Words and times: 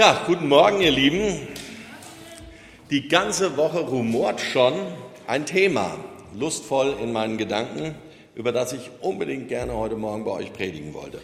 Ja, 0.00 0.24
guten 0.26 0.48
Morgen, 0.48 0.80
ihr 0.80 0.92
Lieben. 0.92 1.46
Die 2.88 3.06
ganze 3.06 3.58
Woche 3.58 3.80
rumort 3.80 4.40
schon 4.40 4.72
ein 5.26 5.44
Thema, 5.44 5.94
lustvoll 6.34 6.96
in 7.02 7.12
meinen 7.12 7.36
Gedanken, 7.36 7.94
über 8.34 8.50
das 8.50 8.72
ich 8.72 8.90
unbedingt 9.02 9.48
gerne 9.48 9.74
heute 9.74 9.96
Morgen 9.96 10.24
bei 10.24 10.30
euch 10.30 10.54
predigen 10.54 10.94
wollte. 10.94 11.20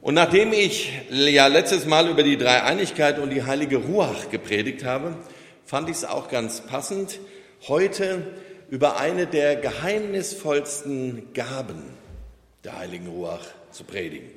Und 0.00 0.14
nachdem 0.14 0.54
ich 0.54 0.92
ja 1.10 1.46
letztes 1.48 1.84
Mal 1.84 2.08
über 2.08 2.22
die 2.22 2.38
Dreieinigkeit 2.38 3.18
und 3.18 3.28
die 3.28 3.42
heilige 3.42 3.76
Ruach 3.76 4.30
gepredigt 4.30 4.84
habe, 4.86 5.14
fand 5.66 5.90
ich 5.90 5.96
es 5.96 6.04
auch 6.06 6.30
ganz 6.30 6.62
passend, 6.62 7.18
heute 7.68 8.28
über 8.70 8.98
eine 8.98 9.26
der 9.26 9.56
geheimnisvollsten 9.56 11.34
Gaben 11.34 11.82
der 12.64 12.78
heiligen 12.78 13.08
Ruach 13.08 13.44
zu 13.72 13.84
predigen. 13.84 14.30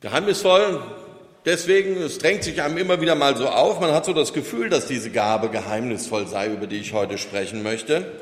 Geheimnisvoll, 0.00 0.80
deswegen, 1.48 1.96
es 1.96 2.18
drängt 2.18 2.44
sich 2.44 2.62
einem 2.62 2.76
immer 2.76 3.00
wieder 3.00 3.14
mal 3.14 3.36
so 3.36 3.48
auf, 3.48 3.80
man 3.80 3.92
hat 3.92 4.04
so 4.04 4.12
das 4.12 4.32
Gefühl, 4.32 4.68
dass 4.68 4.86
diese 4.86 5.10
Gabe 5.10 5.48
geheimnisvoll 5.48 6.28
sei, 6.28 6.48
über 6.48 6.66
die 6.66 6.76
ich 6.76 6.92
heute 6.92 7.18
sprechen 7.18 7.62
möchte. 7.62 8.12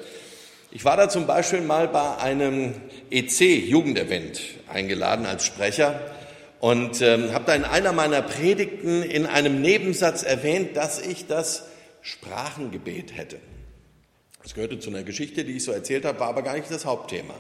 Ich 0.71 0.85
war 0.85 0.97
da 0.97 1.09
zum 1.09 1.27
Beispiel 1.27 1.61
mal 1.61 1.89
bei 1.89 2.17
einem 2.19 2.75
EC-Jugendevent 3.11 4.41
eingeladen 4.69 5.27
als 5.27 5.45
Sprecher 5.45 6.01
und 6.61 7.03
ähm, 7.03 7.33
habe 7.33 7.45
da 7.47 7.55
in 7.55 7.65
einer 7.65 7.93
meiner 7.93 8.23
Predigten 8.23 9.03
in 9.03 9.27
einem 9.27 9.61
Nebensatz 9.61 10.23
erwähnt, 10.23 10.77
dass 10.77 11.01
ich 11.01 11.27
das 11.27 11.65
Sprachengebet 12.03 13.17
hätte. 13.17 13.39
Das 14.43 14.55
gehörte 14.55 14.79
zu 14.79 14.91
einer 14.91 15.03
Geschichte, 15.03 15.45
die 15.45 15.57
ich 15.57 15.65
so 15.65 15.73
erzählt 15.73 16.05
habe, 16.05 16.21
war 16.21 16.29
aber 16.29 16.43
gar 16.43 16.55
nicht 16.55 16.71
das 16.71 16.85
Hauptthema. 16.85 17.35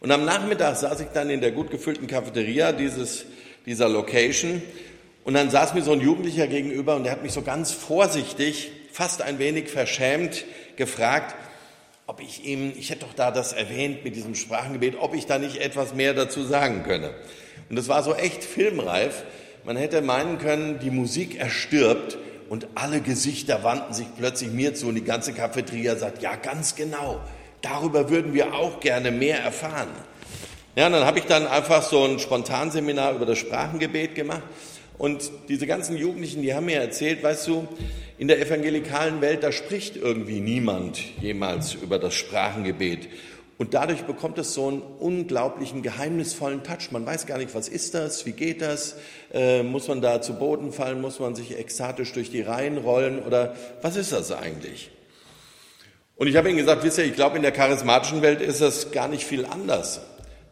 Und 0.00 0.10
am 0.10 0.24
Nachmittag 0.24 0.76
saß 0.76 1.00
ich 1.00 1.08
dann 1.08 1.28
in 1.30 1.40
der 1.40 1.52
gut 1.52 1.70
gefüllten 1.70 2.06
Cafeteria 2.06 2.72
dieses, 2.72 3.26
dieser 3.66 3.88
Location 3.88 4.62
und 5.24 5.34
dann 5.34 5.50
saß 5.50 5.74
mir 5.74 5.82
so 5.82 5.92
ein 5.92 6.00
Jugendlicher 6.00 6.46
gegenüber 6.48 6.96
und 6.96 7.04
der 7.04 7.12
hat 7.12 7.22
mich 7.22 7.32
so 7.32 7.42
ganz 7.42 7.70
vorsichtig, 7.70 8.72
fast 8.90 9.22
ein 9.22 9.38
wenig 9.38 9.68
verschämt 9.68 10.44
gefragt, 10.76 11.36
ob 12.06 12.20
ich 12.20 12.44
ihm, 12.44 12.72
ich 12.76 12.90
hätte 12.90 13.06
doch 13.06 13.14
da 13.14 13.30
das 13.30 13.52
erwähnt 13.52 14.04
mit 14.04 14.16
diesem 14.16 14.34
Sprachengebet, 14.34 14.96
ob 14.98 15.14
ich 15.14 15.26
da 15.26 15.38
nicht 15.38 15.58
etwas 15.58 15.94
mehr 15.94 16.12
dazu 16.14 16.42
sagen 16.42 16.82
könne. 16.82 17.10
Und 17.70 17.76
das 17.76 17.88
war 17.88 18.02
so 18.02 18.14
echt 18.14 18.42
filmreif. 18.42 19.22
Man 19.64 19.76
hätte 19.76 20.02
meinen 20.02 20.38
können, 20.38 20.80
die 20.80 20.90
Musik 20.90 21.38
erstirbt 21.38 22.18
und 22.48 22.66
alle 22.74 23.00
Gesichter 23.00 23.62
wandten 23.62 23.94
sich 23.94 24.08
plötzlich 24.18 24.50
mir 24.50 24.74
zu 24.74 24.88
und 24.88 24.96
die 24.96 25.04
ganze 25.04 25.32
Cafeteria 25.32 25.94
sagt, 25.94 26.20
ja, 26.20 26.34
ganz 26.34 26.74
genau, 26.74 27.20
darüber 27.62 28.10
würden 28.10 28.34
wir 28.34 28.54
auch 28.54 28.80
gerne 28.80 29.12
mehr 29.12 29.38
erfahren. 29.38 29.88
Ja, 30.74 30.86
und 30.86 30.92
dann 30.92 31.04
habe 31.04 31.20
ich 31.20 31.26
dann 31.26 31.46
einfach 31.46 31.82
so 31.82 32.04
ein 32.04 32.18
Spontanseminar 32.18 33.14
über 33.14 33.24
das 33.24 33.38
Sprachengebet 33.38 34.16
gemacht 34.16 34.42
und 34.98 35.30
diese 35.48 35.66
ganzen 35.66 35.96
Jugendlichen, 35.96 36.42
die 36.42 36.54
haben 36.54 36.66
mir 36.66 36.80
erzählt, 36.80 37.22
weißt 37.22 37.48
du, 37.48 37.66
in 38.18 38.28
der 38.28 38.40
evangelikalen 38.40 39.20
Welt, 39.20 39.42
da 39.42 39.50
spricht 39.50 39.96
irgendwie 39.96 40.40
niemand 40.40 40.98
jemals 41.20 41.74
über 41.74 41.98
das 41.98 42.14
Sprachengebet. 42.14 43.08
Und 43.58 43.74
dadurch 43.74 44.02
bekommt 44.02 44.38
es 44.38 44.54
so 44.54 44.68
einen 44.68 44.80
unglaublichen, 44.80 45.82
geheimnisvollen 45.82 46.64
Touch. 46.64 46.90
Man 46.90 47.06
weiß 47.06 47.26
gar 47.26 47.38
nicht, 47.38 47.54
was 47.54 47.68
ist 47.68 47.94
das, 47.94 48.26
wie 48.26 48.32
geht 48.32 48.60
das, 48.60 48.96
äh, 49.32 49.62
muss 49.62 49.88
man 49.88 50.00
da 50.00 50.20
zu 50.20 50.34
Boden 50.34 50.72
fallen, 50.72 51.00
muss 51.00 51.20
man 51.20 51.34
sich 51.34 51.58
ekstatisch 51.58 52.12
durch 52.12 52.30
die 52.30 52.42
Reihen 52.42 52.78
rollen 52.78 53.22
oder 53.22 53.54
was 53.80 53.96
ist 53.96 54.12
das 54.12 54.32
eigentlich? 54.32 54.90
Und 56.16 56.26
ich 56.26 56.36
habe 56.36 56.48
ihnen 56.48 56.58
gesagt, 56.58 56.84
wisst 56.84 56.98
ihr, 56.98 57.04
ich 57.04 57.14
glaube, 57.14 57.36
in 57.36 57.42
der 57.42 57.52
charismatischen 57.52 58.22
Welt 58.22 58.40
ist 58.40 58.60
das 58.60 58.92
gar 58.92 59.08
nicht 59.08 59.24
viel 59.24 59.44
anders. 59.44 60.00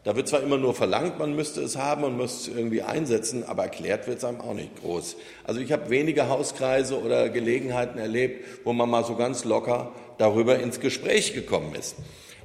Da 0.03 0.15
wird 0.15 0.27
zwar 0.27 0.41
immer 0.41 0.57
nur 0.57 0.73
verlangt, 0.73 1.19
man 1.19 1.35
müsste 1.35 1.61
es 1.61 1.77
haben 1.77 2.03
und 2.03 2.17
müsste 2.17 2.49
es 2.49 2.57
irgendwie 2.57 2.81
einsetzen, 2.81 3.43
aber 3.43 3.63
erklärt 3.63 4.07
wird 4.07 4.17
es 4.17 4.23
einem 4.23 4.41
auch 4.41 4.55
nicht 4.55 4.81
groß. 4.81 5.15
Also 5.43 5.61
ich 5.61 5.71
habe 5.71 5.91
wenige 5.91 6.27
Hauskreise 6.27 6.99
oder 6.99 7.29
Gelegenheiten 7.29 7.99
erlebt, 7.99 8.45
wo 8.63 8.73
man 8.73 8.89
mal 8.89 9.05
so 9.05 9.15
ganz 9.15 9.45
locker 9.45 9.91
darüber 10.17 10.57
ins 10.59 10.79
Gespräch 10.79 11.35
gekommen 11.35 11.75
ist. 11.75 11.95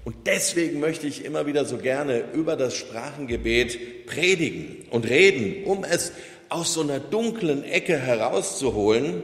Und 0.04 0.26
deswegen 0.26 0.80
möchte 0.80 1.06
ich 1.06 1.24
immer 1.24 1.46
wieder 1.46 1.64
so 1.64 1.78
gerne 1.78 2.24
über 2.34 2.56
das 2.56 2.76
Sprachengebet 2.76 4.06
predigen 4.06 4.84
und 4.90 5.08
reden, 5.08 5.64
um 5.64 5.82
es 5.82 6.12
aus 6.50 6.74
so 6.74 6.82
einer 6.82 7.00
dunklen 7.00 7.64
Ecke 7.64 7.98
herauszuholen 7.98 9.22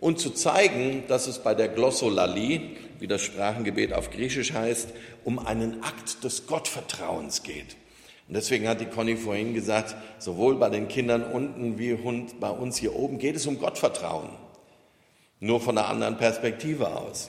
und 0.00 0.18
zu 0.18 0.30
zeigen, 0.30 1.04
dass 1.08 1.28
es 1.28 1.38
bei 1.38 1.54
der 1.54 1.68
Glossolalie, 1.68 2.60
wie 2.98 3.06
das 3.06 3.22
Sprachengebet 3.22 3.92
auf 3.92 4.10
Griechisch 4.10 4.52
heißt, 4.52 4.88
um 5.28 5.38
einen 5.38 5.82
Akt 5.82 6.24
des 6.24 6.46
Gottvertrauens 6.46 7.42
geht. 7.42 7.76
Und 8.28 8.34
deswegen 8.34 8.66
hat 8.66 8.80
die 8.80 8.86
Conny 8.86 9.14
vorhin 9.14 9.52
gesagt, 9.52 9.94
sowohl 10.18 10.54
bei 10.54 10.70
den 10.70 10.88
Kindern 10.88 11.22
unten 11.22 11.78
wie 11.78 11.98
bei 12.40 12.48
uns 12.48 12.78
hier 12.78 12.96
oben 12.96 13.18
geht 13.18 13.36
es 13.36 13.46
um 13.46 13.58
Gottvertrauen. 13.58 14.30
Nur 15.38 15.60
von 15.60 15.76
einer 15.76 15.88
anderen 15.88 16.16
Perspektive 16.16 16.96
aus. 16.96 17.28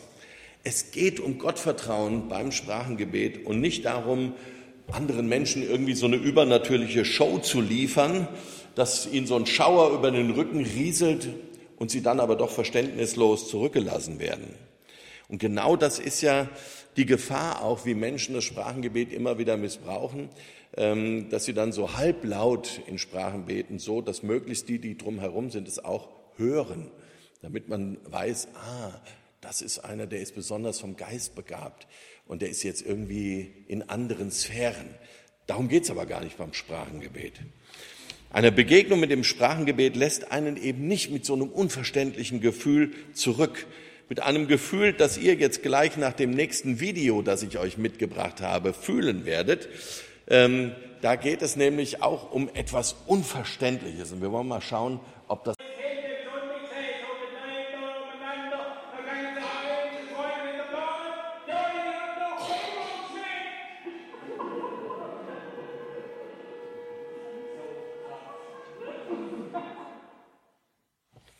Es 0.64 0.92
geht 0.92 1.20
um 1.20 1.40
Gottvertrauen 1.40 2.30
beim 2.30 2.54
Sprachengebet 2.54 3.46
und 3.46 3.60
nicht 3.60 3.84
darum, 3.84 4.31
anderen 4.94 5.28
Menschen 5.28 5.62
irgendwie 5.62 5.94
so 5.94 6.06
eine 6.06 6.16
übernatürliche 6.16 7.04
Show 7.04 7.40
zu 7.40 7.60
liefern, 7.60 8.30
dass 8.76 9.12
ihnen 9.12 9.28
so 9.28 9.36
ein 9.36 9.46
Schauer 9.46 9.92
über 9.92 10.10
den 10.10 10.31
Rücken 10.31 10.64
rieselt 10.64 11.28
und 11.78 11.92
sie 11.92 12.02
dann 12.02 12.22
aber 12.22 12.38
doch 12.38 12.50
verständnislos 12.50 13.50
zurückgelassen 13.50 14.22
werden. 14.22 14.56
Und 15.29 15.38
genau 15.38 15.75
das 15.75 16.00
ist 16.00 16.22
ja 16.22 16.50
die 16.97 17.06
Gefahr 17.06 17.63
auch, 17.63 17.85
wie 17.85 17.94
Menschen 17.94 18.35
das 18.35 18.44
Sprachengebet 18.44 19.13
immer 19.13 19.38
wieder 19.38 19.56
missbrauchen, 19.56 20.29
ähm, 20.75 21.29
dass 21.29 21.45
sie 21.45 21.53
dann 21.53 21.72
so 21.72 21.95
halblaut 21.95 22.81
in 22.88 22.97
Sprachen 22.97 23.45
beten, 23.45 23.79
so 23.79 24.01
dass 24.01 24.23
möglichst 24.23 24.68
die, 24.68 24.79
die 24.79 24.97
drumherum 24.97 25.51
sind, 25.51 25.68
es 25.68 25.84
auch 25.84 26.09
hören, 26.35 26.91
damit 27.41 27.69
man 27.69 27.97
weiß, 28.06 28.50
ah, 28.56 29.01
das 29.39 29.62
ist 29.62 29.79
einer, 29.79 30.07
der 30.07 30.19
ist 30.19 30.35
besonders 30.35 30.79
vom 30.79 30.97
Geist 30.97 31.35
begabt 31.35 31.88
und 32.25 32.41
der 32.41 32.50
ist 32.50 32.63
jetzt 32.63 32.81
irgendwie 32.81 33.53
in 33.68 33.84
anderen 33.84 34.31
Sphären. 34.31 34.95
Darum 35.47 35.69
geht 35.69 35.84
es 35.84 35.91
aber 35.91 36.06
gar 36.06 36.23
nicht 36.23 36.38
beim 36.38 36.53
Sprachengebet. 36.53 37.34
Eine 38.31 38.51
Begegnung 38.51 39.00
mit 39.00 39.09
dem 39.09 39.23
Sprachengebet 39.23 39.95
lässt 39.95 40.31
einen 40.31 40.57
eben 40.57 40.88
nicht 40.88 41.09
mit 41.12 41.25
so 41.25 41.34
einem 41.34 41.50
unverständlichen 41.50 42.41
Gefühl 42.41 42.91
zurück, 43.13 43.66
mit 44.09 44.24
einem 44.24 44.47
Gefühl, 44.47 44.94
das 44.94 45.18
ihr 45.20 45.36
jetzt 45.36 45.62
gleich 45.62 45.96
nach 45.96 46.14
dem 46.14 46.31
nächsten 46.31 46.80
Video, 46.80 47.22
das 47.22 47.44
ich 47.44 47.59
euch 47.59 47.78
mitgebracht 47.78 48.42
habe, 48.42 48.74
fühlen 48.74 49.24
werdet. 49.24 49.70
Ähm, 50.28 50.72
da 51.02 51.16
geht 51.16 51.44
es 51.44 51.56
nämlich 51.56 52.02
auch 52.02 52.31
um 52.31 52.50
etwas 52.56 52.96
Unverständliches. 53.06 54.12
Und 54.12 54.22
wir 54.22 54.31
wollen 54.31 54.48
mal 54.48 54.62
schauen, 54.62 55.00
ob 55.28 55.44
das. 55.44 55.56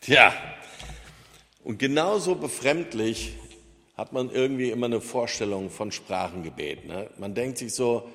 Tja, 0.02 0.34
und 1.70 1.78
genauso 1.78 2.34
befremdlich 2.34 3.34
hat 3.96 4.12
man 4.12 4.32
irgendwie 4.32 4.72
immer 4.72 4.88
eine 4.88 5.02
Vorstellung 5.02 5.70
von 5.70 5.92
Sprachengebet. 5.92 6.88
Ne? 6.88 7.12
Man 7.20 7.36
denkt 7.36 7.60
sich 7.60 7.76
so, 7.76 8.10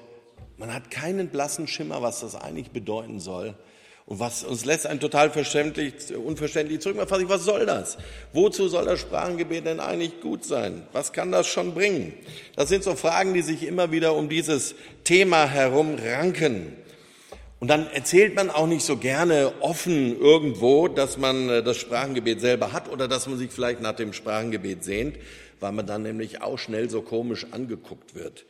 man 0.56 0.75
hat 0.75 0.91
keinen 0.91 1.28
blassen 1.28 1.69
Schimmer, 1.69 2.03
was 2.03 2.19
das 2.19 2.34
eigentlich 2.34 2.72
bedeuten 2.72 3.20
soll. 3.20 3.54
Und 4.06 4.19
was 4.19 4.43
uns 4.43 4.64
lässt 4.64 4.88
ein 4.88 4.98
total 4.98 5.31
verständlich, 5.31 5.94
unverständlich 6.16 6.81
zurück. 6.81 6.97
Man 6.97 7.06
fragt 7.06 7.20
sich, 7.20 7.31
was 7.31 7.44
soll 7.44 7.64
das? 7.64 7.97
Wozu 8.32 8.66
soll 8.66 8.87
das 8.87 8.98
Sprachengebet 8.98 9.66
denn 9.66 9.78
eigentlich 9.78 10.20
gut 10.20 10.44
sein? 10.44 10.88
Was 10.93 11.12
kann 11.12 11.31
das 11.31 11.47
schon 11.47 11.75
bringen? 11.75 12.12
Das 12.56 12.69
sind 12.69 12.82
so 12.82 12.97
Fragen, 12.97 13.34
die 13.34 13.43
sich 13.43 13.62
immer 13.62 13.93
wieder 13.93 14.16
um 14.16 14.28
dieses 14.28 14.75
Thema 15.04 15.48
herum 15.48 15.94
ranken. 15.94 16.72
Und 17.60 17.69
dann 17.69 17.87
erzählt 17.91 18.34
man 18.34 18.50
auch 18.50 18.66
nicht 18.66 18.84
so 18.84 18.97
gerne 18.97 19.53
offen 19.60 20.19
irgendwo, 20.19 20.88
dass 20.88 21.17
man 21.17 21.49
äh, 21.49 21.62
das 21.62 21.76
Sprachengebet 21.76 22.40
selber 22.40 22.73
hat 22.73 22.90
oder 22.90 23.08
dass 23.08 23.26
man 23.26 23.38
sich 23.38 23.50
vielleicht 23.50 23.81
nach 23.81 23.96
dem 23.96 24.12
Sprachengebet 24.12 24.84
sehnt, 24.84 25.17
weil 25.61 25.73
man 25.73 25.87
dann 25.87 26.02
nämlich 26.02 26.43
auch 26.43 26.58
schnell 26.58 26.90
so 26.90 27.00
komisch 27.02 27.46
angeguckt 27.52 28.14
wird. 28.14 28.44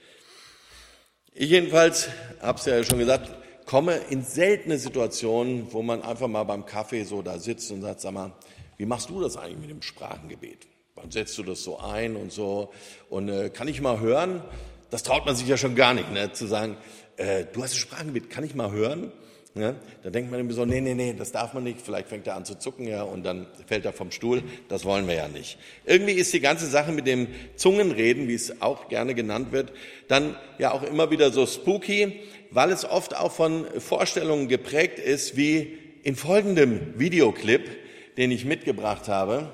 Ich 1.32 1.50
jedenfalls, 1.50 2.08
habe 2.40 2.58
es 2.58 2.64
ja 2.64 2.82
schon 2.84 2.98
gesagt, 2.98 3.30
komme 3.66 3.96
in 4.10 4.22
seltene 4.22 4.78
Situationen, 4.78 5.72
wo 5.72 5.82
man 5.82 6.02
einfach 6.02 6.28
mal 6.28 6.44
beim 6.44 6.66
Kaffee 6.66 7.04
so 7.04 7.22
da 7.22 7.38
sitzt 7.38 7.70
und 7.70 7.82
sagt, 7.82 8.00
sag 8.00 8.12
mal, 8.12 8.32
wie 8.76 8.86
machst 8.86 9.10
du 9.10 9.20
das 9.20 9.36
eigentlich 9.36 9.58
mit 9.58 9.70
dem 9.70 9.82
Sprachengebet? 9.82 10.66
Wann 10.94 11.10
setzt 11.10 11.36
du 11.38 11.42
das 11.42 11.62
so 11.62 11.78
ein 11.78 12.16
und 12.16 12.32
so? 12.32 12.72
Und 13.10 13.28
äh, 13.28 13.50
kann 13.50 13.68
ich 13.68 13.80
mal 13.80 14.00
hören? 14.00 14.42
Das 14.90 15.02
traut 15.02 15.26
man 15.26 15.34
sich 15.34 15.48
ja 15.48 15.56
schon 15.56 15.74
gar 15.74 15.94
nicht, 15.94 16.12
ne? 16.12 16.32
zu 16.32 16.46
sagen, 16.46 16.76
äh, 17.16 17.44
du 17.52 17.62
hast 17.62 17.74
ein 17.74 17.78
Sprachengebet, 17.78 18.30
kann 18.30 18.44
ich 18.44 18.54
mal 18.54 18.70
hören? 18.70 19.12
Ja, 19.56 19.76
da 20.02 20.10
denkt 20.10 20.32
man 20.32 20.40
immer 20.40 20.52
so, 20.52 20.64
nee, 20.64 20.80
nee, 20.80 20.94
nee, 20.94 21.14
das 21.16 21.30
darf 21.30 21.54
man 21.54 21.62
nicht. 21.62 21.80
Vielleicht 21.80 22.08
fängt 22.08 22.26
er 22.26 22.34
an 22.34 22.44
zu 22.44 22.58
zucken, 22.58 22.88
ja, 22.88 23.04
und 23.04 23.22
dann 23.22 23.46
fällt 23.68 23.84
er 23.84 23.92
vom 23.92 24.10
Stuhl. 24.10 24.42
Das 24.68 24.84
wollen 24.84 25.06
wir 25.06 25.14
ja 25.14 25.28
nicht. 25.28 25.58
Irgendwie 25.86 26.14
ist 26.14 26.32
die 26.32 26.40
ganze 26.40 26.66
Sache 26.66 26.90
mit 26.90 27.06
dem 27.06 27.28
Zungenreden, 27.54 28.26
wie 28.26 28.34
es 28.34 28.60
auch 28.60 28.88
gerne 28.88 29.14
genannt 29.14 29.52
wird, 29.52 29.72
dann 30.08 30.36
ja 30.58 30.72
auch 30.72 30.82
immer 30.82 31.12
wieder 31.12 31.30
so 31.30 31.46
spooky, 31.46 32.20
weil 32.50 32.72
es 32.72 32.84
oft 32.84 33.16
auch 33.16 33.30
von 33.30 33.64
Vorstellungen 33.78 34.48
geprägt 34.48 34.98
ist, 34.98 35.36
wie 35.36 35.78
in 36.02 36.16
folgendem 36.16 36.98
Videoclip, 36.98 37.70
den 38.16 38.32
ich 38.32 38.44
mitgebracht 38.44 39.06
habe, 39.06 39.52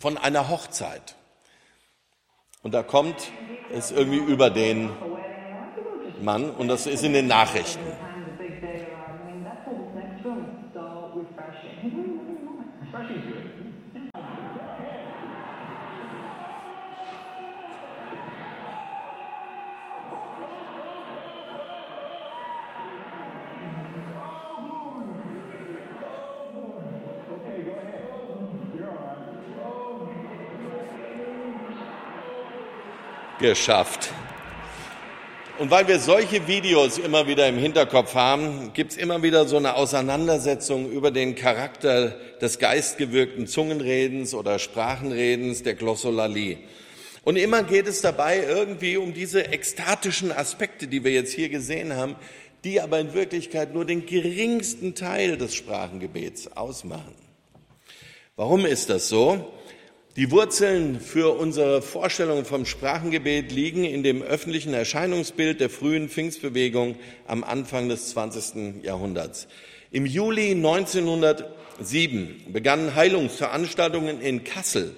von 0.00 0.16
einer 0.16 0.48
Hochzeit. 0.48 1.14
Und 2.62 2.72
da 2.72 2.82
kommt 2.82 3.32
es 3.70 3.90
irgendwie 3.90 4.18
über 4.18 4.48
den 4.48 4.88
Mann 6.22 6.50
und 6.50 6.68
das 6.68 6.86
ist 6.86 7.04
in 7.04 7.12
den 7.12 7.26
Nachrichten. 7.26 7.80
geschafft. 33.38 34.12
Und 35.58 35.72
weil 35.72 35.88
wir 35.88 35.98
solche 35.98 36.46
Videos 36.46 36.98
immer 36.98 37.26
wieder 37.26 37.48
im 37.48 37.58
Hinterkopf 37.58 38.14
haben, 38.14 38.72
gibt 38.74 38.92
es 38.92 38.96
immer 38.96 39.24
wieder 39.24 39.44
so 39.48 39.56
eine 39.56 39.74
Auseinandersetzung 39.74 40.88
über 40.88 41.10
den 41.10 41.34
Charakter 41.34 42.10
des 42.40 42.60
geistgewirkten 42.60 43.48
Zungenredens 43.48 44.34
oder 44.34 44.60
Sprachenredens, 44.60 45.64
der 45.64 45.74
Glossolalie. 45.74 46.58
Und 47.24 47.34
immer 47.34 47.64
geht 47.64 47.88
es 47.88 48.02
dabei 48.02 48.40
irgendwie 48.40 48.98
um 48.98 49.14
diese 49.14 49.46
ekstatischen 49.46 50.30
Aspekte, 50.30 50.86
die 50.86 51.02
wir 51.02 51.10
jetzt 51.10 51.32
hier 51.32 51.48
gesehen 51.48 51.96
haben, 51.96 52.14
die 52.62 52.80
aber 52.80 53.00
in 53.00 53.12
Wirklichkeit 53.12 53.74
nur 53.74 53.84
den 53.84 54.06
geringsten 54.06 54.94
Teil 54.94 55.36
des 55.38 55.56
Sprachengebets 55.56 56.56
ausmachen. 56.56 57.16
Warum 58.36 58.64
ist 58.64 58.90
das 58.90 59.08
so? 59.08 59.52
Die 60.18 60.32
Wurzeln 60.32 60.98
für 60.98 61.38
unsere 61.38 61.80
Vorstellung 61.80 62.44
vom 62.44 62.66
Sprachengebet 62.66 63.52
liegen 63.52 63.84
in 63.84 64.02
dem 64.02 64.20
öffentlichen 64.20 64.74
Erscheinungsbild 64.74 65.60
der 65.60 65.70
frühen 65.70 66.08
Pfingstbewegung 66.08 66.96
am 67.28 67.44
Anfang 67.44 67.88
des 67.88 68.08
20. 68.10 68.82
Jahrhunderts. 68.82 69.46
Im 69.92 70.06
Juli 70.06 70.50
1907 70.50 72.46
begannen 72.52 72.96
Heilungsveranstaltungen 72.96 74.20
in 74.20 74.42
Kassel. 74.42 74.92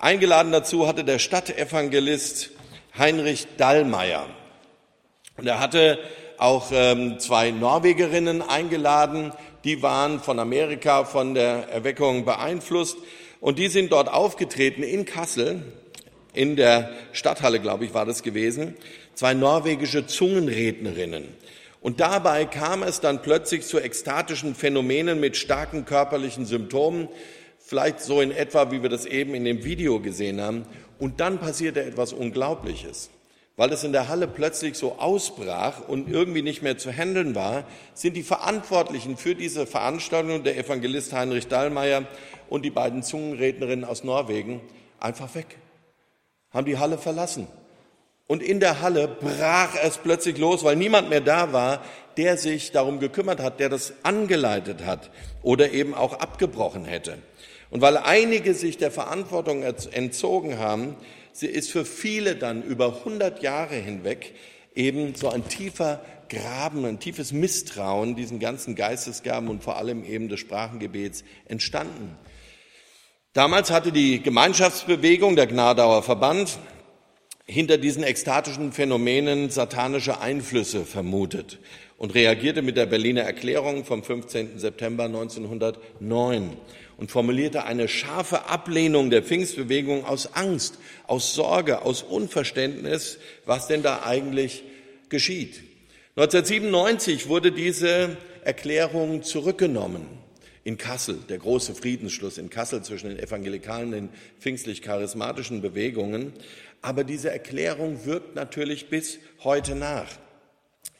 Eingeladen 0.00 0.50
dazu 0.50 0.88
hatte 0.88 1.04
der 1.04 1.20
Stadtevangelist 1.20 2.50
Heinrich 2.98 3.46
Dallmayr. 3.58 4.26
Und 5.36 5.46
er 5.46 5.60
hatte 5.60 6.00
auch 6.38 6.72
ähm, 6.72 7.20
zwei 7.20 7.52
Norwegerinnen 7.52 8.42
eingeladen, 8.42 9.32
die 9.62 9.80
waren 9.82 10.18
von 10.18 10.40
Amerika, 10.40 11.04
von 11.04 11.34
der 11.34 11.68
Erweckung 11.68 12.24
beeinflusst. 12.24 12.96
Und 13.40 13.58
die 13.58 13.68
sind 13.68 13.92
dort 13.92 14.08
aufgetreten 14.08 14.82
in 14.82 15.04
Kassel, 15.04 15.62
in 16.32 16.56
der 16.56 16.90
Stadthalle, 17.12 17.60
glaube 17.60 17.84
ich, 17.84 17.94
war 17.94 18.04
das 18.04 18.22
gewesen, 18.22 18.74
zwei 19.14 19.34
norwegische 19.34 20.06
Zungenrednerinnen. 20.06 21.24
Und 21.80 22.00
dabei 22.00 22.44
kam 22.44 22.82
es 22.82 23.00
dann 23.00 23.22
plötzlich 23.22 23.62
zu 23.62 23.78
ekstatischen 23.78 24.54
Phänomenen 24.54 25.20
mit 25.20 25.36
starken 25.36 25.84
körperlichen 25.84 26.44
Symptomen, 26.44 27.08
vielleicht 27.58 28.00
so 28.00 28.20
in 28.20 28.32
etwa, 28.32 28.70
wie 28.70 28.82
wir 28.82 28.88
das 28.90 29.06
eben 29.06 29.34
in 29.34 29.44
dem 29.44 29.64
Video 29.64 30.00
gesehen 30.00 30.40
haben. 30.40 30.66
Und 30.98 31.20
dann 31.20 31.38
passierte 31.38 31.82
etwas 31.82 32.12
Unglaubliches. 32.12 33.10
Weil 33.58 33.72
es 33.72 33.84
in 33.84 33.92
der 33.92 34.08
Halle 34.08 34.28
plötzlich 34.28 34.76
so 34.76 34.96
ausbrach 34.98 35.88
und 35.88 36.10
irgendwie 36.10 36.42
nicht 36.42 36.60
mehr 36.60 36.76
zu 36.76 36.92
handeln 36.92 37.34
war, 37.34 37.64
sind 37.94 38.14
die 38.14 38.22
Verantwortlichen 38.22 39.16
für 39.16 39.34
diese 39.34 39.66
Veranstaltung, 39.66 40.44
der 40.44 40.58
Evangelist 40.58 41.14
Heinrich 41.14 41.48
Dallmayr 41.48 42.06
und 42.50 42.66
die 42.66 42.70
beiden 42.70 43.02
Zungenrednerinnen 43.02 43.86
aus 43.86 44.04
Norwegen 44.04 44.60
einfach 45.00 45.34
weg, 45.34 45.56
haben 46.50 46.66
die 46.66 46.78
Halle 46.78 46.98
verlassen. 46.98 47.46
Und 48.26 48.42
in 48.42 48.60
der 48.60 48.82
Halle 48.82 49.08
brach 49.08 49.74
es 49.82 49.98
plötzlich 49.98 50.36
los, 50.36 50.62
weil 50.62 50.76
niemand 50.76 51.08
mehr 51.08 51.22
da 51.22 51.54
war, 51.54 51.82
der 52.18 52.36
sich 52.36 52.72
darum 52.72 52.98
gekümmert 52.98 53.40
hat, 53.40 53.58
der 53.58 53.70
das 53.70 53.94
angeleitet 54.02 54.84
hat 54.84 55.10
oder 55.42 55.70
eben 55.70 55.94
auch 55.94 56.14
abgebrochen 56.14 56.84
hätte. 56.84 57.18
Und 57.70 57.80
weil 57.80 57.96
einige 57.96 58.52
sich 58.54 58.78
der 58.78 58.90
Verantwortung 58.90 59.62
entzogen 59.62 60.58
haben, 60.58 60.96
ist 61.42 61.70
für 61.70 61.84
viele 61.84 62.36
dann 62.36 62.62
über 62.62 62.98
100 62.98 63.42
Jahre 63.42 63.74
hinweg 63.74 64.34
eben 64.74 65.14
so 65.14 65.28
ein 65.28 65.48
tiefer 65.48 66.00
Graben, 66.28 66.84
ein 66.84 66.98
tiefes 66.98 67.32
Misstrauen 67.32 68.16
diesen 68.16 68.40
ganzen 68.40 68.74
Geistesgaben 68.74 69.48
und 69.48 69.62
vor 69.62 69.76
allem 69.76 70.04
eben 70.04 70.28
des 70.28 70.40
Sprachengebets 70.40 71.24
entstanden. 71.46 72.16
Damals 73.32 73.70
hatte 73.70 73.92
die 73.92 74.22
Gemeinschaftsbewegung, 74.22 75.36
der 75.36 75.46
Gnadauer 75.46 76.02
Verband, 76.02 76.58
hinter 77.46 77.78
diesen 77.78 78.02
ekstatischen 78.02 78.72
Phänomenen 78.72 79.50
satanische 79.50 80.20
Einflüsse 80.20 80.84
vermutet 80.84 81.58
und 81.96 82.14
reagierte 82.14 82.60
mit 82.60 82.76
der 82.76 82.86
Berliner 82.86 83.22
Erklärung 83.22 83.84
vom 83.84 84.02
15. 84.02 84.58
September 84.58 85.04
1909 85.04 86.56
und 86.96 87.10
formulierte 87.10 87.64
eine 87.64 87.88
scharfe 87.88 88.48
Ablehnung 88.48 89.10
der 89.10 89.22
Pfingstbewegung 89.22 90.04
aus 90.04 90.34
Angst, 90.34 90.78
aus 91.06 91.34
Sorge, 91.34 91.82
aus 91.82 92.02
Unverständnis, 92.02 93.18
was 93.44 93.68
denn 93.68 93.82
da 93.82 94.02
eigentlich 94.04 94.64
geschieht. 95.08 95.62
1997 96.16 97.28
wurde 97.28 97.52
diese 97.52 98.16
Erklärung 98.42 99.22
zurückgenommen 99.22 100.15
in 100.66 100.78
Kassel, 100.78 101.18
der 101.28 101.38
große 101.38 101.76
Friedensschluss 101.76 102.38
in 102.38 102.50
Kassel 102.50 102.82
zwischen 102.82 103.08
den 103.08 103.20
evangelikalen 103.20 103.92
den 103.92 104.08
pfingstlich-charismatischen 104.40 105.62
Bewegungen. 105.62 106.32
Aber 106.82 107.04
diese 107.04 107.30
Erklärung 107.30 108.04
wirkt 108.04 108.34
natürlich 108.34 108.88
bis 108.88 109.20
heute 109.44 109.76
nach. 109.76 110.08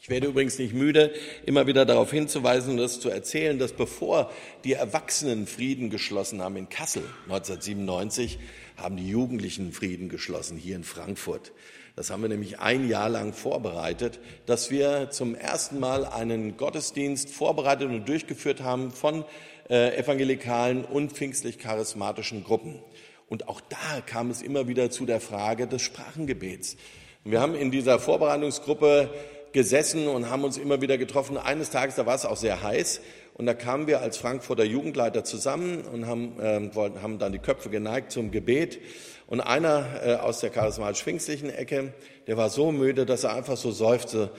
Ich 0.01 0.09
werde 0.09 0.29
übrigens 0.29 0.57
nicht 0.61 0.73
müde, 0.73 1.13
immer 1.47 1.67
wieder 1.67 1.85
darauf 1.85 2.13
hinzuweisen 2.13 2.75
und 2.75 2.77
das 2.77 3.01
zu 3.01 3.09
erzählen, 3.09 3.59
dass 3.59 3.73
bevor 3.73 4.31
die 4.63 4.75
Erwachsenen 4.75 5.49
Frieden 5.49 5.91
geschlossen 5.91 6.43
haben 6.43 6.55
in 6.55 6.69
Kassel 6.69 7.03
1997, 7.25 8.39
haben 8.77 8.97
die 8.97 9.09
Jugendlichen 9.09 9.73
Frieden 9.73 10.09
geschlossen 10.09 10.57
hier 10.57 10.77
in 10.77 10.85
Frankfurt. 10.85 11.51
Das 11.97 12.11
haben 12.11 12.21
wir 12.21 12.29
nämlich 12.29 12.61
ein 12.61 12.89
Jahr 12.91 13.09
lang 13.09 13.33
vorbereitet, 13.33 14.21
dass 14.45 14.71
wir 14.71 15.09
zum 15.11 15.35
ersten 15.35 15.81
Mal 15.81 16.05
einen 16.05 16.59
Gottesdienst 16.59 17.31
vorbereitet 17.31 17.89
und 17.89 18.07
durchgeführt 18.07 18.61
haben 18.61 18.91
von 18.91 19.25
äh, 19.69 19.97
evangelikalen 19.97 20.85
und 20.85 21.13
pfingstlich-charismatischen 21.13 22.45
Gruppen. 22.45 22.81
Und 23.29 23.49
auch 23.49 23.61
da 23.61 24.01
kam 24.05 24.31
es 24.31 24.43
immer 24.43 24.69
wieder 24.69 24.91
zu 24.91 25.07
der 25.07 25.21
Frage 25.21 25.67
des 25.67 25.83
Sprachengebets. 25.83 26.77
wir 27.25 27.41
haben 27.41 27.55
in 27.55 27.71
dieser 27.71 27.99
Vorbereitungsgruppe 27.99 29.11
gesessen 29.53 30.07
und 30.07 30.31
haben 30.31 30.45
uns 30.45 30.59
immer 30.59 30.81
wieder 30.81 30.99
getroffen. 30.99 31.37
Eines 31.37 31.71
Tages, 31.71 31.97
da 31.97 32.07
war 32.07 32.15
es 32.15 32.27
auch 32.27 32.37
sehr 32.37 32.63
heiß, 32.63 33.01
und 33.37 33.45
da 33.45 33.53
kamen 33.53 33.87
wir 33.87 34.01
als 34.01 34.17
Frankfurter 34.17 34.65
Jugendleiter 34.65 35.23
zusammen 35.23 35.83
und 35.83 36.07
haben, 36.07 36.41
äh, 36.41 36.71
haben 37.03 37.19
dann 37.19 37.33
die 37.33 37.39
Köpfe 37.39 37.69
geneigt 37.69 38.11
zum 38.11 38.31
Gebet. 38.31 38.79
Und 39.27 39.41
einer 39.43 39.85
äh, 40.03 40.15
aus 40.15 40.41
der 40.41 40.49
charismatisch-pfingstlichen 40.49 41.51
Ecke, 41.51 41.93
der 42.27 42.39
war 42.39 42.49
so 42.49 42.73
müde, 42.73 43.05
dass 43.05 43.25
er 43.25 43.35
einfach 43.35 43.59
so 43.59 43.73
seufzte, 43.73 44.31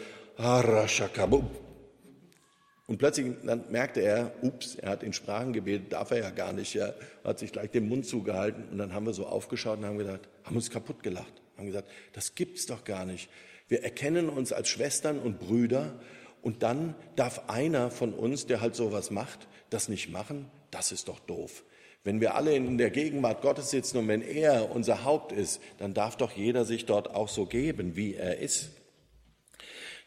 und 2.88 3.00
plötzlich 3.00 3.34
dann 3.44 3.66
merkte 3.70 4.00
er, 4.00 4.32
ups, 4.42 4.76
er 4.76 4.92
hat 4.92 5.04
in 5.04 5.12
Sprachen 5.12 5.52
gebetet, 5.52 5.92
darf 5.92 6.12
er 6.12 6.20
ja 6.20 6.30
gar 6.30 6.54
nicht. 6.54 6.74
Er 6.78 6.96
hat 7.26 7.38
sich 7.38 7.52
gleich 7.52 7.70
den 7.70 7.90
Mund 7.90 8.06
zugehalten. 8.06 8.64
Und 8.72 8.78
dann 8.78 8.94
haben 8.94 9.06
wir 9.06 9.14
so 9.14 9.26
aufgeschaut 9.26 9.80
und 9.80 9.86
haben 9.86 9.98
gedacht, 9.98 10.22
haben 10.46 10.56
uns 10.56 10.72
kaputt 10.72 11.04
gelacht. 11.04 11.34
Haben 11.58 11.68
gesagt, 11.68 11.90
das 12.14 12.34
gibt's 12.34 12.66
doch 12.66 12.86
gar 12.86 13.06
nicht. 13.06 13.30
Wir 13.68 13.84
erkennen 13.84 14.30
uns 14.30 14.54
als 14.54 14.70
Schwestern 14.70 15.20
und 15.20 15.38
Brüder. 15.38 16.00
Und 16.42 16.64
dann 16.64 16.96
darf 17.18 17.50
einer 17.50 17.92
von 17.92 18.14
uns, 18.14 18.46
der 18.46 18.62
halt 18.62 18.76
sowas 18.76 19.12
macht, 19.12 19.50
das 19.70 19.90
nicht 19.90 20.10
machen. 20.10 20.46
Das 20.72 20.94
ist 20.94 21.10
doch 21.10 21.20
doof. 21.20 21.66
Wenn 22.06 22.22
wir 22.22 22.36
alle 22.36 22.56
in 22.56 22.78
der 22.78 22.90
Gegenwart 22.90 23.42
Gottes 23.42 23.70
sitzen 23.70 23.98
und 23.98 24.08
wenn 24.08 24.22
er 24.22 24.72
unser 24.72 25.04
Haupt 25.04 25.34
ist, 25.34 25.62
dann 25.78 25.94
darf 25.94 26.16
doch 26.16 26.32
jeder 26.32 26.64
sich 26.64 26.86
dort 26.86 27.14
auch 27.14 27.28
so 27.28 27.48
geben, 27.48 27.98
wie 27.98 28.14
er 28.14 28.38
ist. 28.38 28.70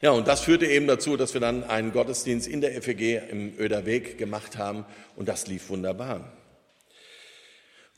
Ja, 0.02 0.12
und 0.12 0.26
das 0.26 0.40
führte 0.40 0.66
eben 0.66 0.86
dazu, 0.86 1.18
dass 1.18 1.34
wir 1.34 1.42
dann 1.42 1.62
einen 1.62 1.92
Gottesdienst 1.92 2.46
in 2.48 2.62
der 2.62 2.80
FEG 2.80 3.20
im 3.30 3.52
Öderweg 3.58 4.16
gemacht 4.16 4.56
haben 4.56 4.86
und 5.14 5.28
das 5.28 5.46
lief 5.46 5.68
wunderbar. 5.68 6.32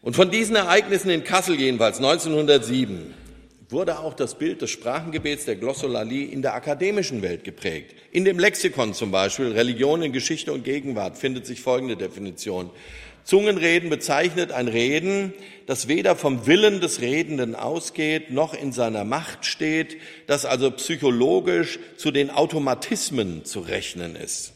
Und 0.00 0.16
von 0.16 0.30
diesen 0.32 0.56
Ereignissen 0.56 1.10
in 1.10 1.22
Kassel 1.22 1.54
jedenfalls 1.54 1.98
1907 1.98 3.14
wurde 3.68 4.00
auch 4.00 4.14
das 4.14 4.36
Bild 4.36 4.62
des 4.62 4.70
Sprachengebets 4.70 5.44
der 5.44 5.54
Glossolalie 5.54 6.26
in 6.26 6.42
der 6.42 6.54
akademischen 6.54 7.22
Welt 7.22 7.44
geprägt. 7.44 7.94
In 8.10 8.24
dem 8.24 8.38
Lexikon 8.40 8.94
zum 8.94 9.12
Beispiel 9.12 9.52
Religion 9.52 10.02
in 10.02 10.12
Geschichte 10.12 10.52
und 10.52 10.64
Gegenwart 10.64 11.16
findet 11.16 11.46
sich 11.46 11.60
folgende 11.60 11.96
Definition. 11.96 12.70
Zungenreden 13.24 13.88
bezeichnet 13.88 14.52
ein 14.52 14.68
Reden, 14.68 15.32
das 15.66 15.88
weder 15.88 16.16
vom 16.16 16.46
Willen 16.46 16.80
des 16.80 17.00
Redenden 17.00 17.54
ausgeht, 17.54 18.30
noch 18.30 18.54
in 18.54 18.72
seiner 18.72 19.04
Macht 19.04 19.46
steht, 19.46 19.96
das 20.26 20.44
also 20.44 20.70
psychologisch 20.72 21.78
zu 21.96 22.10
den 22.10 22.30
Automatismen 22.30 23.44
zu 23.44 23.60
rechnen 23.60 24.16
ist. 24.16 24.52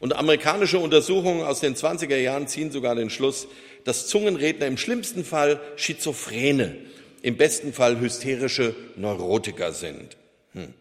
Und 0.00 0.14
amerikanische 0.14 0.78
Untersuchungen 0.78 1.42
aus 1.42 1.60
den 1.60 1.74
20er 1.74 2.16
Jahren 2.16 2.46
ziehen 2.46 2.70
sogar 2.70 2.94
den 2.94 3.10
Schluss, 3.10 3.48
dass 3.84 4.06
Zungenredner 4.06 4.66
im 4.66 4.76
schlimmsten 4.76 5.24
Fall 5.24 5.60
Schizophrene, 5.76 6.76
im 7.22 7.36
besten 7.36 7.72
Fall 7.72 7.98
hysterische 8.00 8.74
Neurotiker 8.96 9.72
sind. 9.72 10.16
Hm. 10.52 10.74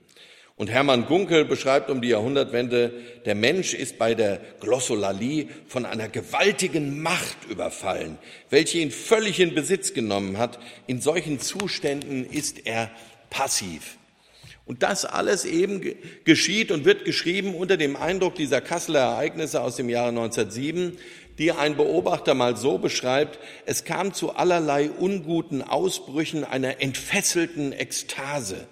Und 0.57 0.71
Hermann 0.71 1.05
Gunkel 1.05 1.45
beschreibt 1.45 1.91
um 1.91 2.01
die 2.01 2.07
Jahrhundertwende, 2.07 2.91
der 3.25 3.35
Mensch 3.35 3.75
ist 3.75 3.99
bei 3.99 4.15
der 4.15 4.41
Glossolalie 4.59 5.49
von 5.67 5.85
einer 5.85 6.09
gewaltigen 6.09 6.99
Macht 6.99 7.45
überfallen, 7.47 8.17
welche 8.49 8.79
ihn 8.79 8.89
völlig 8.89 9.39
in 9.39 9.53
Besitz 9.53 9.93
genommen 9.93 10.39
hat. 10.39 10.57
In 10.87 10.99
solchen 10.99 11.39
Zuständen 11.39 12.25
ist 12.25 12.65
er 12.65 12.89
passiv. 13.29 13.97
Und 14.65 14.81
das 14.81 15.05
alles 15.05 15.45
eben 15.45 15.95
geschieht 16.25 16.71
und 16.71 16.85
wird 16.85 17.05
geschrieben 17.05 17.53
unter 17.53 17.77
dem 17.77 17.95
Eindruck 17.95 18.33
dieser 18.33 18.59
Kasseler 18.59 19.01
Ereignisse 19.01 19.61
aus 19.61 19.75
dem 19.75 19.89
Jahre 19.89 20.09
1907, 20.09 20.97
die 21.37 21.51
ein 21.51 21.77
Beobachter 21.77 22.33
mal 22.33 22.57
so 22.57 22.79
beschreibt, 22.79 23.37
es 23.67 23.83
kam 23.83 24.11
zu 24.11 24.35
allerlei 24.35 24.89
unguten 24.89 25.61
Ausbrüchen 25.61 26.43
einer 26.43 26.81
entfesselten 26.81 27.73
Ekstase, 27.73 28.67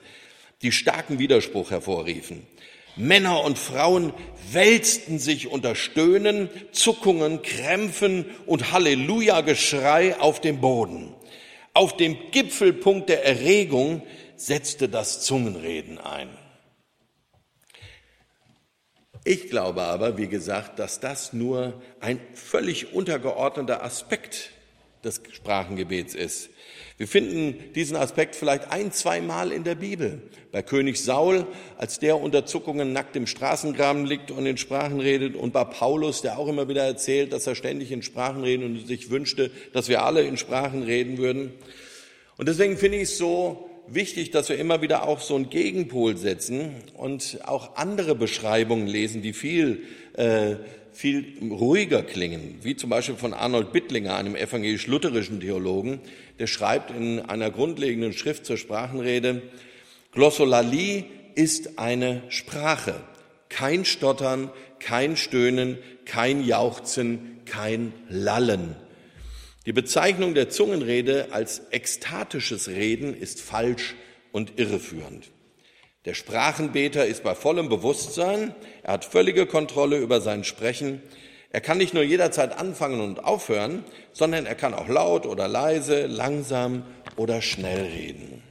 die 0.66 0.72
starken 0.72 1.20
Widerspruch 1.20 1.70
hervorriefen. 1.70 2.42
Männer 2.96 3.44
und 3.44 3.60
Frauen 3.60 4.14
wälzten 4.52 5.20
sich 5.20 5.48
unter 5.48 5.76
Stöhnen, 5.76 6.50
Zuckungen, 6.72 7.44
Krämpfen 7.44 8.26
und 8.48 8.72
Halleluja-Geschrei 8.72 10.20
auf 10.20 10.42
dem 10.42 10.62
Boden. 10.62 11.14
Auf 11.74 11.96
dem 11.96 12.18
Gipfelpunkt 12.32 13.10
der 13.10 13.24
Erregung 13.24 14.02
setzte 14.38 14.90
das 14.90 15.22
Zungenreden 15.22 16.00
ein. 16.00 16.30
Ich 19.24 19.52
glaube 19.52 19.84
aber, 19.84 20.18
wie 20.18 20.28
gesagt, 20.28 20.80
dass 20.80 21.00
das 21.00 21.32
nur 21.32 21.80
ein 22.00 22.20
völlig 22.34 22.94
untergeordneter 22.94 23.84
Aspekt 23.84 24.50
des 25.04 25.22
Sprachengebets 25.32 26.16
ist. 26.16 26.50
Wir 26.98 27.10
finden 27.10 27.74
diesen 27.74 27.98
Aspekt 27.98 28.38
vielleicht 28.38 28.72
ein, 28.72 28.94
zweimal 28.94 29.52
in 29.52 29.66
der 29.66 29.76
Bibel. 29.76 30.22
Bei 30.54 30.62
König 30.62 31.04
Saul, 31.04 31.46
als 31.78 32.00
der 32.00 32.22
unter 32.22 32.46
Zuckungen 32.46 32.94
nackt 32.94 33.18
im 33.18 33.28
Straßengraben 33.28 34.06
liegt 34.06 34.32
und 34.32 34.46
in 34.46 34.56
Sprachen 34.56 35.02
redet, 35.02 35.36
und 35.36 35.52
bei 35.52 35.66
Paulus, 35.66 36.22
der 36.22 36.40
auch 36.40 36.48
immer 36.48 36.70
wieder 36.70 36.84
erzählt, 36.84 37.34
dass 37.34 37.48
er 37.48 37.56
ständig 37.56 37.92
in 37.92 38.02
Sprachen 38.02 38.44
redet 38.44 38.66
und 38.66 38.88
sich 38.88 39.10
wünschte, 39.10 39.52
dass 39.74 39.90
wir 39.90 40.04
alle 40.04 40.22
in 40.22 40.38
Sprachen 40.38 40.84
reden 40.84 41.18
würden. 41.18 41.52
Und 42.38 42.48
deswegen 42.48 42.78
finde 42.78 42.98
ich 42.98 43.04
es 43.04 43.18
so 43.18 43.70
wichtig, 43.88 44.32
dass 44.32 44.50
wir 44.50 44.58
immer 44.58 44.82
wieder 44.82 45.08
auch 45.08 45.20
so 45.20 45.36
einen 45.36 45.50
Gegenpol 45.50 46.18
setzen 46.18 46.76
und 46.96 47.40
auch 47.46 47.76
andere 47.76 48.16
Beschreibungen 48.16 48.88
lesen, 48.88 49.22
die 49.22 49.34
viel, 49.34 49.84
äh, 50.14 50.56
viel 50.92 51.38
ruhiger 51.52 52.04
klingen, 52.04 52.60
wie 52.62 52.76
zum 52.76 52.90
Beispiel 52.90 53.16
von 53.16 53.34
Arnold 53.34 53.72
Bittlinger, 53.72 54.16
einem 54.16 54.36
evangelisch-lutherischen 54.36 55.40
Theologen, 55.40 56.00
der 56.40 56.48
schreibt 56.48 56.92
in 56.92 57.20
einer 57.20 57.52
grundlegenden 57.52 58.14
Schrift 58.14 58.46
zur 58.46 58.58
Sprachenrede, 58.58 59.42
Glossolalie 60.12 61.06
ist 61.36 61.78
eine 61.78 62.24
Sprache, 62.30 62.96
kein 63.50 63.86
Stottern, 63.86 64.50
kein 64.80 65.18
Stöhnen, 65.18 65.78
kein 66.06 66.44
Jauchzen, 66.44 67.42
kein 67.46 67.94
Lallen. 68.10 68.76
Die 69.66 69.74
Bezeichnung 69.74 70.36
der 70.36 70.50
Zungenrede 70.50 71.30
als 71.32 71.64
ekstatisches 71.72 72.68
Reden 72.68 73.16
ist 73.16 73.42
falsch 73.42 73.96
und 74.32 74.60
irreführend. 74.60 75.32
Der 76.06 76.14
Sprachenbeter 76.14 77.08
ist 77.08 77.24
bei 77.24 77.34
vollem 77.34 77.68
Bewusstsein, 77.68 78.54
er 78.84 78.94
hat 78.94 79.06
völlige 79.06 79.48
Kontrolle 79.48 79.98
über 79.98 80.22
sein 80.22 80.44
Sprechen, 80.44 81.02
er 81.50 81.62
kann 81.62 81.80
nicht 81.80 81.96
nur 81.96 82.04
jederzeit 82.04 82.60
anfangen 82.60 83.02
und 83.02 83.24
aufhören, 83.24 83.84
sondern 84.12 84.46
er 84.46 84.56
kann 84.56 84.76
auch 84.76 84.88
laut 84.88 85.26
oder 85.26 85.48
leise, 85.48 86.06
langsam 86.06 86.84
oder 87.16 87.42
schnell 87.42 87.86
reden. 87.86 88.44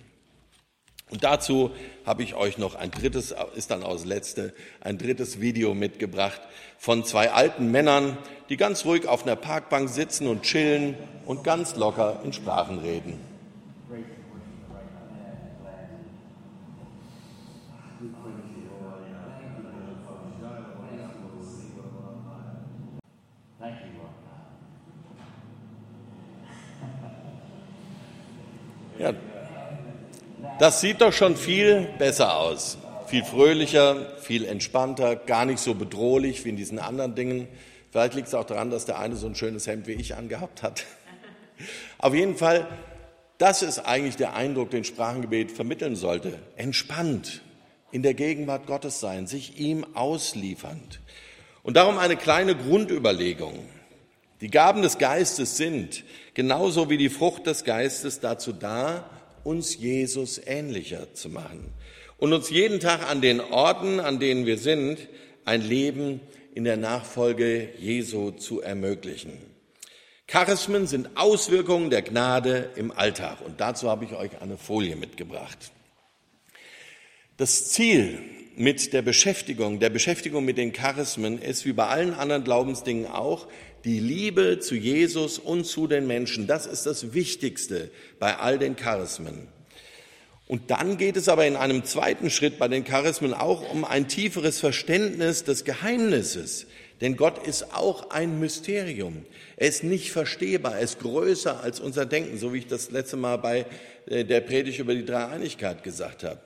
Und 1.11 1.23
dazu 1.23 1.71
habe 2.05 2.25
ich 2.25 2.35
euch 2.35 2.59
noch 2.59 2.75
ein 2.75 2.91
drittes, 2.91 3.33
ist 3.55 3.71
dann 3.71 3.85
aus 3.85 4.05
letzte, 4.05 4.53
ein 4.81 4.99
drittes 4.99 5.41
Video 5.41 5.75
mitgebracht 5.75 6.41
von 6.77 7.05
zwei 7.05 7.31
alten 7.31 7.71
Männern, 7.71 8.19
die 8.49 8.57
ganz 8.57 8.85
ruhig 8.85 9.07
auf 9.07 9.25
einer 9.25 9.37
Parkbank 9.37 9.89
sitzen 9.89 10.27
und 10.27 10.43
chillen 10.43 10.97
und 11.27 11.45
ganz 11.45 11.77
locker 11.77 12.21
in 12.25 12.33
Sprachen 12.33 12.79
reden. 12.79 13.19
Ja, 28.99 29.13
das 30.61 30.81
sieht 30.81 31.01
doch 31.01 31.13
schon 31.13 31.37
viel 31.37 31.89
besser 31.99 32.39
aus. 32.39 32.79
Viel 33.07 33.25
fröhlicher, 33.25 33.97
viel 34.21 34.45
entspannter, 34.45 35.17
gar 35.17 35.45
nicht 35.45 35.59
so 35.59 35.75
bedrohlich 35.75 36.45
wie 36.45 36.51
in 36.51 36.57
diesen 36.57 36.79
anderen 36.79 37.15
Dingen. 37.15 37.49
Vielleicht 37.95 38.15
liegt 38.15 38.27
es 38.27 38.35
auch 38.35 38.45
daran, 38.45 38.71
dass 38.71 38.87
der 38.87 38.99
eine 38.99 39.15
so 39.15 39.29
ein 39.29 39.37
schönes 39.37 39.69
Hemd 39.69 39.87
wie 39.87 39.93
ich 39.93 40.17
angehabt 40.17 40.65
hat. 40.65 40.85
Auf 41.99 42.13
jeden 42.13 42.37
Fall, 42.37 42.67
das 43.39 43.63
ist 43.63 43.79
eigentlich 43.79 44.17
der 44.17 44.35
Eindruck, 44.35 44.71
den 44.71 44.83
Sprachengebet 44.83 45.53
vermitteln 45.53 45.95
sollte. 45.95 46.41
Entspannt, 46.57 47.41
in 47.93 48.03
der 48.03 48.15
Gegenwart 48.15 48.67
Gottes 48.67 48.99
sein, 48.99 49.29
sich 49.29 49.61
ihm 49.61 49.87
ausliefernd. 49.95 50.99
Und 51.63 51.77
darum 51.77 51.99
eine 51.99 52.17
kleine 52.17 52.57
Grundüberlegung. 52.57 53.61
Die 54.41 54.51
Gaben 54.51 54.83
des 54.83 54.99
Geistes 54.99 55.57
sind, 55.57 56.03
genauso 56.35 56.91
wie 56.91 56.97
die 56.97 57.11
Frucht 57.11 57.47
des 57.47 57.63
Geistes, 57.63 58.19
dazu 58.19 58.53
da, 58.53 59.09
uns 59.45 59.77
Jesus 59.77 60.41
ähnlicher 60.45 61.15
zu 61.15 61.29
machen 61.29 61.73
und 62.19 62.33
uns 62.33 62.51
jeden 62.51 62.81
Tag 62.81 63.09
an 63.09 63.21
den 63.21 63.41
Orten, 63.41 64.01
an 64.01 64.19
denen 64.19 64.47
wir 64.47 64.59
sind, 64.59 64.99
ein 65.45 65.63
Leben 65.63 66.21
in 66.55 66.65
der 66.65 66.77
Nachfolge 66.77 67.71
Jesu 67.79 68.31
zu 68.31 68.61
ermöglichen. 68.61 69.33
Charismen 70.27 70.87
sind 70.87 71.17
Auswirkungen 71.17 71.91
der 71.91 72.03
Gnade 72.03 72.71
im 72.77 72.93
Alltag 72.93 73.39
und 73.45 73.61
dazu 73.61 73.91
habe 73.91 74.05
ich 74.05 74.15
euch 74.15 74.41
eine 74.41 74.57
Folie 74.57 74.97
mitgebracht. 74.97 75.73
Das 77.37 77.69
Ziel 77.69 78.21
mit 78.57 78.93
der 78.93 79.03
Beschäftigung, 79.03 79.81
der 79.81 79.91
Beschäftigung 79.91 80.45
mit 80.45 80.57
den 80.57 80.73
Charismen 80.73 81.41
ist 81.41 81.67
wie 81.67 81.73
bei 81.73 81.87
allen 81.87 82.15
anderen 82.15 82.45
Glaubensdingen 82.45 83.07
auch 83.07 83.49
die 83.85 83.99
Liebe 83.99 84.61
zu 84.61 84.77
Jesus 84.77 85.39
und 85.39 85.65
zu 85.65 85.87
den 85.87 86.07
Menschen. 86.07 86.47
Das 86.47 86.67
ist 86.67 86.87
das 86.87 87.13
Wichtigste 87.13 87.91
bei 88.19 88.37
all 88.37 88.59
den 88.59 88.77
Charismen. 88.77 89.49
Und 90.47 90.71
dann 90.71 90.99
geht 90.99 91.17
es 91.17 91.29
aber 91.29 91.47
in 91.47 91.57
einem 91.57 91.85
zweiten 91.85 92.29
Schritt 92.29 92.59
bei 92.59 92.69
den 92.69 92.85
Charismen 92.85 93.33
auch 93.33 93.71
um 93.71 93.85
ein 93.85 94.09
tieferes 94.09 94.61
Verständnis 94.61 95.45
des 95.45 95.65
Geheimnisses. 95.65 96.67
Denn 97.01 97.17
Gott 97.17 97.47
ist 97.47 97.75
auch 97.75 98.11
ein 98.11 98.39
Mysterium. 98.39 99.25
Er 99.57 99.69
ist 99.69 99.85
nicht 99.85 100.13
verstehbar, 100.13 100.77
er 100.77 100.83
ist 100.83 101.01
größer 101.01 101.61
als 101.61 101.81
unser 101.81 102.07
Denken, 102.07 102.39
so 102.39 102.53
wie 102.53 102.59
ich 102.59 102.67
das 102.67 102.91
letzte 102.91 103.17
Mal 103.17 103.39
bei 103.39 103.67
äh, 104.07 104.25
der 104.25 104.41
Predigt 104.41 104.79
über 104.79 104.95
die 104.95 105.05
Dreieinigkeit 105.05 105.83
gesagt 105.83 106.25
habe. 106.25 106.41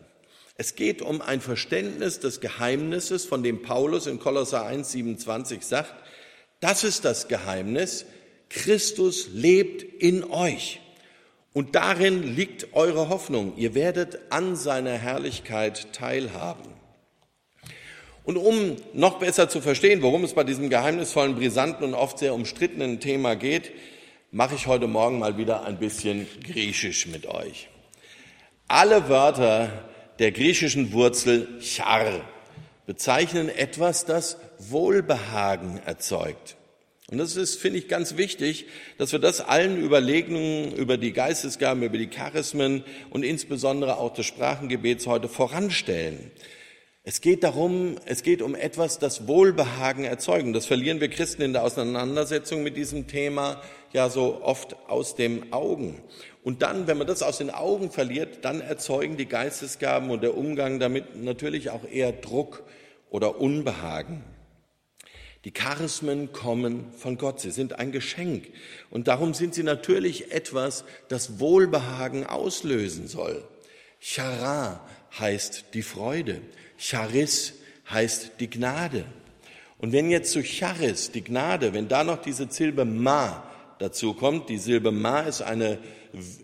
Es 0.57 0.75
geht 0.75 1.02
um 1.02 1.21
ein 1.21 1.40
Verständnis 1.40 2.19
des 2.19 2.40
Geheimnisses, 2.40 3.25
von 3.25 3.43
dem 3.43 3.62
Paulus 3.62 4.07
in 4.07 4.19
Kolosser 4.19 4.64
1, 4.64 4.90
27 4.90 5.62
sagt, 5.64 5.95
das 6.61 6.83
ist 6.83 7.05
das 7.05 7.28
Geheimnis. 7.28 8.07
Christus 8.49 9.28
lebt 9.33 9.83
in 9.83 10.25
euch. 10.25 10.81
Und 11.59 11.75
darin 11.75 12.37
liegt 12.37 12.73
eure 12.75 13.09
Hoffnung. 13.09 13.55
Ihr 13.57 13.75
werdet 13.75 14.21
an 14.31 14.55
seiner 14.55 14.93
Herrlichkeit 14.93 15.93
teilhaben. 15.93 16.73
Und 18.23 18.37
um 18.37 18.77
noch 18.93 19.19
besser 19.19 19.49
zu 19.49 19.61
verstehen, 19.61 20.00
worum 20.00 20.23
es 20.23 20.35
bei 20.35 20.45
diesem 20.45 20.71
geheimnisvollen, 20.71 21.35
brisanten 21.35 21.83
und 21.83 21.95
oft 21.95 22.21
sehr 22.21 22.33
umstrittenen 22.33 23.00
Thema 23.00 23.35
geht, 23.35 23.73
mache 24.31 24.55
ich 24.55 24.69
heute 24.69 24.87
Morgen 24.87 25.19
mal 25.19 25.37
wieder 25.37 25.65
ein 25.65 25.79
bisschen 25.79 26.29
Griechisch 26.45 27.09
mit 27.09 27.27
euch. 27.27 27.69
Alle 28.69 29.09
Wörter 29.09 29.88
der 30.21 30.31
griechischen 30.31 30.93
Wurzel 30.93 31.61
char 31.61 32.21
bezeichnen 32.87 33.49
etwas, 33.49 34.05
das 34.05 34.37
Wohlbehagen 34.61 35.81
erzeugt. 35.85 36.58
Und 37.11 37.17
das 37.17 37.37
ist, 37.37 37.59
finde 37.59 37.79
ich, 37.79 37.88
ganz 37.88 38.19
wichtig, 38.19 38.67
dass 38.99 39.12
wir 39.12 39.19
das 39.19 39.41
allen 39.41 39.83
Überlegungen 39.83 40.75
über 40.75 40.99
die 40.99 41.12
Geistesgaben, 41.12 41.83
über 41.83 41.97
die 41.97 42.09
Charismen 42.09 42.85
und 43.09 43.25
insbesondere 43.25 43.97
auch 43.97 44.12
des 44.12 44.27
Sprachengebets 44.27 45.07
heute 45.07 45.29
voranstellen. 45.29 46.31
Es 47.05 47.23
geht 47.23 47.43
darum, 47.43 47.97
es 48.05 48.23
geht 48.23 48.43
um 48.43 48.55
etwas, 48.55 48.99
das 48.99 49.27
Wohlbehagen 49.27 50.05
erzeugen. 50.05 50.53
Das 50.53 50.67
verlieren 50.67 51.00
wir 51.00 51.09
Christen 51.09 51.41
in 51.41 51.55
der 51.55 51.65
Auseinandersetzung 51.65 52.62
mit 52.62 52.77
diesem 52.77 53.07
Thema 53.07 53.62
ja 53.95 54.11
so 54.11 54.43
oft 54.43 54.77
aus 54.88 55.15
den 55.15 55.50
Augen. 55.55 56.03
Und 56.45 56.61
dann, 56.61 56.87
wenn 56.87 56.99
man 56.99 57.07
das 57.07 57.23
aus 57.23 57.38
den 57.38 57.49
Augen 57.49 57.91
verliert, 57.91 58.45
dann 58.45 58.61
erzeugen 58.61 59.17
die 59.17 59.25
Geistesgaben 59.25 60.11
und 60.11 60.23
der 60.23 60.37
Umgang 60.37 60.79
damit 60.79 61.17
natürlich 61.17 61.71
auch 61.71 61.88
eher 61.91 62.12
Druck 62.12 62.65
oder 63.09 63.41
Unbehagen. 63.41 64.23
Die 65.45 65.52
Charismen 65.52 66.33
kommen 66.33 66.92
von 66.97 67.16
Gott. 67.16 67.40
Sie 67.40 67.50
sind 67.50 67.78
ein 67.78 67.92
Geschenk. 67.92 68.49
Und 68.90 69.09
darum 69.09 69.35
sind 69.35 69.54
sie 69.54 69.62
natürlich 69.62 70.33
etwas, 70.33 70.85
das 71.09 71.38
Wohlbehagen 71.38 72.26
auslösen 72.26 73.07
soll. 73.07 73.45
Chara 74.00 74.80
heißt 75.18 75.66
die 75.75 75.83
Freude. 75.83 76.40
Charis 76.76 77.54
heißt 77.90 78.33
die 78.40 78.50
Gnade. 78.50 79.04
Und 79.78 79.92
wenn 79.92 80.11
jetzt 80.11 80.33
zu 80.33 80.42
Charis, 80.42 81.12
die 81.12 81.23
Gnade, 81.23 81.73
wenn 81.73 81.88
da 81.88 82.02
noch 82.02 82.21
diese 82.21 82.49
Silbe 82.50 82.85
Ma 82.85 83.49
dazu 83.78 84.14
kommt, 84.14 84.49
die 84.49 84.59
Silbe 84.59 84.90
Ma 84.90 85.21
ist 85.21 85.40
eine 85.40 85.78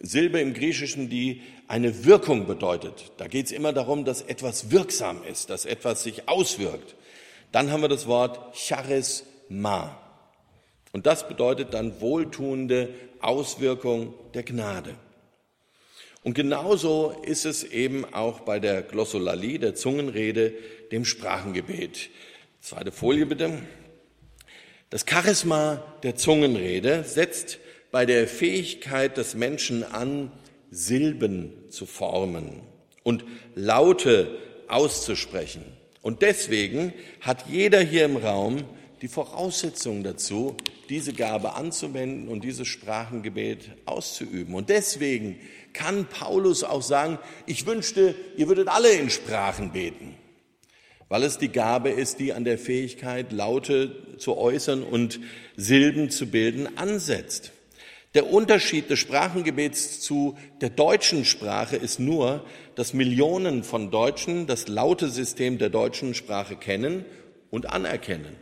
Silbe 0.03 0.41
im 0.41 0.55
Griechischen, 0.55 1.09
die 1.09 1.43
eine 1.67 2.05
Wirkung 2.05 2.47
bedeutet. 2.47 3.13
Da 3.17 3.27
geht 3.27 3.47
es 3.47 3.53
immer 3.53 3.73
darum, 3.73 4.05
dass 4.05 4.23
etwas 4.23 4.71
wirksam 4.71 5.23
ist, 5.25 5.51
dass 5.51 5.65
etwas 5.65 6.05
sich 6.05 6.29
auswirkt. 6.29 6.95
Dann 7.55 7.71
haben 7.71 7.83
wir 7.83 7.89
das 7.89 8.09
Wort 8.09 8.57
Charisma. 8.57 9.97
Und 10.91 11.07
das 11.07 11.29
bedeutet 11.29 11.73
dann 11.73 12.01
wohltuende 12.01 12.89
Auswirkung 13.21 14.13
der 14.35 14.43
Gnade. 14.43 14.97
Und 16.25 16.35
genauso 16.35 17.15
ist 17.23 17.47
es 17.47 17.63
eben 17.63 18.13
auch 18.13 18.41
bei 18.41 18.59
der 18.59 18.83
Glossolalie, 18.83 19.61
der 19.61 19.77
Zungenrede, 19.77 20.53
dem 20.91 21.05
Sprachengebet. 21.05 22.11
Zweite 22.61 22.91
Folie 22.91 23.25
bitte. 23.25 23.61
Das 24.91 25.05
Charisma 25.09 25.81
der 26.03 26.17
Zungenrede 26.17 27.05
setzt 27.05 27.61
bei 27.93 28.05
der 28.05 28.27
Fähigkeit 28.27 29.17
des 29.17 29.37
Menschen 29.37 29.85
an, 29.85 30.33
Silben 30.73 31.71
zu 31.71 31.87
formen 31.87 32.63
und 33.05 33.25
Laute 33.55 34.39
auszusprechen. 34.67 35.65
Und 36.05 36.21
deswegen 36.21 36.93
hat 37.23 37.47
jeder 37.49 37.81
hier 37.81 38.05
im 38.05 38.19
Raum 38.19 38.65
die 39.01 39.09
Voraussetzungen 39.09 40.05
dazu, 40.05 40.55
diese 40.91 41.15
Gabe 41.15 41.55
anzuwenden 41.55 42.29
und 42.29 42.45
dieses 42.45 42.69
Sprachengebet 42.69 43.71
auszuüben. 43.87 44.55
Und 44.55 44.69
deswegen 44.69 45.41
kann 45.73 46.05
Paulus 46.05 46.63
auch 46.63 46.83
sagen, 46.83 47.19
ich 47.47 47.65
wünschte, 47.65 48.15
ihr 48.37 48.49
würdet 48.49 48.69
alle 48.69 48.93
in 48.93 49.09
Sprachen 49.09 49.73
beten, 49.73 50.15
weil 51.09 51.23
es 51.23 51.39
die 51.39 51.49
Gabe 51.49 51.89
ist, 51.89 52.21
die 52.21 52.35
an 52.35 52.45
der 52.45 52.59
Fähigkeit, 52.59 53.33
Laute 53.33 54.19
zu 54.19 54.37
äußern 54.37 54.83
und 54.83 55.21
Silben 55.57 56.11
zu 56.11 56.27
bilden, 56.27 56.77
ansetzt. 56.77 57.53
Der 58.15 58.31
Unterschied 58.31 58.91
des 58.91 59.01
Sprachengebets 59.01 60.01
zu 60.01 60.39
der 60.61 60.71
deutschen 60.71 61.25
Sprache 61.25 61.75
ist 61.75 61.99
nur, 61.99 62.45
dass 62.77 62.95
Millionen 62.95 63.65
von 63.65 63.91
Deutschen 63.91 64.47
das 64.47 64.69
laute 64.69 65.09
System 65.09 65.59
der 65.59 65.69
deutschen 65.69 66.15
Sprache 66.15 66.55
kennen 66.55 67.05
und 67.51 67.71
anerkennen, 67.71 68.37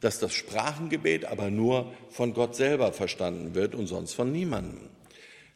dass 0.00 0.20
das 0.20 0.32
Sprachengebet 0.32 1.26
aber 1.26 1.50
nur 1.50 1.92
von 2.08 2.32
Gott 2.32 2.56
selber 2.56 2.94
verstanden 2.94 3.54
wird 3.54 3.74
und 3.74 3.88
sonst 3.88 4.14
von 4.14 4.32
niemandem. 4.32 4.88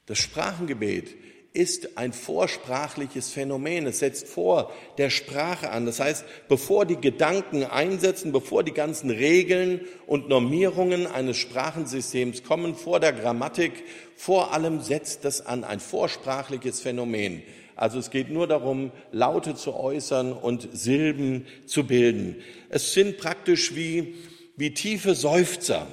Das 0.05 0.19
Sprachengebet 0.19 1.15
ist 1.59 1.99
ein 1.99 2.13
vorsprachliches 2.13 3.31
Phänomen. 3.31 3.87
Es 3.89 3.99
setzt 3.99 4.29
vor 4.29 4.73
der 4.97 5.11
Sprache 5.11 5.71
an. 5.71 5.87
Das 5.87 5.99
heißt, 5.99 6.25
bevor 6.47 6.87
die 6.87 7.01
Gedanken 7.01 7.65
einsetzen, 7.65 8.31
bevor 8.31 8.63
die 8.63 8.73
ganzen 8.73 9.11
Regeln 9.11 9.81
und 10.07 10.29
Normierungen 10.29 11.09
eines 11.09 11.37
Sprachensystems 11.37 12.45
kommen, 12.45 12.77
vor 12.77 13.01
der 13.01 13.13
Grammatik, 13.13 13.73
vor 14.15 14.53
allem 14.53 14.81
setzt 14.81 15.25
das 15.25 15.45
an 15.45 15.65
ein 15.65 15.81
vorsprachliches 15.81 16.81
Phänomen. 16.81 17.43
Also 17.75 17.99
es 17.99 18.11
geht 18.11 18.31
nur 18.31 18.47
darum, 18.47 18.93
Laute 19.11 19.57
zu 19.57 19.75
äußern 19.75 20.33
und 20.33 20.69
Silben 20.73 21.45
zu 21.67 21.89
bilden. 21.89 22.37
Es 22.69 22.93
sind 22.93 23.19
praktisch 23.19 23.75
wie, 23.75 24.15
wie 24.57 24.75
tiefe 24.75 25.17
Seufzer. 25.17 25.89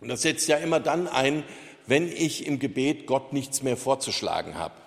Und 0.00 0.08
das 0.08 0.22
setzt 0.22 0.48
ja 0.48 0.56
immer 0.56 0.80
dann 0.80 1.06
ein, 1.06 1.44
wenn 1.86 2.08
ich 2.08 2.46
im 2.46 2.58
Gebet 2.58 3.06
Gott 3.06 3.32
nichts 3.32 3.62
mehr 3.62 3.76
vorzuschlagen 3.76 4.56
habe. 4.58 4.81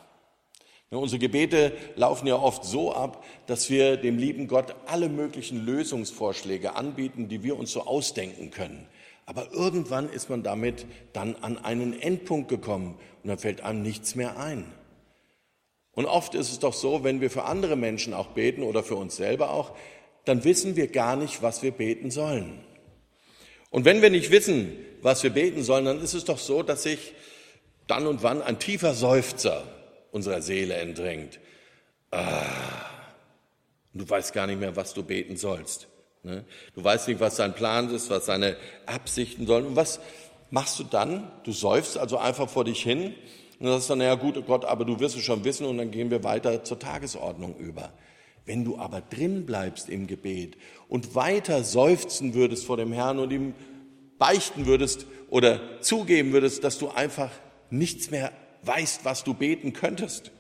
Unsere 1.00 1.20
Gebete 1.20 1.74
laufen 1.96 2.28
ja 2.28 2.36
oft 2.36 2.64
so 2.64 2.94
ab, 2.94 3.24
dass 3.48 3.70
wir 3.70 3.98
dem 3.98 4.18
lieben 4.18 4.48
Gott 4.48 4.76
alle 4.86 5.10
möglichen 5.10 5.66
Lösungsvorschläge 5.66 6.76
anbieten, 6.76 7.28
die 7.28 7.44
wir 7.44 7.58
uns 7.58 7.72
so 7.72 7.82
ausdenken 7.82 8.52
können. 8.52 8.88
Aber 9.26 9.52
irgendwann 9.52 10.10
ist 10.10 10.30
man 10.30 10.44
damit 10.44 10.86
dann 11.14 11.36
an 11.42 11.58
einen 11.58 12.00
Endpunkt 12.00 12.48
gekommen 12.48 12.98
und 13.24 13.30
dann 13.30 13.40
fällt 13.40 13.62
einem 13.62 13.82
nichts 13.82 14.16
mehr 14.16 14.38
ein. 14.38 14.72
Und 15.94 16.06
oft 16.06 16.36
ist 16.36 16.52
es 16.52 16.60
doch 16.60 16.74
so, 16.74 17.04
wenn 17.04 17.22
wir 17.22 17.32
für 17.32 17.46
andere 17.46 17.76
Menschen 17.76 18.14
auch 18.14 18.28
beten 18.28 18.64
oder 18.64 18.84
für 18.84 18.96
uns 18.96 19.16
selber 19.16 19.52
auch, 19.52 19.72
dann 20.26 20.44
wissen 20.44 20.76
wir 20.76 20.88
gar 20.88 21.16
nicht, 21.16 21.42
was 21.42 21.64
wir 21.64 21.72
beten 21.72 22.12
sollen. 22.12 22.60
Und 23.70 23.86
wenn 23.86 24.02
wir 24.02 24.10
nicht 24.10 24.30
wissen, 24.30 24.74
was 25.02 25.24
wir 25.24 25.30
beten 25.32 25.64
sollen, 25.64 25.86
dann 25.86 26.02
ist 26.02 26.14
es 26.14 26.26
doch 26.26 26.38
so, 26.38 26.64
dass 26.64 26.84
sich 26.84 27.14
dann 27.88 28.08
und 28.08 28.24
wann 28.24 28.42
ein 28.42 28.60
tiefer 28.60 28.94
Seufzer 28.94 29.64
unserer 30.16 30.42
Seele 30.42 30.76
entdrängt. 30.76 31.40
Ah, 32.10 32.46
du 33.94 34.10
weißt 34.10 34.32
gar 34.32 34.48
nicht 34.48 34.62
mehr, 34.62 34.78
was 34.78 34.94
du 34.94 35.04
beten 35.04 35.36
sollst. 35.36 35.90
Ne? 36.24 36.46
Du 36.74 36.82
weißt 36.82 37.10
nicht, 37.10 37.20
was 37.20 37.36
dein 37.36 37.54
Plan 37.54 37.94
ist, 37.94 38.10
was 38.10 38.26
deine 38.26 38.56
Absichten 38.86 39.46
sollen. 39.46 39.66
Und 39.66 39.76
was 39.76 40.00
machst 40.52 40.80
du 40.80 40.86
dann? 40.86 41.30
Du 41.44 41.52
seufzt 41.52 41.98
also 41.98 42.18
einfach 42.18 42.50
vor 42.50 42.64
dich 42.64 42.82
hin 42.82 43.14
und 43.60 43.68
sagst 43.68 43.90
dann, 43.90 43.98
naja 43.98 44.16
gut, 44.16 44.38
oh 44.38 44.42
Gott, 44.42 44.64
aber 44.64 44.86
du 44.86 45.02
wirst 45.02 45.18
es 45.18 45.24
schon 45.24 45.44
wissen 45.44 45.66
und 45.66 45.78
dann 45.78 45.92
gehen 45.92 46.10
wir 46.10 46.24
weiter 46.24 46.64
zur 46.64 46.80
Tagesordnung 46.80 47.58
über. 47.58 47.92
Wenn 48.46 48.64
du 48.64 48.78
aber 48.78 49.02
drin 49.02 49.46
bleibst 49.46 49.90
im 49.90 50.08
Gebet 50.08 50.56
und 50.88 51.14
weiter 51.16 51.66
seufzen 51.66 52.34
würdest 52.34 52.66
vor 52.66 52.78
dem 52.78 52.94
Herrn 52.94 53.20
und 53.20 53.34
ihm 53.34 53.54
beichten 54.18 54.66
würdest 54.66 55.08
oder 55.30 55.82
zugeben 55.82 56.32
würdest, 56.32 56.64
dass 56.64 56.78
du 56.78 56.88
einfach 56.88 57.32
nichts 57.70 58.12
mehr 58.12 58.32
weißt, 58.66 59.06
was 59.06 59.24
du 59.24 59.34
beten 59.34 59.74
könntest, 59.74 60.32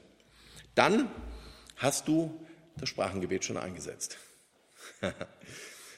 dann 0.76 1.10
hast 1.78 2.08
du 2.08 2.40
das 2.78 2.90
Sprachengebet 2.90 3.46
schon 3.46 3.58
eingesetzt. 3.58 4.18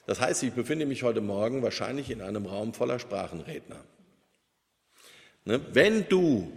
Das 0.07 0.21
heißt, 0.21 0.41
ich 0.43 0.53
befinde 0.53 0.85
mich 0.85 1.03
heute 1.03 1.19
Morgen 1.19 1.61
wahrscheinlich 1.61 2.09
in 2.09 2.21
einem 2.21 2.45
Raum 2.45 2.73
voller 2.73 2.97
Sprachenredner. 2.97 3.83
Ne? 5.43 5.59
Wenn 5.73 6.07
du 6.07 6.49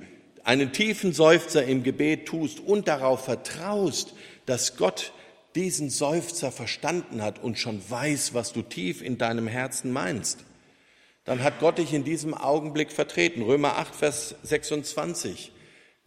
einen 0.44 0.72
tiefen 0.72 1.12
Seufzer 1.12 1.64
im 1.64 1.82
Gebet 1.82 2.26
tust 2.26 2.60
und 2.60 2.86
darauf 2.86 3.24
vertraust, 3.24 4.14
dass 4.46 4.76
Gott 4.76 5.12
diesen 5.56 5.90
Seufzer 5.90 6.52
verstanden 6.52 7.22
hat 7.22 7.42
und 7.42 7.58
schon 7.58 7.82
weiß, 7.90 8.34
was 8.34 8.52
du 8.52 8.62
tief 8.62 9.02
in 9.02 9.18
deinem 9.18 9.48
Herzen 9.48 9.92
meinst, 9.92 10.44
dann 11.24 11.42
hat 11.42 11.58
Gott 11.58 11.78
dich 11.78 11.92
in 11.92 12.04
diesem 12.04 12.34
Augenblick 12.34 12.92
vertreten. 12.92 13.42
Römer 13.42 13.78
8, 13.78 13.94
Vers 13.94 14.36
26. 14.44 15.50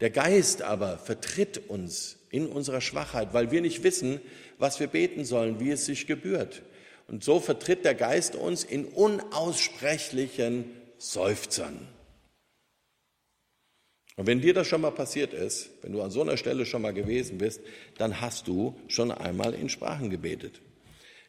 Der 0.04 0.10
Geist 0.10 0.64
aber 0.64 0.98
vertritt 0.98 1.70
uns 1.70 2.18
in 2.30 2.48
unserer 2.48 2.82
Schwachheit, 2.82 3.34
weil 3.34 3.52
wir 3.52 3.62
nicht 3.62 3.84
wissen, 3.84 4.20
was 4.58 4.82
wir 4.82 4.88
beten 4.88 5.24
sollen, 5.24 5.62
wie 5.62 5.72
es 5.72 5.86
sich 5.86 6.08
gebührt. 6.08 6.62
Und 7.08 7.24
so 7.24 7.40
vertritt 7.40 7.86
der 7.86 7.96
Geist 7.96 8.36
uns 8.36 8.66
in 8.66 8.84
unaussprechlichen 8.84 10.66
Seufzern. 10.98 11.88
Und 14.18 14.28
wenn 14.28 14.42
dir 14.42 14.54
das 14.54 14.68
schon 14.68 14.82
mal 14.82 14.92
passiert 14.92 15.32
ist, 15.32 15.70
wenn 15.84 15.94
du 15.94 16.02
an 16.02 16.12
so 16.12 16.20
einer 16.20 16.36
Stelle 16.36 16.66
schon 16.66 16.82
mal 16.82 16.94
gewesen 16.94 17.38
bist, 17.38 17.62
dann 17.98 18.20
hast 18.20 18.50
du 18.50 18.76
schon 18.90 19.10
einmal 19.10 19.54
in 19.54 19.70
Sprachen 19.70 20.10
gebetet. 20.10 20.60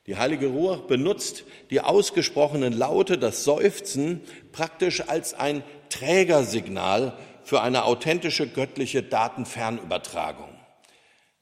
Die 0.08 0.16
Heilige 0.16 0.48
Ruhe 0.48 0.82
benutzt 0.88 1.44
die 1.70 1.80
ausgesprochenen 1.80 2.72
Laute, 2.72 3.18
das 3.18 3.44
Seufzen, 3.44 4.20
praktisch 4.50 5.08
als 5.08 5.32
ein 5.32 5.62
Trägersignal 5.90 7.16
für 7.44 7.60
eine 7.60 7.84
authentische 7.84 8.48
göttliche 8.48 9.02
Datenfernübertragung. 9.02 10.48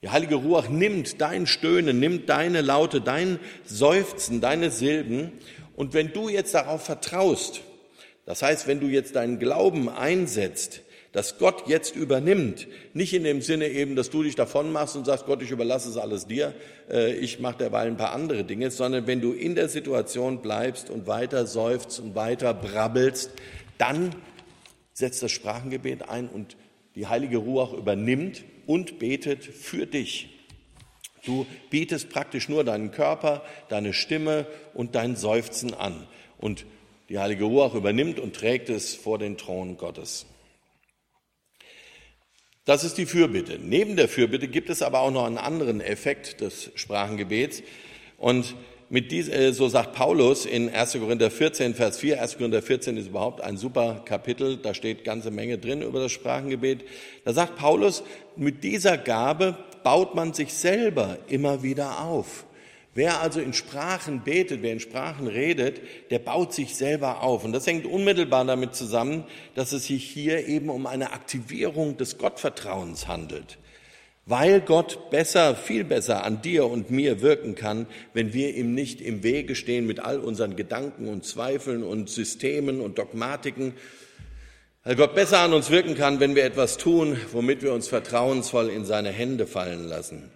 Die 0.03 0.11
Heilige 0.11 0.35
Ruach 0.35 0.69
nimmt 0.69 1.21
dein 1.21 1.47
Stöhnen, 1.47 2.01
nimmt 2.01 2.29
deine 2.29 2.61
Laute, 2.61 3.01
dein 3.01 3.39
Seufzen, 3.65 4.41
deine 4.41 4.71
Silben 4.71 5.33
und 5.77 5.95
wenn 5.95 6.13
du 6.13 6.29
jetzt 6.29 6.55
darauf 6.55 6.85
vertraust, 6.85 7.63
das 8.25 8.43
heißt, 8.43 8.67
wenn 8.67 8.81
du 8.81 8.87
jetzt 8.87 9.17
deinen 9.17 9.39
Glauben 9.39 9.89
einsetzt, 9.89 10.83
dass 11.13 11.39
Gott 11.39 11.65
jetzt 11.67 11.95
übernimmt. 11.95 12.67
Nicht 12.95 13.13
in 13.13 13.25
dem 13.25 13.43
Sinne 13.43 13.69
eben, 13.69 13.97
dass 13.97 14.09
du 14.09 14.23
dich 14.23 14.35
davon 14.35 14.73
machst 14.73 14.97
und 14.97 15.05
sagst, 15.05 15.27
Gott, 15.27 15.43
ich 15.43 15.51
überlasse 15.51 15.91
es 15.91 15.99
alles 15.99 16.27
dir, 16.27 16.55
äh, 16.91 17.15
ich 17.15 17.39
mache 17.39 17.59
derweil 17.59 17.87
ein 17.87 17.99
paar 17.99 18.13
andere 18.13 18.45
Dinge, 18.45 18.71
sondern 18.71 19.07
wenn 19.07 19.21
du 19.21 19.33
in 19.33 19.55
der 19.55 19.69
Situation 19.69 20.41
bleibst 20.41 20.89
und 20.89 21.07
weiter 21.07 21.47
seufzt 21.47 22.01
und 22.01 22.15
weiter 22.15 22.55
brabbelst, 22.55 23.31
dann 23.77 24.15
setzt 25.03 25.21
das 25.21 25.33
Sprachengebet 25.33 26.09
ein 26.09 26.29
und 26.29 26.57
die 26.95 27.09
heilige 27.09 27.39
Ruach 27.39 27.73
übernimmt 27.73 28.45
und 28.67 29.01
betet 29.01 29.45
für 29.45 29.85
dich. 29.85 30.29
Du 31.25 31.45
bietest 31.71 32.09
praktisch 32.09 32.49
nur 32.49 32.63
deinen 32.63 32.93
Körper, 32.93 33.43
deine 33.69 33.95
Stimme 33.95 34.47
und 34.75 34.95
dein 34.95 35.17
Seufzen 35.17 35.75
an. 35.75 36.07
Und 36.39 36.67
die 37.09 37.19
Heilige 37.19 37.45
Ruach 37.45 37.75
übernimmt 37.75 38.21
und 38.21 38.37
trägt 38.37 38.69
es 38.71 38.95
vor 38.95 39.19
den 39.19 39.37
Thron 39.37 39.77
Gottes. 39.77 40.25
Das 42.65 42.85
ist 42.85 42.97
die 42.97 43.07
Fürbitte. 43.07 43.59
Neben 43.59 43.97
der 43.97 44.09
Fürbitte 44.09 44.47
gibt 44.47 44.71
es 44.71 44.83
aber 44.83 45.01
auch 45.01 45.11
noch 45.11 45.27
einen 45.27 45.39
anderen 45.39 45.81
Effekt 45.81 46.41
des 46.41 46.71
Sprachengebets. 46.77 47.65
Und 48.19 48.55
mit 48.93 49.11
dies, 49.11 49.31
äh, 49.31 49.55
so 49.55 49.69
sagt 49.69 49.95
Paulus 49.95 50.45
in 50.45 50.69
1. 50.69 50.93
Korinther 50.99 51.31
14, 51.31 51.75
Vers 51.75 51.97
4. 51.97 52.21
1. 52.21 52.37
Korinther 52.37 52.61
14 52.61 52.99
ist 52.99 53.07
überhaupt 53.07 53.41
ein 53.41 53.57
super 53.57 54.03
Kapitel. 54.05 54.59
Da 54.59 54.75
steht 54.75 55.03
ganze 55.03 55.31
Menge 55.31 55.57
drin 55.57 55.81
über 55.81 55.99
das 55.99 56.13
Sprachengebet. 56.13 56.85
Da 57.25 57.33
sagt 57.33 57.57
Paulus, 57.57 58.03
mit 58.37 58.63
dieser 58.63 58.99
Gabe 58.99 59.57
baut 59.83 60.15
man 60.15 60.35
sich 60.35 60.53
selber 60.53 61.17
immer 61.29 61.63
wieder 61.63 62.03
auf. 62.05 62.45
Wer 62.93 63.23
also 63.23 63.41
in 63.41 63.55
Sprachen 63.55 64.25
betet, 64.25 64.61
wer 64.61 64.75
in 64.75 64.81
Sprachen 64.81 65.27
redet, 65.27 65.81
der 66.11 66.19
baut 66.19 66.53
sich 66.53 66.77
selber 66.77 67.23
auf. 67.23 67.45
Und 67.45 67.53
das 67.53 67.67
hängt 67.67 67.87
unmittelbar 67.87 68.45
damit 68.45 68.75
zusammen, 68.75 69.25
dass 69.55 69.73
es 69.73 69.87
sich 69.87 70.05
hier 70.05 70.47
eben 70.47 70.69
um 70.69 70.87
eine 70.87 71.13
Aktivierung 71.13 71.97
des 71.97 72.19
Gottvertrauens 72.19 73.09
handelt. 73.09 73.57
Weil 74.25 74.61
Gott 74.61 75.11
besser, 75.11 75.57
viel 75.57 75.83
besser 75.83 76.25
an 76.25 76.43
dir 76.43 76.67
und 76.67 76.91
mir 76.91 77.23
wirken 77.23 77.57
kann, 77.57 77.87
wenn 78.15 78.33
wir 78.33 78.55
ihm 78.55 78.73
nicht 78.73 79.01
im 79.01 79.25
Wege 79.25 79.57
stehen 79.57 79.87
mit 79.87 79.99
all 79.99 80.21
unseren 80.21 80.55
Gedanken 80.55 81.09
und 81.09 81.25
Zweifeln 81.25 81.83
und 81.83 82.09
Systemen 82.09 82.81
und 82.81 82.99
Dogmatiken. 82.99 83.75
Weil 84.85 84.95
Gott 84.95 85.17
besser 85.17 85.41
an 85.41 85.53
uns 85.53 85.71
wirken 85.71 85.97
kann, 85.97 86.21
wenn 86.21 86.37
wir 86.37 86.45
etwas 86.45 86.77
tun, 86.77 87.17
womit 87.33 87.63
wir 87.63 87.73
uns 87.73 87.89
vertrauensvoll 87.89 88.69
in 88.69 88.85
seine 88.85 89.11
Hände 89.11 89.47
fallen 89.47 89.89
lassen. 89.89 90.31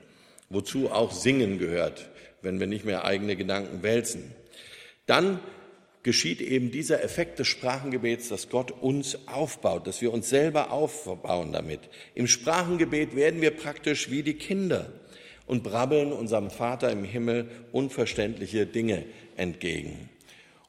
Wozu 0.51 0.91
auch 0.91 1.13
Singen 1.13 1.59
gehört, 1.59 2.09
wenn 2.43 2.59
wir 2.59 2.67
nicht 2.67 2.85
mehr 2.85 3.05
eigene 3.05 3.37
Gedanken 3.37 3.85
wälzen. 3.85 4.33
Dann 5.07 5.39
geschieht 6.07 6.41
eben 6.41 6.71
dieser 6.71 7.03
Effekt 7.03 7.41
des 7.41 7.49
Sprachengebets, 7.49 8.29
dass 8.29 8.49
Gott 8.49 8.71
uns 8.71 9.19
aufbaut, 9.27 9.89
dass 9.89 10.01
wir 10.01 10.13
uns 10.13 10.29
selber 10.29 10.71
aufbauen 10.71 11.51
damit. 11.51 11.81
Im 12.15 12.29
Sprachengebet 12.29 13.17
werden 13.17 13.41
wir 13.41 13.51
praktisch 13.51 14.09
wie 14.09 14.23
die 14.23 14.35
Kinder 14.35 14.93
und 15.49 15.65
brabbeln 15.65 16.13
unserem 16.13 16.51
Vater 16.51 16.93
im 16.93 17.03
Himmel 17.03 17.51
unverständliche 17.73 18.67
Dinge 18.67 19.05
entgegen. 19.37 20.09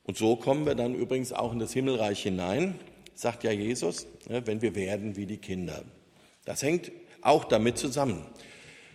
Und 0.06 0.18
so 0.18 0.38
kommen 0.38 0.66
wir 0.66 0.74
dann 0.74 0.96
übrigens 0.96 1.32
auch 1.34 1.54
in 1.54 1.60
das 1.60 1.72
Himmelreich 1.72 2.24
hinein, 2.24 2.74
sagt 3.14 3.44
ja 3.44 3.52
Jesus, 3.52 4.08
ne, 4.28 4.42
wenn 4.48 4.64
wir 4.64 4.74
werden 4.74 5.18
wie 5.18 5.28
die 5.28 5.38
Kinder. 5.38 5.84
Das 6.46 6.64
hängt 6.64 6.92
auch 7.22 7.46
damit 7.46 7.78
zusammen. 7.78 8.26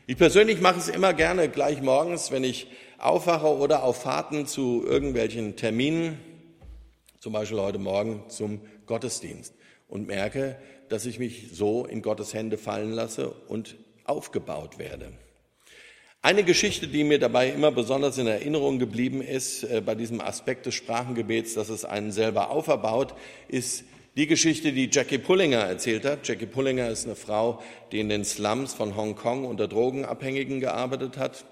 Ich 0.09 0.17
persönlich 0.17 0.61
mache 0.61 0.81
es 0.81 0.89
immer 0.89 1.15
gerne 1.15 1.49
gleich 1.49 1.81
morgens, 1.83 2.33
wenn 2.33 2.43
ich 2.43 2.67
aufwache 2.99 3.47
oder 3.47 3.85
auf 3.85 4.03
Fahrten 4.03 4.49
zu 4.49 4.85
irgendwelchen 4.85 5.55
Terminen, 5.55 6.19
zum 7.23 7.33
Beispiel 7.33 7.61
heute 7.61 7.79
Morgen 7.79 8.25
zum 8.31 8.63
Gottesdienst 8.87 9.55
und 9.87 10.09
merke, 10.09 10.57
dass 10.89 11.07
ich 11.07 11.21
mich 11.21 11.51
so 11.53 11.87
in 11.87 12.03
Gottes 12.03 12.35
Hände 12.35 12.59
fallen 12.59 12.91
lasse 12.91 13.31
und 13.31 13.77
aufgebaut 14.03 14.81
werde. 14.81 15.13
Eine 16.21 16.43
Geschichte, 16.43 16.89
die 16.89 17.05
mir 17.05 17.21
dabei 17.21 17.51
immer 17.51 17.71
besonders 17.71 18.19
in 18.19 18.27
Erinnerung 18.27 18.81
geblieben 18.81 19.23
ist, 19.23 19.63
äh, 19.63 19.81
bei 19.87 19.95
diesem 19.95 20.21
Aspekt 20.21 20.67
des 20.67 20.75
Sprachengebets, 20.75 21.55
dass 21.55 21.69
es 21.69 21.85
einen 21.85 22.11
selber 22.11 22.51
auferbaut, 22.51 23.15
ist 23.47 23.85
die 24.17 24.27
Geschichte, 24.27 24.73
die 24.73 24.91
Jackie 24.91 25.19
Pullinger 25.19 25.61
erzählt 25.61 26.05
hat. 26.05 26.27
Jackie 26.27 26.47
Pullinger 26.47 26.89
ist 26.89 27.07
eine 27.07 27.15
Frau, 27.15 27.63
die 27.93 28.01
in 28.01 28.09
den 28.09 28.25
Slums 28.25 28.75
von 28.75 28.97
Hongkong 28.97 29.45
unter 29.45 29.69
Drogenabhängigen 29.69 30.59
gearbeitet 30.59 31.19
hat. 31.19 31.45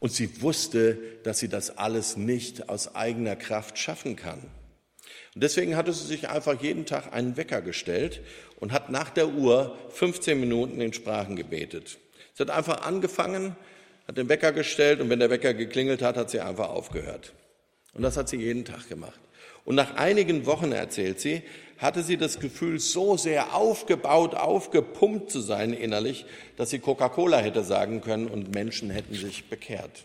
Und 0.00 0.10
sie 0.10 0.42
wusste, 0.42 0.98
dass 1.22 1.38
sie 1.38 1.48
das 1.48 1.78
alles 1.78 2.16
nicht 2.16 2.68
aus 2.68 2.96
eigener 2.96 3.36
Kraft 3.36 3.78
schaffen 3.78 4.16
kann. 4.16 4.50
Und 5.34 5.44
deswegen 5.44 5.76
hatte 5.76 5.92
sie 5.92 6.06
sich 6.06 6.28
einfach 6.28 6.60
jeden 6.60 6.86
Tag 6.86 7.12
einen 7.12 7.36
Wecker 7.36 7.62
gestellt 7.62 8.20
und 8.58 8.72
hat 8.72 8.90
nach 8.90 9.10
der 9.10 9.28
Uhr 9.28 9.76
15 9.90 10.38
Minuten 10.38 10.80
in 10.80 10.92
Sprachen 10.92 11.36
gebetet. 11.36 11.98
Sie 12.34 12.42
hat 12.42 12.50
einfach 12.50 12.82
angefangen, 12.82 13.56
hat 14.08 14.16
den 14.16 14.28
Wecker 14.28 14.52
gestellt 14.52 15.00
und 15.00 15.08
wenn 15.08 15.20
der 15.20 15.30
Wecker 15.30 15.54
geklingelt 15.54 16.02
hat, 16.02 16.16
hat 16.16 16.30
sie 16.30 16.40
einfach 16.40 16.70
aufgehört. 16.70 17.32
Und 17.92 18.02
das 18.02 18.16
hat 18.16 18.28
sie 18.28 18.36
jeden 18.36 18.64
Tag 18.64 18.88
gemacht. 18.88 19.20
Und 19.64 19.74
nach 19.76 19.94
einigen 19.94 20.46
Wochen, 20.46 20.72
erzählt 20.72 21.20
sie, 21.20 21.42
hatte 21.78 22.02
sie 22.02 22.16
das 22.16 22.40
Gefühl, 22.40 22.80
so 22.80 23.16
sehr 23.16 23.54
aufgebaut, 23.54 24.34
aufgepumpt 24.34 25.30
zu 25.30 25.40
sein 25.40 25.72
innerlich, 25.72 26.26
dass 26.56 26.70
sie 26.70 26.78
Coca-Cola 26.78 27.38
hätte 27.38 27.62
sagen 27.62 28.00
können 28.00 28.26
und 28.26 28.54
Menschen 28.54 28.90
hätten 28.90 29.14
sich 29.14 29.48
bekehrt. 29.48 30.04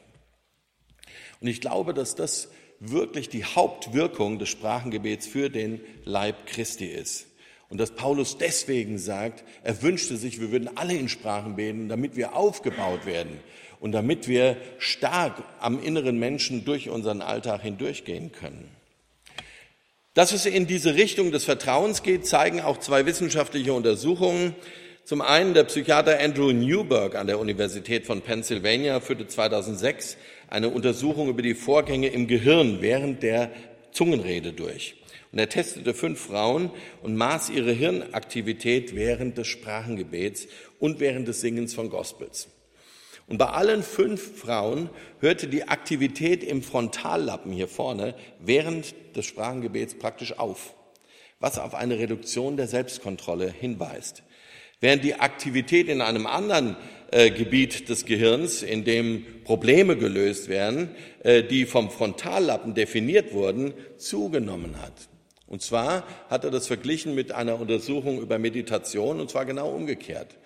Und 1.41 1.47
ich 1.47 1.61
glaube, 1.61 1.93
dass 1.93 2.15
das 2.15 2.49
wirklich 2.79 3.29
die 3.29 3.45
Hauptwirkung 3.45 4.39
des 4.39 4.49
Sprachengebets 4.49 5.27
für 5.27 5.49
den 5.49 5.81
Leib 6.03 6.45
Christi 6.45 6.85
ist. 6.85 7.27
Und 7.69 7.79
dass 7.79 7.91
Paulus 7.91 8.37
deswegen 8.37 8.97
sagt, 8.97 9.43
er 9.63 9.81
wünschte 9.81 10.17
sich, 10.17 10.39
wir 10.39 10.51
würden 10.51 10.77
alle 10.77 10.95
in 10.95 11.09
Sprachen 11.09 11.55
beten, 11.55 11.89
damit 11.89 12.15
wir 12.15 12.35
aufgebaut 12.35 13.05
werden 13.05 13.39
und 13.79 13.91
damit 13.91 14.27
wir 14.27 14.57
stark 14.77 15.43
am 15.59 15.81
inneren 15.81 16.17
Menschen 16.19 16.63
durch 16.63 16.89
unseren 16.89 17.21
Alltag 17.21 17.61
hindurchgehen 17.61 18.31
können. 18.31 18.69
Dass 20.13 20.31
es 20.31 20.45
in 20.45 20.67
diese 20.67 20.95
Richtung 20.95 21.31
des 21.31 21.43
Vertrauens 21.43 22.01
geht, 22.01 22.25
zeigen 22.25 22.61
auch 22.61 22.79
zwei 22.79 23.05
wissenschaftliche 23.05 23.73
Untersuchungen. 23.73 24.55
Zum 25.05 25.21
einen 25.21 25.53
der 25.53 25.65
Psychiater 25.65 26.19
Andrew 26.19 26.51
Newberg 26.51 27.13
an 27.13 27.27
der 27.27 27.37
Universität 27.37 28.07
von 28.07 28.23
Pennsylvania 28.23 28.99
führte 28.99 29.27
2006 29.27 30.17
eine 30.47 30.69
Untersuchung 30.69 31.29
über 31.29 31.43
die 31.43 31.53
Vorgänge 31.53 32.07
im 32.07 32.25
Gehirn 32.25 32.81
während 32.81 33.21
der 33.21 33.51
Zungenrede 33.91 34.51
durch. 34.51 34.95
Und 35.31 35.37
er 35.37 35.47
testete 35.47 35.93
fünf 35.93 36.19
Frauen 36.19 36.71
und 37.03 37.15
maß 37.15 37.51
ihre 37.51 37.71
Hirnaktivität 37.71 38.95
während 38.95 39.37
des 39.37 39.45
Sprachengebets 39.45 40.47
und 40.79 40.99
während 40.99 41.27
des 41.27 41.39
Singens 41.39 41.75
von 41.75 41.91
Gospels. 41.91 42.47
Und 43.27 43.37
bei 43.37 43.49
allen 43.49 43.83
fünf 43.83 44.39
Frauen 44.39 44.89
hörte 45.19 45.47
die 45.47 45.67
Aktivität 45.67 46.43
im 46.43 46.63
Frontallappen 46.63 47.51
hier 47.51 47.67
vorne 47.67 48.15
während 48.39 48.95
des 49.15 49.27
Sprachengebets 49.27 49.99
praktisch 49.99 50.39
auf, 50.39 50.73
was 51.39 51.59
auf 51.59 51.75
eine 51.75 51.99
Reduktion 51.99 52.57
der 52.57 52.67
Selbstkontrolle 52.67 53.51
hinweist. 53.51 54.23
Während 54.79 55.03
die 55.03 55.15
Aktivität 55.15 55.87
in 55.87 56.01
einem 56.01 56.27
anderen 56.27 56.75
äh, 57.11 57.31
Gebiet 57.31 57.89
des 57.89 58.05
Gehirns, 58.05 58.61
in 58.61 58.83
dem 58.83 59.25
Probleme 59.43 59.97
gelöst 59.97 60.49
werden, 60.49 60.89
äh, 61.23 61.43
die 61.43 61.65
vom 61.65 61.89
Frontallappen 61.89 62.73
definiert 62.73 63.33
wurden, 63.33 63.73
zugenommen 63.97 64.81
hat. 64.81 64.93
Und 65.47 65.61
zwar 65.61 66.05
hat 66.29 66.43
er 66.43 66.51
das 66.51 66.67
verglichen 66.67 67.15
mit 67.15 67.31
einer 67.31 67.59
Untersuchung 67.59 68.19
über 68.19 68.39
Meditation, 68.39 69.19
und 69.19 69.29
zwar 69.29 69.45
genau 69.45 69.69
umgekehrt. 69.69 70.37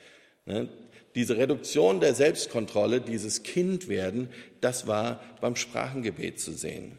Ne? 0.46 0.70
diese 1.16 1.38
Reduktion 1.38 2.00
der 2.00 2.14
Selbstkontrolle, 2.14 3.02
dieses 3.02 3.44
Kindwerden, 3.44 4.30
das 4.62 4.88
war 4.88 5.22
beim 5.42 5.56
Sprachengebet 5.56 6.40
zu 6.40 6.54
sehen. 6.54 6.98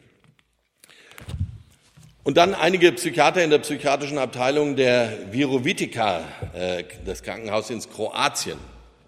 Und 2.23 2.37
dann 2.37 2.53
einige 2.53 2.91
Psychiater 2.91 3.43
in 3.43 3.49
der 3.49 3.57
psychiatrischen 3.57 4.19
Abteilung 4.19 4.75
der 4.75 5.31
Virovitica, 5.31 6.23
äh, 6.53 6.83
des 7.03 7.23
Krankenhauses 7.23 7.71
in 7.71 7.91
Kroatien, 7.91 8.59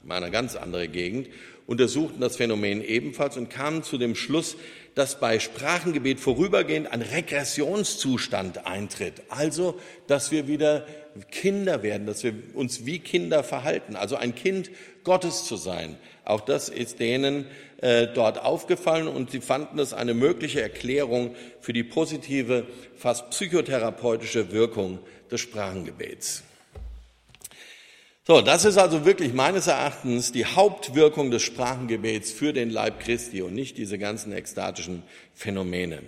eine 0.09 0.31
ganz 0.31 0.55
andere 0.55 0.87
Gegend, 0.87 1.27
untersuchten 1.67 2.19
das 2.19 2.37
Phänomen 2.37 2.83
ebenfalls 2.83 3.37
und 3.37 3.51
kamen 3.51 3.83
zu 3.83 3.99
dem 3.99 4.15
Schluss, 4.15 4.57
dass 4.95 5.19
bei 5.19 5.39
Sprachengebet 5.39 6.19
vorübergehend 6.19 6.91
ein 6.91 7.01
Regressionszustand 7.01 8.65
eintritt. 8.65 9.23
Also, 9.29 9.79
dass 10.07 10.31
wir 10.31 10.47
wieder 10.47 10.85
Kinder 11.31 11.83
werden, 11.83 12.05
dass 12.05 12.23
wir 12.23 12.33
uns 12.53 12.85
wie 12.85 12.99
Kinder 12.99 13.43
verhalten. 13.43 13.95
Also 13.95 14.15
ein 14.15 14.35
Kind 14.35 14.71
Gottes 15.03 15.45
zu 15.45 15.57
sein. 15.57 15.97
Auch 16.25 16.41
das 16.41 16.69
ist 16.69 16.99
denen 16.99 17.45
äh, 17.81 18.07
dort 18.07 18.39
aufgefallen 18.39 19.07
und 19.07 19.31
sie 19.31 19.41
fanden 19.41 19.79
es 19.79 19.93
eine 19.93 20.13
mögliche 20.13 20.61
Erklärung 20.61 21.35
für 21.59 21.73
die 21.73 21.83
positive, 21.83 22.65
fast 22.95 23.29
psychotherapeutische 23.31 24.51
Wirkung 24.51 24.99
des 25.29 25.41
Sprachengebets. 25.41 26.43
So, 28.25 28.39
das 28.39 28.63
ist 28.63 28.77
also 28.77 29.03
wirklich 29.03 29.33
meines 29.33 29.67
Erachtens 29.67 30.31
die 30.31 30.45
Hauptwirkung 30.45 31.29
des 31.29 31.41
Sprachengebets 31.41 32.31
für 32.31 32.53
den 32.53 32.69
Leib 32.69 33.01
Christi 33.01 33.41
und 33.41 33.53
nicht 33.53 33.77
diese 33.77 33.97
ganzen 33.97 34.31
ekstatischen 34.31 35.03
Phänomene. 35.33 35.99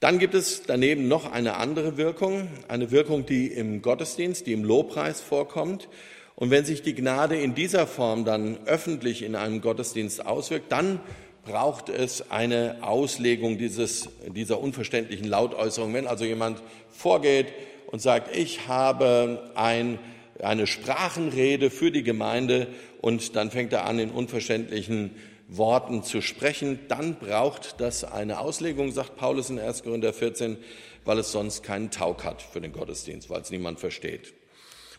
Dann 0.00 0.18
gibt 0.18 0.32
es 0.32 0.62
daneben 0.62 1.06
noch 1.06 1.30
eine 1.30 1.56
andere 1.56 1.98
Wirkung, 1.98 2.48
eine 2.68 2.90
Wirkung, 2.90 3.26
die 3.26 3.48
im 3.48 3.82
Gottesdienst, 3.82 4.46
die 4.46 4.54
im 4.54 4.64
Lobpreis 4.64 5.20
vorkommt. 5.20 5.90
Und 6.36 6.50
wenn 6.50 6.64
sich 6.64 6.80
die 6.80 6.94
Gnade 6.94 7.36
in 7.36 7.54
dieser 7.54 7.86
Form 7.86 8.24
dann 8.24 8.56
öffentlich 8.64 9.22
in 9.22 9.36
einem 9.36 9.60
Gottesdienst 9.60 10.24
auswirkt, 10.24 10.72
dann 10.72 11.00
braucht 11.44 11.90
es 11.90 12.30
eine 12.30 12.78
Auslegung 12.80 13.58
dieses, 13.58 14.08
dieser 14.34 14.58
unverständlichen 14.58 15.28
Lautäußerung. 15.28 15.92
Wenn 15.92 16.06
also 16.06 16.24
jemand 16.24 16.62
vorgeht 16.88 17.48
und 17.88 18.00
sagt, 18.00 18.34
ich 18.34 18.68
habe 18.68 19.50
ein 19.54 19.98
eine 20.42 20.66
Sprachenrede 20.66 21.70
für 21.70 21.90
die 21.90 22.02
Gemeinde 22.02 22.68
und 23.00 23.36
dann 23.36 23.50
fängt 23.50 23.72
er 23.72 23.84
an, 23.86 23.98
in 23.98 24.10
unverständlichen 24.10 25.14
Worten 25.48 26.02
zu 26.02 26.20
sprechen. 26.20 26.78
Dann 26.88 27.16
braucht 27.16 27.80
das 27.80 28.04
eine 28.04 28.38
Auslegung, 28.38 28.92
sagt 28.92 29.16
Paulus 29.16 29.50
in 29.50 29.58
1. 29.58 29.82
Korinther 29.82 30.12
14, 30.12 30.58
weil 31.04 31.18
es 31.18 31.32
sonst 31.32 31.62
keinen 31.62 31.90
Taug 31.90 32.24
hat 32.24 32.42
für 32.42 32.60
den 32.60 32.72
Gottesdienst, 32.72 33.30
weil 33.30 33.40
es 33.40 33.50
niemand 33.50 33.80
versteht. 33.80 34.34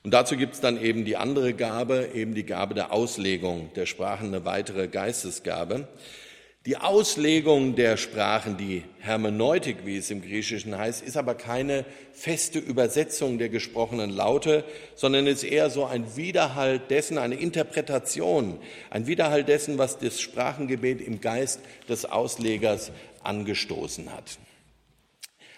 Und 0.04 0.14
dazu 0.14 0.38
gibt 0.38 0.56
es 0.56 0.62
dann 0.62 0.82
eben 0.82 1.04
die 1.04 1.18
andere 1.18 1.54
Gabe, 1.54 2.10
eben 2.14 2.34
die 2.34 2.46
Gabe 2.46 2.74
der 2.74 2.94
Auslegung 2.94 3.72
der 3.76 3.86
Sprachen, 3.86 4.28
eine 4.28 4.46
weitere 4.46 4.88
Geistesgabe. 4.88 5.88
Die 6.66 6.76
Auslegung 6.76 7.78
der 7.78 7.96
Sprachen, 7.96 8.58
die 8.58 8.84
Hermeneutik, 9.00 9.86
wie 9.86 9.96
es 9.96 10.12
im 10.12 10.22
Griechischen 10.22 10.78
heißt, 10.78 11.02
ist 11.02 11.16
aber 11.16 11.36
keine 11.36 11.86
feste 12.12 12.60
Übersetzung 12.60 13.38
der 13.38 13.48
gesprochenen 13.48 14.10
Laute, 14.10 14.66
sondern 14.94 15.26
ist 15.26 15.46
eher 15.46 15.70
so 15.70 15.86
ein 15.86 16.18
Widerhall 16.18 16.78
dessen, 16.78 17.18
eine 17.18 17.36
Interpretation, 17.36 18.60
ein 18.90 19.08
Widerhall 19.08 19.46
dessen, 19.46 19.78
was 19.78 20.00
das 20.00 20.20
Sprachengebet 20.20 21.00
im 21.00 21.22
Geist 21.22 21.62
des 21.88 22.04
Auslegers 22.04 22.92
angestoßen 23.24 24.12
hat. 24.12 24.38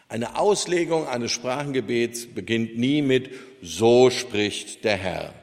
Eine 0.07 0.37
Auslegung 0.37 1.07
eines 1.07 1.31
Sprachengebets 1.31 2.27
beginnt 2.27 2.77
nie 2.77 3.01
mit 3.01 3.31
So 3.63 4.11
spricht 4.11 4.83
der 4.83 4.97
Herr. 4.97 5.33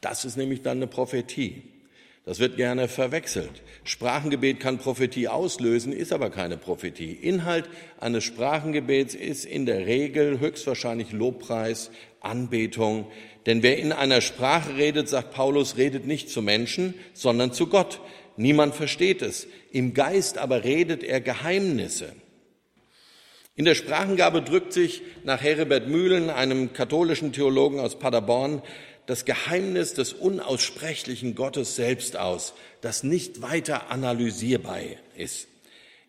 Das 0.00 0.24
ist 0.24 0.36
nämlich 0.36 0.62
dann 0.62 0.78
eine 0.78 0.88
Prophetie. 0.88 1.77
Das 2.28 2.40
wird 2.40 2.58
gerne 2.58 2.88
verwechselt. 2.88 3.62
Sprachengebet 3.84 4.60
kann 4.60 4.76
Prophetie 4.76 5.28
auslösen, 5.28 5.94
ist 5.94 6.12
aber 6.12 6.28
keine 6.28 6.58
Prophetie. 6.58 7.12
Inhalt 7.12 7.70
eines 8.00 8.22
Sprachengebets 8.24 9.14
ist 9.14 9.46
in 9.46 9.64
der 9.64 9.86
Regel 9.86 10.38
höchstwahrscheinlich 10.38 11.12
Lobpreis, 11.12 11.90
Anbetung. 12.20 13.06
Denn 13.46 13.62
wer 13.62 13.78
in 13.78 13.92
einer 13.92 14.20
Sprache 14.20 14.76
redet, 14.76 15.08
sagt 15.08 15.32
Paulus, 15.32 15.78
redet 15.78 16.06
nicht 16.06 16.28
zu 16.28 16.42
Menschen, 16.42 16.92
sondern 17.14 17.54
zu 17.54 17.66
Gott. 17.66 18.02
Niemand 18.36 18.74
versteht 18.74 19.22
es. 19.22 19.48
Im 19.72 19.94
Geist 19.94 20.36
aber 20.36 20.64
redet 20.64 21.02
er 21.02 21.22
Geheimnisse. 21.22 22.12
In 23.56 23.64
der 23.64 23.74
Sprachengabe 23.74 24.42
drückt 24.42 24.74
sich 24.74 25.00
nach 25.24 25.40
Heribert 25.40 25.88
Mühlen, 25.88 26.28
einem 26.28 26.74
katholischen 26.74 27.32
Theologen 27.32 27.80
aus 27.80 27.98
Paderborn, 27.98 28.60
das 29.08 29.24
Geheimnis 29.24 29.94
des 29.94 30.12
unaussprechlichen 30.12 31.34
Gottes 31.34 31.76
selbst 31.76 32.18
aus, 32.18 32.52
das 32.82 33.02
nicht 33.02 33.40
weiter 33.40 33.90
analysierbar 33.90 34.80
ist. 35.16 35.48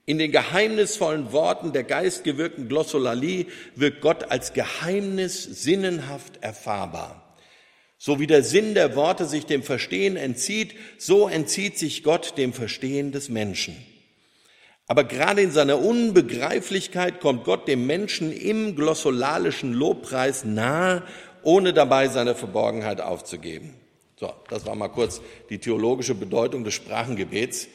In 0.06 0.18
den 0.18 0.34
geheimnisvollen 0.34 1.32
Worten 1.32 1.72
der 1.72 1.86
geistgewirkten 1.86 2.68
Glossolalie 2.68 3.46
wirkt 3.76 4.02
Gott 4.02 4.30
als 4.32 4.52
Geheimnis 4.52 5.44
sinnenhaft 5.44 6.44
erfahrbar. 6.44 7.38
So 7.98 8.20
wie 8.20 8.28
der 8.28 8.44
Sinn 8.44 8.74
der 8.74 8.98
Worte 8.98 9.26
sich 9.28 9.46
dem 9.46 9.64
Verstehen 9.64 10.18
entzieht, 10.18 10.76
so 10.98 11.30
entzieht 11.30 11.78
sich 11.78 12.04
Gott 12.04 12.38
dem 12.38 12.52
Verstehen 12.52 13.14
des 13.14 13.30
Menschen. 13.30 13.78
Aber 14.88 15.04
gerade 15.04 15.44
in 15.44 15.52
seiner 15.52 15.80
Unbegreiflichkeit 15.80 17.22
kommt 17.22 17.44
Gott 17.44 17.68
dem 17.68 17.86
Menschen 17.86 18.34
im 18.34 18.76
glossolalischen 18.76 19.72
Lobpreis 19.72 20.44
nahe 20.44 21.04
ohne 21.44 21.74
dabei 21.74 22.08
seine 22.08 22.36
Verborgenheit 22.36 23.02
aufzugeben. 23.02 23.74
So, 24.18 24.32
das 24.50 24.66
war 24.66 24.76
mal 24.76 24.90
kurz 24.90 25.22
die 25.50 25.60
theologische 25.60 26.16
Bedeutung 26.16 26.64
des 26.64 26.74
Sprachengebets. 26.74 27.68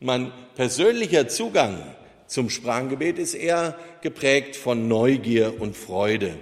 Mein 0.00 0.30
persönlicher 0.54 1.28
Zugang 1.28 1.82
zum 2.26 2.50
Sprachengebet 2.50 3.18
ist 3.18 3.34
eher 3.34 3.78
geprägt 4.02 4.56
von 4.56 4.88
Neugier 4.88 5.60
und 5.60 5.76
Freude. 5.76 6.34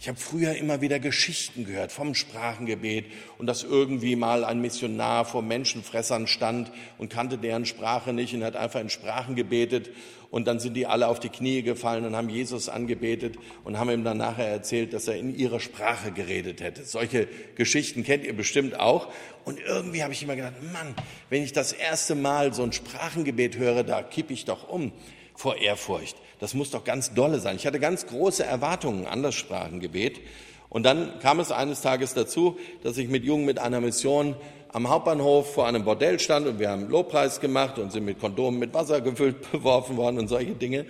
Ich 0.00 0.06
habe 0.06 0.18
früher 0.18 0.54
immer 0.54 0.80
wieder 0.80 1.00
Geschichten 1.00 1.64
gehört 1.64 1.90
vom 1.90 2.14
Sprachengebet 2.14 3.06
und 3.38 3.46
dass 3.46 3.64
irgendwie 3.64 4.14
mal 4.14 4.44
ein 4.44 4.60
Missionar 4.60 5.24
vor 5.24 5.42
Menschenfressern 5.42 6.28
stand 6.28 6.70
und 6.98 7.10
kannte 7.10 7.36
deren 7.36 7.66
Sprache 7.66 8.12
nicht 8.12 8.32
und 8.32 8.44
hat 8.44 8.54
einfach 8.54 8.80
in 8.80 8.90
Sprachen 8.90 9.34
gebetet 9.34 9.90
und 10.30 10.46
dann 10.46 10.60
sind 10.60 10.74
die 10.74 10.86
alle 10.86 11.08
auf 11.08 11.20
die 11.20 11.30
Knie 11.30 11.62
gefallen 11.62 12.04
und 12.04 12.14
haben 12.14 12.28
Jesus 12.28 12.68
angebetet 12.68 13.36
und 13.64 13.78
haben 13.78 13.90
ihm 13.90 14.04
dann 14.04 14.18
nachher 14.18 14.48
erzählt, 14.48 14.92
dass 14.92 15.08
er 15.08 15.16
in 15.16 15.34
ihrer 15.34 15.58
Sprache 15.58 16.12
geredet 16.12 16.60
hätte. 16.60 16.84
Solche 16.84 17.28
Geschichten 17.54 18.04
kennt 18.04 18.24
ihr 18.24 18.36
bestimmt 18.36 18.78
auch. 18.78 19.08
Und 19.44 19.58
irgendwie 19.58 20.02
habe 20.02 20.12
ich 20.12 20.22
immer 20.22 20.36
gedacht, 20.36 20.62
Mann, 20.72 20.94
wenn 21.30 21.42
ich 21.42 21.52
das 21.52 21.72
erste 21.72 22.14
Mal 22.14 22.52
so 22.52 22.62
ein 22.62 22.72
Sprachengebet 22.72 23.56
höre, 23.56 23.84
da 23.84 24.02
kippe 24.02 24.34
ich 24.34 24.44
doch 24.44 24.68
um 24.68 24.92
vor 25.34 25.56
Ehrfurcht. 25.56 26.16
Das 26.40 26.52
muss 26.52 26.70
doch 26.70 26.84
ganz 26.84 27.14
dolle 27.14 27.40
sein. 27.40 27.56
Ich 27.56 27.66
hatte 27.66 27.80
ganz 27.80 28.06
große 28.06 28.44
Erwartungen 28.44 29.06
an 29.06 29.22
das 29.22 29.34
Sprachengebet. 29.34 30.20
Und 30.68 30.82
dann 30.82 31.18
kam 31.20 31.40
es 31.40 31.50
eines 31.50 31.80
Tages 31.80 32.12
dazu, 32.12 32.58
dass 32.82 32.98
ich 32.98 33.08
mit 33.08 33.24
Jungen 33.24 33.46
mit 33.46 33.58
einer 33.58 33.80
Mission 33.80 34.36
am 34.72 34.88
Hauptbahnhof 34.88 35.54
vor 35.54 35.66
einem 35.66 35.84
Bordell 35.84 36.18
stand 36.18 36.46
und 36.46 36.58
wir 36.58 36.70
haben 36.70 36.88
Lobpreis 36.88 37.40
gemacht 37.40 37.78
und 37.78 37.92
sind 37.92 38.04
mit 38.04 38.18
Kondomen 38.18 38.58
mit 38.58 38.74
Wasser 38.74 39.00
gefüllt 39.00 39.50
beworfen 39.52 39.96
worden 39.96 40.18
und 40.18 40.28
solche 40.28 40.52
Dinge. 40.52 40.86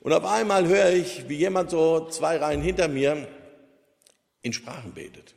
Und 0.00 0.12
auf 0.12 0.24
einmal 0.24 0.66
höre 0.66 0.90
ich, 0.90 1.28
wie 1.28 1.36
jemand 1.36 1.70
so 1.70 2.08
zwei 2.08 2.36
Reihen 2.36 2.60
hinter 2.60 2.88
mir 2.88 3.28
in 4.42 4.52
Sprachen 4.52 4.92
betet. 4.92 5.34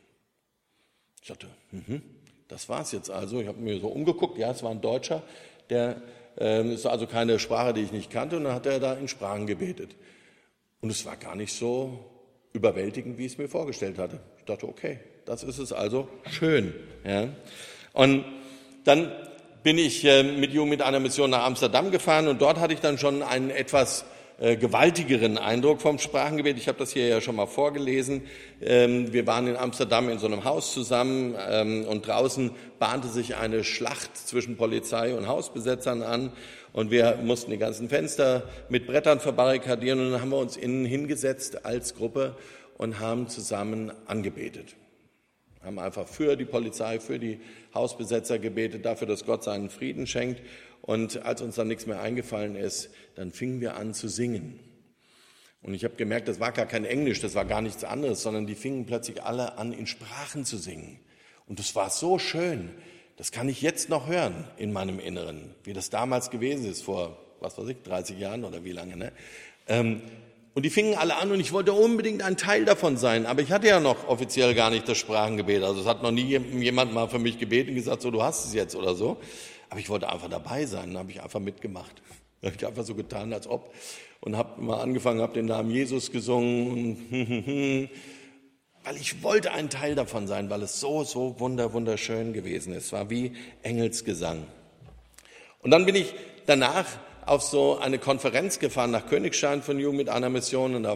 Ich 1.21 1.27
dachte, 1.27 1.47
mhm, 1.71 2.01
das 2.47 2.67
war's 2.69 2.91
jetzt 2.91 3.11
also. 3.11 3.39
Ich 3.39 3.47
habe 3.47 3.59
mir 3.59 3.79
so 3.79 3.87
umgeguckt, 3.87 4.37
ja, 4.37 4.51
es 4.51 4.63
war 4.63 4.71
ein 4.71 4.81
Deutscher, 4.81 5.21
der 5.69 6.01
ähm, 6.37 6.71
ist 6.71 6.85
also 6.85 7.07
keine 7.07 7.39
Sprache, 7.39 7.73
die 7.73 7.81
ich 7.81 7.91
nicht 7.91 8.09
kannte, 8.09 8.37
und 8.37 8.43
dann 8.43 8.53
hat 8.53 8.65
er 8.65 8.79
da 8.79 8.93
in 8.93 9.07
Sprachen 9.07 9.47
gebetet. 9.47 9.95
Und 10.81 10.89
es 10.89 11.05
war 11.05 11.17
gar 11.17 11.35
nicht 11.35 11.53
so 11.53 11.99
überwältigend, 12.53 13.17
wie 13.17 13.25
ich 13.25 13.33
es 13.33 13.37
mir 13.37 13.49
vorgestellt 13.49 13.97
hatte. 13.97 14.19
Ich 14.37 14.45
dachte, 14.45 14.67
okay, 14.67 14.99
das 15.25 15.43
ist 15.43 15.57
es 15.57 15.73
also 15.73 16.07
schön. 16.29 16.73
Ja. 17.03 17.29
Und 17.95 18.25
dann 18.83 19.11
bin 19.63 19.79
ich 19.79 20.05
äh, 20.05 20.21
mit 20.21 20.53
Jung 20.53 20.69
mit 20.69 20.83
einer 20.83 20.99
Mission 20.99 21.31
nach 21.31 21.43
Amsterdam 21.43 21.89
gefahren 21.89 22.27
und 22.27 22.39
dort 22.39 22.59
hatte 22.59 22.73
ich 22.73 22.81
dann 22.81 22.99
schon 22.99 23.23
einen 23.23 23.49
etwas 23.49 24.05
äh, 24.37 24.57
gewaltigeren 24.57 25.37
Eindruck 25.37 25.81
vom 25.81 25.97
Sprachengebet. 25.97 26.57
Ich 26.57 26.67
habe 26.67 26.77
das 26.77 26.91
hier 26.91 27.07
ja 27.07 27.21
schon 27.21 27.37
mal 27.37 27.47
vorgelesen. 27.47 28.23
Ähm, 28.61 29.13
wir 29.13 29.25
waren 29.25 29.47
in 29.47 29.55
Amsterdam 29.55 30.09
in 30.09 30.19
so 30.19 30.27
einem 30.27 30.43
Haus 30.43 30.73
zusammen 30.73 31.35
ähm, 31.49 31.85
und 31.85 32.05
draußen 32.05 32.51
bahnte 32.79 33.07
sich 33.07 33.37
eine 33.37 33.63
Schlacht 33.63 34.15
zwischen 34.15 34.57
Polizei 34.57 35.15
und 35.15 35.27
Hausbesetzern 35.27 36.03
an 36.03 36.33
und 36.73 36.91
wir 36.91 37.17
mussten 37.23 37.49
die 37.49 37.57
ganzen 37.57 37.87
Fenster 37.87 38.43
mit 38.67 38.87
Brettern 38.87 39.21
verbarrikadieren 39.21 39.99
und 39.99 40.11
dann 40.11 40.21
haben 40.21 40.31
wir 40.31 40.37
uns 40.37 40.57
innen 40.57 40.85
hingesetzt 40.85 41.65
als 41.65 41.95
Gruppe 41.95 42.35
und 42.77 42.99
haben 42.99 43.29
zusammen 43.29 43.93
angebetet. 44.05 44.75
Haben 45.65 45.79
einfach 45.79 46.07
für 46.07 46.35
die 46.35 46.45
Polizei, 46.45 46.99
für 46.99 47.19
die 47.19 47.39
Hausbesetzer 47.73 48.39
gebetet, 48.39 48.85
dafür, 48.85 49.07
dass 49.07 49.25
Gott 49.25 49.43
seinen 49.43 49.69
Frieden 49.69 50.07
schenkt. 50.07 50.41
Und 50.81 51.23
als 51.23 51.41
uns 51.41 51.55
dann 51.55 51.67
nichts 51.67 51.87
mehr 51.87 52.01
eingefallen 52.01 52.55
ist, 52.55 52.89
dann 53.15 53.31
fingen 53.31 53.61
wir 53.61 53.75
an 53.75 53.93
zu 53.93 54.07
singen. 54.07 54.59
Und 55.63 55.73
ich 55.73 55.83
habe 55.83 55.95
gemerkt, 55.95 56.27
das 56.27 56.39
war 56.39 56.51
gar 56.51 56.67
kein 56.67 56.85
Englisch, 56.85 57.21
das 57.21 57.33
war 57.33 57.43
gar 57.43 57.61
nichts 57.61 57.83
anderes, 57.83 58.21
sondern 58.21 58.45
die 58.45 58.53
fingen 58.53 58.85
plötzlich 58.85 59.23
alle 59.23 59.57
an, 59.57 59.73
in 59.73 59.87
Sprachen 59.87 60.45
zu 60.45 60.57
singen. 60.57 60.99
Und 61.47 61.57
das 61.57 61.75
war 61.75 61.89
so 61.89 62.19
schön. 62.19 62.69
Das 63.17 63.31
kann 63.31 63.49
ich 63.49 63.63
jetzt 63.63 63.89
noch 63.89 64.07
hören 64.07 64.47
in 64.57 64.71
meinem 64.71 64.99
Inneren, 64.99 65.55
wie 65.63 65.73
das 65.73 65.89
damals 65.89 66.29
gewesen 66.29 66.69
ist, 66.69 66.83
vor, 66.83 67.17
was 67.39 67.57
weiß 67.57 67.67
ich, 67.69 67.81
30 67.81 68.19
Jahren 68.19 68.43
oder 68.43 68.63
wie 68.63 68.73
lange. 68.73 68.95
Ne? 68.95 69.11
Ähm, 69.67 70.01
und 70.55 70.63
die 70.63 70.69
fingen 70.69 70.95
alle 70.95 71.17
an 71.17 71.31
und 71.31 71.41
ich 71.41 71.51
wollte 71.51 71.73
unbedingt 71.73 72.23
ein 72.23 72.37
Teil 72.37 72.63
davon 72.63 72.95
sein. 72.95 73.25
Aber 73.25 73.41
ich 73.41 73.51
hatte 73.51 73.67
ja 73.67 73.81
noch 73.81 74.07
offiziell 74.07 74.55
gar 74.55 74.69
nicht 74.69 74.87
das 74.87 74.97
Sprachengebet. 74.97 75.61
Also 75.61 75.81
es 75.81 75.85
hat 75.85 76.01
noch 76.01 76.11
nie 76.11 76.39
jemand 76.61 76.93
mal 76.93 77.09
für 77.09 77.19
mich 77.19 77.37
gebeten 77.37 77.71
und 77.71 77.75
gesagt, 77.75 78.01
so 78.01 78.09
du 78.09 78.23
hast 78.23 78.45
es 78.45 78.53
jetzt 78.53 78.73
oder 78.73 78.95
so. 78.95 79.17
Aber 79.69 79.81
ich 79.81 79.89
wollte 79.89 80.07
einfach 80.07 80.29
dabei 80.29 80.65
sein, 80.65 80.91
dann 80.91 80.99
habe 80.99 81.11
ich 81.11 81.21
einfach 81.21 81.41
mitgemacht. 81.41 82.01
Da 82.39 82.47
habe 82.47 82.55
ich 82.57 82.65
einfach 82.65 82.85
so 82.85 82.95
getan, 82.95 83.33
als 83.33 83.47
ob. 83.47 83.73
Und 84.21 84.37
habe 84.37 84.61
mal 84.61 84.79
angefangen, 84.79 85.19
habe 85.19 85.33
den 85.33 85.47
Namen 85.47 85.71
Jesus 85.71 86.09
gesungen. 86.09 87.89
weil 88.85 88.95
ich 88.95 89.23
wollte 89.23 89.51
ein 89.51 89.69
Teil 89.69 89.93
davon 89.93 90.25
sein, 90.25 90.49
weil 90.49 90.61
es 90.61 90.79
so, 90.79 91.03
so 91.03 91.37
wunder, 91.37 91.73
wunderschön 91.73 92.31
gewesen 92.31 92.71
ist. 92.71 92.85
Es 92.85 92.91
war 92.93 93.09
wie 93.09 93.33
Engelsgesang. 93.61 94.43
Und 95.59 95.71
dann 95.71 95.85
bin 95.85 95.95
ich 95.95 96.13
danach 96.45 96.85
auf 97.25 97.41
so 97.41 97.77
eine 97.79 97.97
Konferenz 97.97 98.59
gefahren 98.59 98.91
nach 98.91 99.07
Königstein 99.07 99.61
von 99.61 99.79
Jugend 99.79 99.97
mit 99.97 100.09
einer 100.09 100.29
Mission 100.29 100.75
und 100.75 100.83
da 100.83 100.95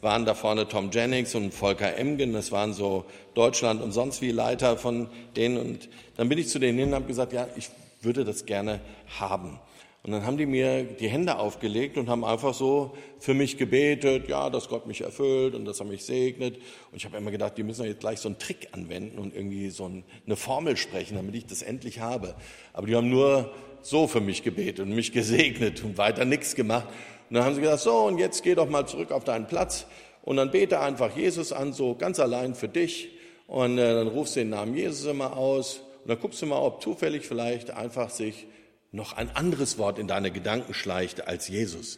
waren 0.00 0.24
da 0.24 0.34
vorne 0.34 0.68
Tom 0.68 0.90
Jennings 0.90 1.34
und 1.34 1.52
Volker 1.52 1.96
Emgen, 1.96 2.32
das 2.32 2.52
waren 2.52 2.72
so 2.72 3.04
Deutschland 3.34 3.82
und 3.82 3.92
sonst 3.92 4.20
wie 4.20 4.30
Leiter 4.30 4.76
von 4.76 5.08
denen 5.36 5.58
und 5.58 5.88
dann 6.16 6.28
bin 6.28 6.38
ich 6.38 6.48
zu 6.48 6.58
denen 6.58 6.78
hin 6.78 6.88
und 6.88 6.94
habe 6.94 7.06
gesagt, 7.06 7.32
ja, 7.32 7.46
ich 7.56 7.70
würde 8.00 8.24
das 8.24 8.46
gerne 8.46 8.80
haben. 9.18 9.58
Und 10.04 10.12
dann 10.12 10.24
haben 10.24 10.36
die 10.36 10.46
mir 10.46 10.84
die 10.84 11.08
Hände 11.08 11.38
aufgelegt 11.38 11.98
und 11.98 12.08
haben 12.08 12.24
einfach 12.24 12.54
so 12.54 12.96
für 13.18 13.34
mich 13.34 13.58
gebetet, 13.58 14.28
ja, 14.28 14.48
dass 14.48 14.68
Gott 14.68 14.86
mich 14.86 15.00
erfüllt 15.00 15.54
und 15.54 15.64
dass 15.64 15.80
er 15.80 15.86
mich 15.86 16.04
segnet. 16.04 16.56
Und 16.90 16.96
ich 16.96 17.04
habe 17.04 17.16
immer 17.16 17.32
gedacht, 17.32 17.58
die 17.58 17.64
müssen 17.64 17.84
jetzt 17.84 18.00
gleich 18.00 18.20
so 18.20 18.28
einen 18.28 18.38
Trick 18.38 18.68
anwenden 18.72 19.18
und 19.18 19.34
irgendwie 19.34 19.68
so 19.70 19.90
eine 20.24 20.36
Formel 20.36 20.76
sprechen, 20.76 21.16
damit 21.16 21.34
ich 21.34 21.46
das 21.46 21.62
endlich 21.62 22.00
habe. 22.00 22.36
Aber 22.72 22.86
die 22.86 22.94
haben 22.94 23.10
nur 23.10 23.52
so 23.88 24.06
für 24.06 24.20
mich 24.20 24.42
gebetet 24.42 24.80
und 24.80 24.94
mich 24.94 25.12
gesegnet 25.12 25.82
und 25.84 25.98
weiter 25.98 26.24
nichts 26.24 26.54
gemacht. 26.54 26.88
Und 27.28 27.34
dann 27.34 27.44
haben 27.44 27.54
sie 27.54 27.60
gesagt, 27.60 27.80
so, 27.80 28.06
und 28.06 28.18
jetzt 28.18 28.42
geh 28.42 28.54
doch 28.54 28.68
mal 28.68 28.86
zurück 28.86 29.12
auf 29.12 29.24
deinen 29.24 29.46
Platz 29.46 29.86
und 30.22 30.36
dann 30.36 30.50
bete 30.50 30.80
einfach 30.80 31.16
Jesus 31.16 31.52
an, 31.52 31.72
so 31.72 31.94
ganz 31.94 32.20
allein 32.20 32.54
für 32.54 32.68
dich. 32.68 33.10
Und 33.46 33.78
äh, 33.78 33.94
dann 33.94 34.08
rufst 34.08 34.36
du 34.36 34.40
den 34.40 34.50
Namen 34.50 34.74
Jesus 34.74 35.06
immer 35.06 35.36
aus 35.36 35.80
und 36.02 36.08
dann 36.08 36.20
guckst 36.20 36.42
du 36.42 36.46
mal, 36.46 36.58
ob 36.58 36.82
zufällig 36.82 37.26
vielleicht 37.26 37.70
einfach 37.70 38.10
sich 38.10 38.46
noch 38.92 39.14
ein 39.14 39.34
anderes 39.34 39.78
Wort 39.78 39.98
in 39.98 40.06
deine 40.06 40.30
Gedanken 40.30 40.74
schleicht 40.74 41.26
als 41.26 41.48
Jesus. 41.48 41.96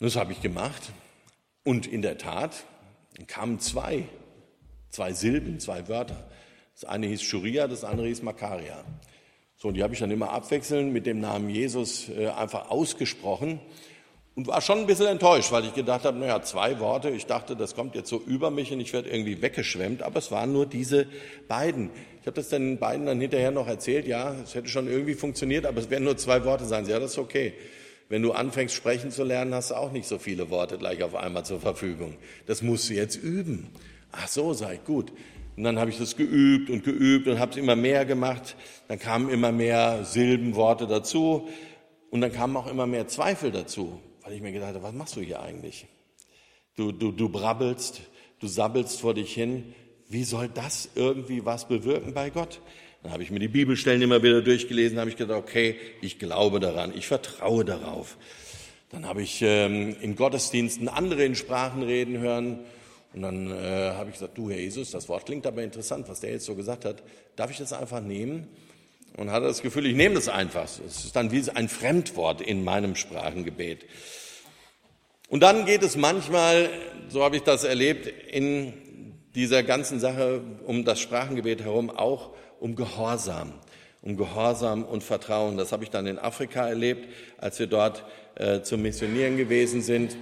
Und 0.00 0.06
das 0.06 0.16
habe 0.16 0.32
ich 0.32 0.42
gemacht. 0.42 0.82
Und 1.64 1.86
in 1.86 2.02
der 2.02 2.18
Tat 2.18 2.64
kamen 3.26 3.58
zwei, 3.60 4.08
zwei 4.90 5.12
Silben, 5.12 5.60
zwei 5.60 5.88
Wörter. 5.88 6.28
Das 6.74 6.84
eine 6.84 7.06
hieß 7.06 7.22
Schuria, 7.22 7.68
das 7.68 7.84
andere 7.84 8.08
hieß 8.08 8.22
Makaria. 8.22 8.84
So, 9.64 9.72
die 9.72 9.82
habe 9.82 9.94
ich 9.94 10.00
dann 10.00 10.10
immer 10.10 10.30
abwechselnd 10.30 10.92
mit 10.92 11.06
dem 11.06 11.20
Namen 11.20 11.48
Jesus 11.48 12.10
äh, 12.10 12.26
einfach 12.26 12.68
ausgesprochen 12.68 13.60
und 14.34 14.46
war 14.46 14.60
schon 14.60 14.80
ein 14.80 14.86
bisschen 14.86 15.06
enttäuscht, 15.06 15.52
weil 15.52 15.64
ich 15.64 15.72
gedacht 15.72 16.04
habe, 16.04 16.18
naja, 16.18 16.42
zwei 16.42 16.80
Worte, 16.80 17.08
ich 17.08 17.24
dachte, 17.24 17.56
das 17.56 17.74
kommt 17.74 17.94
jetzt 17.94 18.10
so 18.10 18.20
über 18.26 18.50
mich 18.50 18.72
und 18.72 18.80
ich 18.80 18.92
werde 18.92 19.08
irgendwie 19.08 19.40
weggeschwemmt, 19.40 20.02
aber 20.02 20.18
es 20.18 20.30
waren 20.30 20.52
nur 20.52 20.66
diese 20.66 21.06
beiden. 21.48 21.88
Ich 22.20 22.26
habe 22.26 22.36
das 22.36 22.50
den 22.50 22.76
beiden 22.78 23.06
dann 23.06 23.18
hinterher 23.18 23.52
noch 23.52 23.66
erzählt, 23.66 24.06
ja, 24.06 24.34
es 24.44 24.54
hätte 24.54 24.68
schon 24.68 24.86
irgendwie 24.86 25.14
funktioniert, 25.14 25.64
aber 25.64 25.78
es 25.78 25.88
werden 25.88 26.04
nur 26.04 26.18
zwei 26.18 26.44
Worte 26.44 26.66
sein. 26.66 26.86
Ja, 26.86 26.98
das 26.98 27.12
ist 27.12 27.18
okay. 27.18 27.54
Wenn 28.10 28.20
du 28.20 28.32
anfängst 28.32 28.74
sprechen 28.74 29.10
zu 29.12 29.24
lernen, 29.24 29.54
hast 29.54 29.70
du 29.70 29.76
auch 29.76 29.92
nicht 29.92 30.06
so 30.06 30.18
viele 30.18 30.50
Worte 30.50 30.76
gleich 30.76 31.02
auf 31.02 31.14
einmal 31.14 31.46
zur 31.46 31.58
Verfügung. 31.58 32.18
Das 32.44 32.60
musst 32.60 32.90
du 32.90 32.92
jetzt 32.92 33.16
üben. 33.16 33.68
Ach 34.12 34.28
so, 34.28 34.52
sei 34.52 34.76
gut. 34.76 35.10
Und 35.56 35.64
dann 35.64 35.78
habe 35.78 35.90
ich 35.90 35.98
das 35.98 36.16
geübt 36.16 36.70
und 36.70 36.84
geübt 36.84 37.28
und 37.28 37.38
habe 37.38 37.52
es 37.52 37.56
immer 37.56 37.76
mehr 37.76 38.04
gemacht. 38.04 38.56
Dann 38.88 38.98
kamen 38.98 39.28
immer 39.28 39.52
mehr 39.52 40.04
Silben, 40.04 40.54
Worte 40.56 40.86
dazu 40.86 41.48
und 42.10 42.20
dann 42.20 42.32
kamen 42.32 42.56
auch 42.56 42.66
immer 42.66 42.86
mehr 42.86 43.06
Zweifel 43.08 43.52
dazu 43.52 44.00
weil 44.24 44.32
ich 44.32 44.40
mir 44.40 44.52
gedacht 44.52 44.74
habe, 44.74 44.82
was 44.82 44.94
machst 44.94 45.16
du 45.16 45.20
hier 45.20 45.42
eigentlich? 45.42 45.86
Du, 46.76 46.92
du, 46.92 47.12
du 47.12 47.28
brabbelst, 47.28 48.00
du 48.40 48.46
sabbelst 48.46 49.00
vor 49.00 49.14
dich 49.14 49.32
hin. 49.32 49.74
Wie 50.08 50.24
soll 50.24 50.48
das 50.48 50.88
irgendwie 50.94 51.44
was 51.44 51.68
bewirken 51.68 52.14
bei 52.14 52.30
Gott? 52.30 52.60
Dann 53.02 53.12
habe 53.12 53.22
ich 53.22 53.30
mir 53.30 53.38
die 53.38 53.48
Bibelstellen 53.48 54.00
immer 54.00 54.22
wieder 54.22 54.40
durchgelesen, 54.40 54.98
habe 54.98 55.10
ich 55.10 55.16
gedacht, 55.16 55.38
okay, 55.38 55.76
ich 56.00 56.18
glaube 56.18 56.58
daran, 56.58 56.92
ich 56.96 57.06
vertraue 57.06 57.64
darauf. 57.64 58.16
Dann 58.90 59.06
habe 59.06 59.22
ich 59.22 59.42
ähm, 59.42 59.94
in 60.00 60.16
Gottesdiensten 60.16 60.88
andere 60.88 61.24
in 61.24 61.34
Sprachen 61.34 61.82
reden 61.82 62.18
hören. 62.18 62.60
Und 63.14 63.22
dann 63.22 63.50
äh, 63.50 63.92
habe 63.92 64.10
ich 64.10 64.14
gesagt, 64.14 64.36
du 64.36 64.50
Herr 64.50 64.58
Jesus, 64.58 64.90
das 64.90 65.08
Wort 65.08 65.26
klingt 65.26 65.46
aber 65.46 65.62
interessant, 65.62 66.08
was 66.08 66.20
der 66.20 66.32
jetzt 66.32 66.46
so 66.46 66.54
gesagt 66.54 66.84
hat. 66.84 67.02
Darf 67.36 67.50
ich 67.50 67.58
das 67.58 67.72
einfach 67.72 68.00
nehmen? 68.00 68.48
und 69.16 69.30
hatte 69.30 69.46
das 69.46 69.62
Gefühl, 69.62 69.86
ich 69.86 69.94
nehme 69.94 70.16
das 70.16 70.28
einfach. 70.28 70.64
Es 70.64 71.04
ist 71.04 71.14
dann 71.16 71.30
wie 71.30 71.42
ein 71.54 71.68
Fremdwort 71.68 72.40
in 72.40 72.64
meinem 72.64 72.96
Sprachengebet. 72.96 73.84
Und 75.28 75.42
dann 75.42 75.66
geht 75.66 75.82
es 75.82 75.96
manchmal, 75.96 76.68
so 77.08 77.22
habe 77.22 77.36
ich 77.36 77.42
das 77.42 77.64
erlebt, 77.64 78.06
in 78.06 78.72
dieser 79.34 79.62
ganzen 79.62 80.00
Sache 80.00 80.42
um 80.66 80.84
das 80.84 81.00
Sprachengebet 81.00 81.62
herum 81.62 81.90
auch 81.90 82.34
um 82.60 82.76
Gehorsam, 82.76 83.52
um 84.02 84.16
Gehorsam 84.16 84.84
und 84.84 85.02
Vertrauen. 85.02 85.56
Das 85.56 85.72
habe 85.72 85.84
ich 85.84 85.90
dann 85.90 86.06
in 86.06 86.18
Afrika 86.18 86.68
erlebt, 86.68 87.08
als 87.38 87.58
wir 87.58 87.66
dort 87.66 88.04
äh, 88.36 88.62
zum 88.62 88.82
Missionieren 88.82 89.36
gewesen 89.36 89.82
sind 89.82 90.16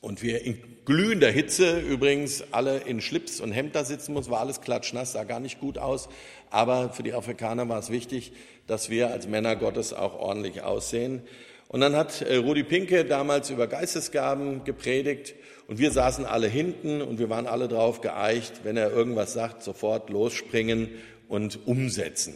und 0.00 0.22
wir 0.22 0.44
in 0.44 0.75
glühender 0.86 1.30
Hitze 1.30 1.80
übrigens 1.80 2.44
alle 2.52 2.78
in 2.78 3.00
Schlips 3.00 3.40
und 3.40 3.52
Hemd 3.52 3.74
da 3.74 3.84
sitzen 3.84 4.14
mussten, 4.14 4.30
war 4.30 4.40
alles 4.40 4.60
klatschnass, 4.60 5.12
sah 5.12 5.24
gar 5.24 5.40
nicht 5.40 5.60
gut 5.60 5.76
aus. 5.76 6.08
Aber 6.50 6.90
für 6.90 7.02
die 7.02 7.12
Afrikaner 7.12 7.68
war 7.68 7.78
es 7.78 7.90
wichtig, 7.90 8.32
dass 8.66 8.88
wir 8.88 9.10
als 9.10 9.26
Männer 9.26 9.56
Gottes 9.56 9.92
auch 9.92 10.18
ordentlich 10.18 10.62
aussehen. 10.62 11.22
Und 11.68 11.80
dann 11.80 11.96
hat 11.96 12.22
äh, 12.22 12.36
Rudi 12.36 12.62
Pinke 12.62 13.04
damals 13.04 13.50
über 13.50 13.66
Geistesgaben 13.66 14.62
gepredigt 14.62 15.34
und 15.66 15.78
wir 15.78 15.90
saßen 15.90 16.24
alle 16.24 16.46
hinten 16.46 17.02
und 17.02 17.18
wir 17.18 17.28
waren 17.28 17.48
alle 17.48 17.66
drauf 17.66 18.00
geeicht, 18.00 18.60
wenn 18.62 18.76
er 18.76 18.92
irgendwas 18.92 19.32
sagt, 19.32 19.64
sofort 19.64 20.08
losspringen 20.08 20.90
und 21.28 21.66
umsetzen. 21.66 22.34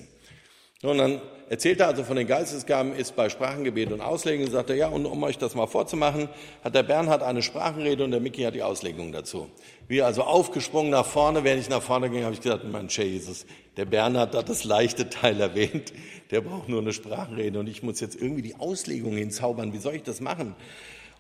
Und 0.83 0.97
dann 0.97 1.21
erzählt 1.51 1.81
er 1.81 1.89
also 1.89 2.05
von 2.05 2.17
den 2.17 2.27
Geistesgaben, 2.27 2.95
ist 2.95 3.15
bei 3.15 3.29
Sprachengebet 3.29 3.93
und 3.93 4.01
Auslegung 4.01 4.49
sagt 4.51 4.71
er, 4.71 4.77
ja, 4.77 4.89
und 4.89 5.05
um 5.05 5.23
euch 5.25 5.37
das 5.37 5.55
mal 5.55 5.67
vorzumachen, 5.67 6.31
hat 6.65 6.75
der 6.75 6.85
Bernhard 6.85 7.23
eine 7.23 7.43
Sprachenrede 7.43 8.03
und 8.03 8.13
der 8.13 8.21
Mickey 8.21 8.45
hat 8.45 8.55
die 8.55 8.63
Auslegung 8.63 9.13
dazu. 9.13 9.51
Wir 9.89 10.07
also 10.07 10.23
aufgesprungen 10.23 10.91
nach 10.91 11.05
vorne, 11.05 11.45
während 11.45 11.61
ich 11.61 11.69
nach 11.69 11.83
vorne 11.83 12.09
ging, 12.09 12.25
habe 12.25 12.33
ich 12.33 12.41
gesagt, 12.41 12.65
mein 12.65 12.89
Jesus, 12.89 13.45
der 13.77 13.85
Bernhard 13.85 14.35
hat 14.35 14.49
das 14.49 14.65
leichte 14.65 15.11
Teil 15.11 15.39
erwähnt, 15.39 15.93
der 16.31 16.41
braucht 16.41 16.71
nur 16.71 16.81
eine 16.81 16.95
Sprachenrede 16.95 17.59
und 17.59 17.69
ich 17.69 17.83
muss 17.83 18.01
jetzt 18.01 18.17
irgendwie 18.17 18.43
die 18.43 18.55
Auslegung 18.55 19.13
hinzaubern, 19.13 19.75
wie 19.75 19.79
soll 19.79 19.97
ich 19.97 20.03
das 20.03 20.23
machen? 20.23 20.55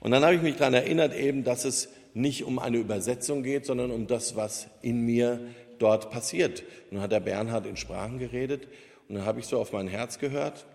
Und 0.00 0.12
dann 0.12 0.24
habe 0.24 0.36
ich 0.36 0.40
mich 0.40 0.56
daran 0.56 0.72
erinnert 0.72 1.14
eben, 1.14 1.44
dass 1.44 1.66
es 1.66 1.90
nicht 2.14 2.44
um 2.44 2.58
eine 2.58 2.78
Übersetzung 2.78 3.42
geht, 3.42 3.66
sondern 3.66 3.90
um 3.90 4.06
das, 4.06 4.36
was 4.36 4.68
in 4.80 5.02
mir 5.02 5.40
dort 5.78 6.10
passiert. 6.10 6.62
Dann 6.90 7.02
hat 7.02 7.12
der 7.12 7.20
Bernhard 7.20 7.66
in 7.66 7.76
Sprachen 7.76 8.18
geredet 8.18 8.68
und 9.10 9.16
dann 9.16 9.26
habe 9.26 9.40
ich 9.40 9.46
so 9.46 9.60
auf 9.60 9.72
mein 9.72 9.88
Herz 9.88 10.20
gehört 10.20 10.66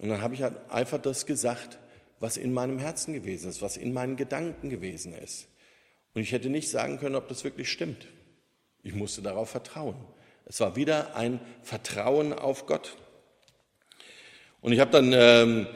und 0.00 0.08
dann 0.08 0.20
habe 0.20 0.34
ich 0.34 0.42
halt 0.42 0.56
einfach 0.70 0.98
das 0.98 1.24
gesagt, 1.24 1.78
was 2.18 2.36
in 2.36 2.52
meinem 2.52 2.80
Herzen 2.80 3.14
gewesen 3.14 3.48
ist, 3.48 3.62
was 3.62 3.76
in 3.76 3.92
meinen 3.92 4.16
Gedanken 4.16 4.70
gewesen 4.70 5.14
ist. 5.14 5.46
Und 6.12 6.22
ich 6.22 6.32
hätte 6.32 6.50
nicht 6.50 6.68
sagen 6.68 6.98
können, 6.98 7.14
ob 7.14 7.28
das 7.28 7.44
wirklich 7.44 7.70
stimmt. 7.70 8.08
Ich 8.82 8.92
musste 8.92 9.22
darauf 9.22 9.50
vertrauen. 9.50 9.94
Es 10.46 10.58
war 10.58 10.74
wieder 10.74 11.14
ein 11.14 11.38
Vertrauen 11.62 12.32
auf 12.32 12.66
Gott. 12.66 12.96
Und 14.62 14.72
ich 14.72 14.80
habe 14.80 14.90
dann, 14.90 15.12
ähm, 15.12 15.68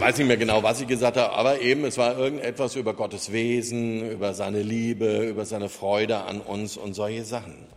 weiß 0.00 0.18
nicht 0.18 0.26
mehr 0.26 0.38
genau, 0.38 0.64
was 0.64 0.80
ich 0.80 0.88
gesagt 0.88 1.16
habe, 1.16 1.34
aber 1.34 1.60
eben, 1.60 1.84
es 1.84 1.98
war 1.98 2.18
irgendetwas 2.18 2.74
über 2.74 2.94
Gottes 2.94 3.30
Wesen, 3.30 4.10
über 4.10 4.34
seine 4.34 4.62
Liebe, 4.62 5.28
über 5.28 5.44
seine 5.44 5.68
Freude 5.68 6.18
an 6.18 6.40
uns 6.40 6.76
und 6.76 6.94
solche 6.94 7.24
Sachen. 7.24 7.68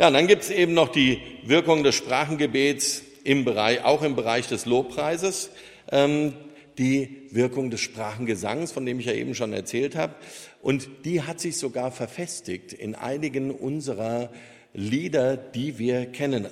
Ja, 0.00 0.06
und 0.06 0.14
dann 0.14 0.28
gibt 0.28 0.42
es 0.44 0.50
eben 0.50 0.74
noch 0.74 0.90
die 0.90 1.20
Wirkung 1.42 1.82
des 1.82 1.96
Sprachengebets 1.96 3.02
im 3.24 3.44
Bereich, 3.44 3.84
auch 3.84 4.02
im 4.02 4.14
Bereich 4.14 4.46
des 4.46 4.64
Lobpreises, 4.64 5.50
ähm, 5.90 6.34
die 6.78 7.26
Wirkung 7.32 7.68
des 7.70 7.80
Sprachengesangs, 7.80 8.70
von 8.70 8.86
dem 8.86 9.00
ich 9.00 9.06
ja 9.06 9.12
eben 9.12 9.34
schon 9.34 9.52
erzählt 9.52 9.96
habe. 9.96 10.14
Und 10.62 10.88
die 11.04 11.22
hat 11.22 11.40
sich 11.40 11.56
sogar 11.56 11.90
verfestigt 11.90 12.72
in 12.72 12.94
einigen 12.94 13.50
unserer 13.50 14.30
Lieder, 14.72 15.36
die 15.36 15.80
wir 15.80 16.06
kennen. 16.06 16.46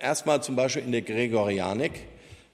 Erstmal 0.00 0.44
zum 0.44 0.54
Beispiel 0.54 0.84
in 0.84 0.92
der 0.92 1.02
Gregorianik, 1.02 1.92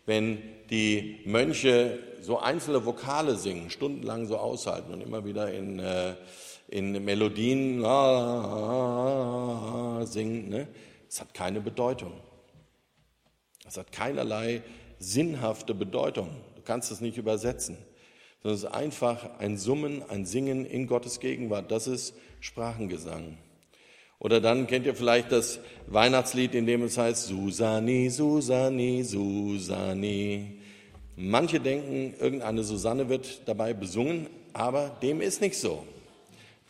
wenn 0.07 0.38
die 0.70 1.18
Mönche 1.26 1.98
so 2.22 2.38
einzelne 2.38 2.87
Vokale 2.87 3.37
singen, 3.37 3.68
stundenlang 3.68 4.26
so 4.26 4.38
aushalten 4.38 4.94
und 4.94 5.03
immer 5.03 5.26
wieder 5.26 5.53
in 5.53 5.81
äh, 5.81 6.14
in 6.71 7.05
Melodien 7.05 7.81
singen, 10.07 10.49
ne? 10.49 10.69
das 11.09 11.21
hat 11.21 11.35
keine 11.35 11.61
Bedeutung. 11.61 12.13
Das 13.65 13.77
hat 13.77 13.93
keinerlei 13.93 14.63
sinnhafte 14.99 15.75
Bedeutung. 15.75 16.31
Du 16.57 16.63
kannst 16.63 16.91
es 16.93 17.01
nicht 17.01 17.19
übersetzen. 17.19 17.77
Sondern 18.43 18.57
es 18.57 18.65
ist 18.65 18.71
einfach 18.71 19.39
ein 19.39 19.59
Summen, 19.59 20.03
ein 20.09 20.25
Singen 20.25 20.65
in 20.65 20.87
Gottes 20.87 21.21
Gegenwart. 21.21 21.71
Das 21.71 21.87
ist 21.87 22.15
Sprachengesang. 22.41 23.37
Oder 24.19 24.41
dann 24.41 24.67
kennt 24.67 24.87
ihr 24.87 24.95
vielleicht 24.95 25.33
das 25.33 25.61
Weihnachtslied, 25.87 26.55
in 26.55 26.67
dem 26.67 26.83
es 26.83 26.99
heißt 26.99 27.27
Susani, 27.27 28.11
Susani, 28.11 29.03
Susani. 29.03 30.59
Manche 31.17 31.59
denken, 31.59 32.15
irgendeine 32.19 32.63
Susanne 32.63 33.09
wird 33.09 33.49
dabei 33.49 33.75
besungen, 33.75 34.29
aber 34.53 34.97
dem 35.03 35.21
ist 35.21 35.41
nicht 35.41 35.59
so. 35.59 35.85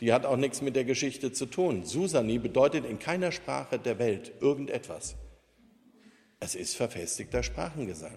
Die 0.01 0.13
hat 0.13 0.25
auch 0.25 0.37
nichts 0.37 0.63
mit 0.63 0.77
der 0.77 0.85
Geschichte 0.85 1.33
zu 1.33 1.47
tun. 1.47 1.85
Susani 1.85 2.39
bedeutet 2.39 2.85
in 2.87 2.99
keiner 2.99 3.33
Sprache 3.33 3.79
der 3.79 3.99
Welt 3.99 4.33
irgendetwas. 4.41 5.15
Es 6.41 6.55
ist 6.55 6.75
verfestigter 6.77 7.43
Sprachengesang. 7.43 8.17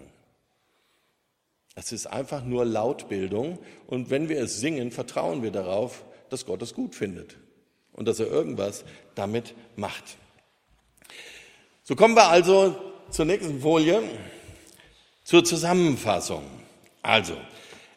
Es 1.74 1.92
ist 1.92 2.06
einfach 2.06 2.44
nur 2.44 2.64
Lautbildung 2.64 3.58
und 3.86 4.08
wenn 4.08 4.28
wir 4.28 4.40
es 4.40 4.60
singen, 4.60 4.92
vertrauen 4.92 5.42
wir 5.42 5.50
darauf, 5.50 6.04
dass 6.30 6.46
Gott 6.46 6.62
es 6.62 6.72
gut 6.72 6.94
findet 6.94 7.36
und 7.92 8.06
dass 8.06 8.20
er 8.20 8.28
irgendwas 8.28 8.84
damit 9.14 9.54
macht. 9.76 10.16
So 11.82 11.96
kommen 11.96 12.14
wir 12.14 12.28
also 12.28 12.76
zur 13.10 13.24
nächsten 13.24 13.60
Folie, 13.60 14.02
zur 15.24 15.44
Zusammenfassung. 15.44 16.44
Also, 17.02 17.36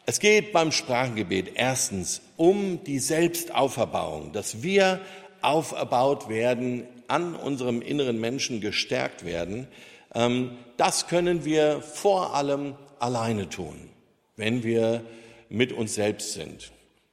es 0.08 0.20
geht 0.20 0.54
beim 0.54 0.72
Sprachengebet 0.72 1.50
erstens 1.56 2.22
um 2.38 2.82
die 2.82 2.98
Selbstauferbauung, 2.98 4.32
dass 4.32 4.62
wir 4.62 5.00
auferbaut 5.42 6.30
werden, 6.30 6.84
an 7.08 7.34
unserem 7.34 7.82
inneren 7.82 8.18
Menschen 8.18 8.62
gestärkt 8.62 9.26
werden. 9.26 9.68
Ähm, 10.14 10.56
das 10.78 11.08
können 11.08 11.44
wir 11.44 11.82
vor 11.82 12.34
allem 12.34 12.74
alleine 12.98 13.50
tun, 13.50 13.90
wenn 14.36 14.62
wir 14.62 15.04
mit 15.50 15.74
uns 15.74 15.96
selbst 15.96 16.32
sind. 16.32 16.72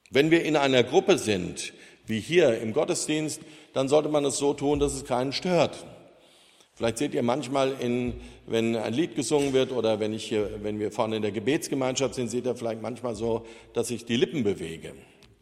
Wenn 0.09 0.31
wir 0.31 0.45
in 0.45 0.55
einer 0.55 0.83
Gruppe 0.83 1.17
sind, 1.17 1.73
wie 2.05 2.21
hier 2.21 2.61
im 2.61 2.71
Gottesdienst, 2.71 3.41
dann 3.73 3.89
sollte 3.89 4.07
man 4.07 4.23
es 4.23 4.37
so 4.37 4.53
tun, 4.53 4.79
dass 4.79 4.93
es 4.93 5.03
keinen 5.03 5.33
stört. 5.33 5.85
Vielleicht 6.75 6.97
seht 6.97 7.13
ihr 7.13 7.23
manchmal, 7.23 7.73
in, 7.79 8.15
wenn 8.47 8.75
ein 8.75 8.93
Lied 8.93 9.15
gesungen 9.15 9.53
wird 9.53 9.71
oder 9.71 10.01
wenn, 10.01 10.13
ich 10.13 10.25
hier, 10.25 10.61
wenn 10.61 10.77
wir 10.77 10.91
vorne 10.91 11.15
in 11.15 11.21
der 11.21 11.31
Gebetsgemeinschaft 11.31 12.15
sind, 12.15 12.29
seht 12.29 12.45
ihr 12.45 12.55
vielleicht 12.55 12.81
manchmal 12.81 13.15
so, 13.15 13.45
dass 13.73 13.89
ich 13.91 14.03
die 14.03 14.17
Lippen 14.17 14.43
bewege. 14.43 14.93